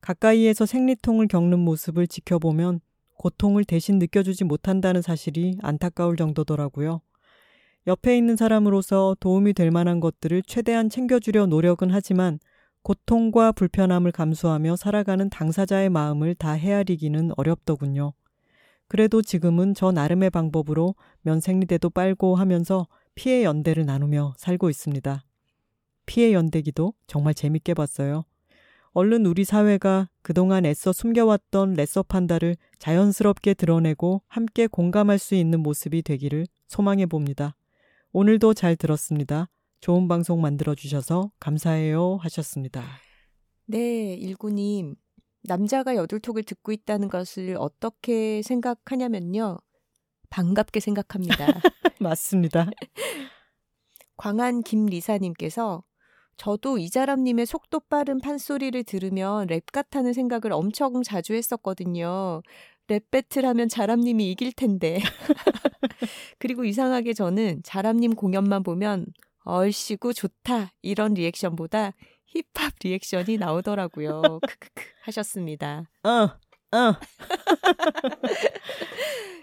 [0.00, 2.80] 가까이에서 생리통을 겪는 모습을 지켜보면
[3.16, 7.02] 고통을 대신 느껴주지 못한다는 사실이 안타까울 정도더라고요.
[7.86, 12.40] 옆에 있는 사람으로서 도움이 될 만한 것들을 최대한 챙겨주려 노력은 하지만
[12.84, 18.12] 고통과 불편함을 감수하며 살아가는 당사자의 마음을 다 헤아리기는 어렵더군요.
[18.88, 25.24] 그래도 지금은 저 나름의 방법으로 면생리대도 빨고 하면서 피해 연대를 나누며 살고 있습니다.
[26.04, 28.26] 피해 연대기도 정말 재밌게 봤어요.
[28.92, 36.02] 얼른 우리 사회가 그동안 애써 숨겨왔던 레서 판다를 자연스럽게 드러내고 함께 공감할 수 있는 모습이
[36.02, 37.56] 되기를 소망해 봅니다.
[38.12, 39.48] 오늘도 잘 들었습니다.
[39.80, 42.84] 좋은 방송 만들어주셔서 감사해요 하셨습니다.
[43.66, 44.96] 네, 일구님.
[45.44, 49.58] 남자가 여둘톡을 듣고 있다는 것을 어떻게 생각하냐면요.
[50.30, 51.46] 반갑게 생각합니다.
[52.00, 52.70] 맞습니다.
[54.16, 55.84] 광안 김리사님께서
[56.36, 62.42] 저도 이자람님의 속도 빠른 판소리를 들으면 랩 같다는 생각을 엄청 자주 했었거든요.
[62.88, 64.98] 랩 배틀 하면 자람님이 이길 텐데.
[66.38, 69.06] 그리고 이상하게 저는 자람님 공연만 보면
[69.44, 71.92] 얼씨구 좋다 이런 리액션보다
[72.26, 74.22] 힙합 리액션이 나오더라고요.
[74.42, 75.84] 크크크 하셨습니다.
[76.02, 76.10] 어,
[76.76, 76.96] 어.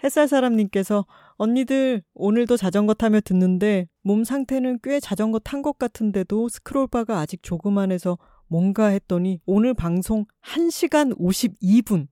[0.04, 1.06] 햇살 사람님께서
[1.36, 8.18] 언니들 오늘도 자전거 타며 듣는데 몸 상태는 꽤 자전거 탄 것 같은데도 스크롤바가 아직 조그만해서
[8.48, 12.08] 뭔가 했더니 오늘 방송 1시간 52분.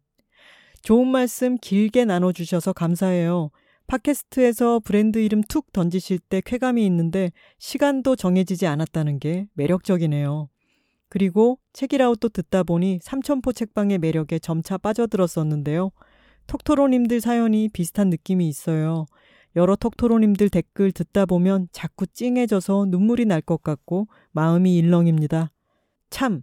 [0.82, 3.50] 좋은 말씀 길게 나눠주셔서 감사해요.
[3.90, 10.48] 팟캐스트에서 브랜드 이름 툭 던지실 때 쾌감이 있는데 시간도 정해지지 않았다는 게 매력적이네요.
[11.08, 15.90] 그리고 책읽아웃도 듣다 보니 삼천포 책방의 매력에 점차 빠져들었었는데요.
[16.46, 19.06] 톡토로님들 사연이 비슷한 느낌이 있어요.
[19.56, 25.50] 여러 톡토로님들 댓글 듣다 보면 자꾸 찡해져서 눈물이 날 것 같고 마음이 일렁입니다.
[26.10, 26.42] 참,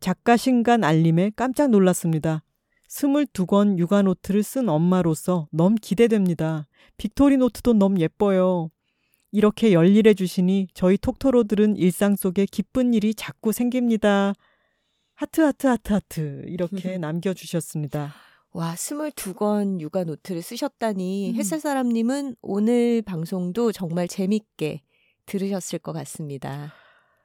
[0.00, 2.42] 작가 신간 알림에 깜짝 놀랐습니다.
[2.92, 6.66] 22권 육아 노트를 쓴 엄마로서 너무 기대됩니다.
[6.98, 8.70] 빅토리 노트도 너무 예뻐요.
[9.30, 14.34] 이렇게 열일해 주시니 저희 톡토로들은 일상 속에 기쁜 일이 자꾸 생깁니다.
[15.14, 18.12] 하트 하트 하트 하트 이렇게 남겨주셨습니다.
[18.52, 21.34] 와, 22권 육아 노트를 쓰셨다니 음.
[21.36, 24.82] 햇살 사람님은 오늘 방송도 정말 재밌게
[25.24, 26.74] 들으셨을 것 같습니다.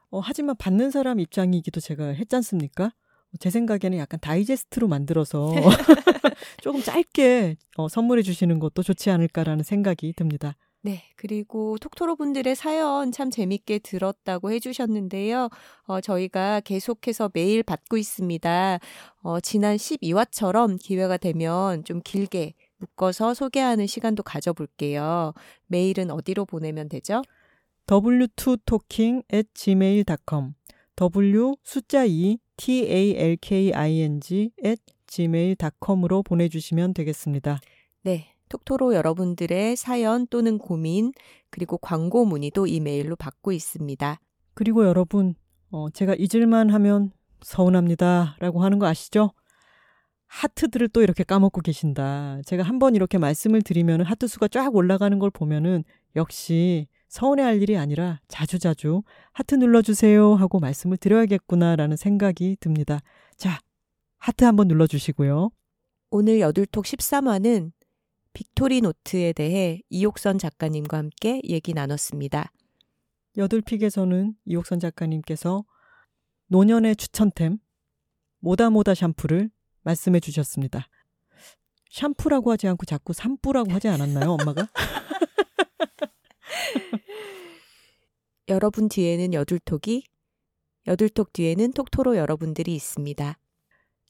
[0.10, 2.94] 어, 하지만 받는 사람 입장이기도 제가 했지 않습니까?
[3.40, 5.54] 제 생각에는 약간 다이제스트로 만들어서
[6.62, 10.56] 조금 짧게 어, 선물해 주시는 것도 좋지 않을까라는 생각이 듭니다.
[10.82, 15.50] 네, 그리고 톡토로 분들의 사연 참 재밌게 들었다고 해주셨는데요.
[15.84, 18.80] 어, 저희가 계속해서 메일 받고 있습니다.
[19.24, 25.34] 어, 지난 12화처럼 기회가 되면 좀 길게 묶어서 소개하는 시간도 가져볼게요.
[25.66, 27.22] 메일은 어디로 보내면 되죠?
[27.88, 30.54] w2talking at gmail.com
[30.96, 37.60] w 숫자 2 talking at gmail.com으로 보내주시면 되겠습니다.
[38.04, 38.34] 네.
[38.50, 41.12] 톡토로 여러분들의 사연 또는 고민,
[41.50, 44.20] 그리고 광고 문의도 이메일로 받고 있습니다.
[44.54, 45.36] 그리고 여러분,
[45.70, 47.12] 어, 제가 잊을만 하면
[47.42, 48.38] 서운합니다.
[48.40, 49.32] 라고 하는 거 아시죠?
[50.28, 52.40] 하트들을 또 이렇게 까먹고 계신다.
[52.46, 55.84] 제가 한 번 이렇게 말씀을 드리면 하트 수가 쫙 올라가는 걸 보면은
[56.16, 63.00] 역시 서운해할 일이 아니라 자주자주 하트 눌러주세요 하고 말씀을 드려야겠구나라는 생각이 듭니다.
[63.36, 63.60] 자,
[64.18, 65.50] 하트 한번 눌러주시고요.
[66.10, 67.72] 오늘 여둘톡 13화는
[68.34, 72.52] 빅토리 노트에 대해 이옥선 작가님과 함께 얘기 나눴습니다.
[73.36, 75.64] 여둘픽에서는 이옥선 작가님께서
[76.48, 77.58] 노년의 추천템
[78.40, 79.50] 모다모다 샴푸를
[79.84, 80.88] 말씀해 주셨습니다.
[81.90, 84.68] 샴푸라고 하지 않고 자꾸 산뿌라고 하지 않았나요, 엄마가?
[88.50, 90.04] 여러분 뒤에는 여둘톡이,
[90.88, 93.38] 여둘톡 뒤에는 톡토로 여러분들이 있습니다.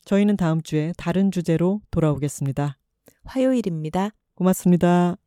[0.06, 2.78] 저희는 다음 주에 다른 주제로 돌아오겠습니다.
[3.26, 4.12] 화요일입니다.
[4.36, 5.18] 고맙습니다.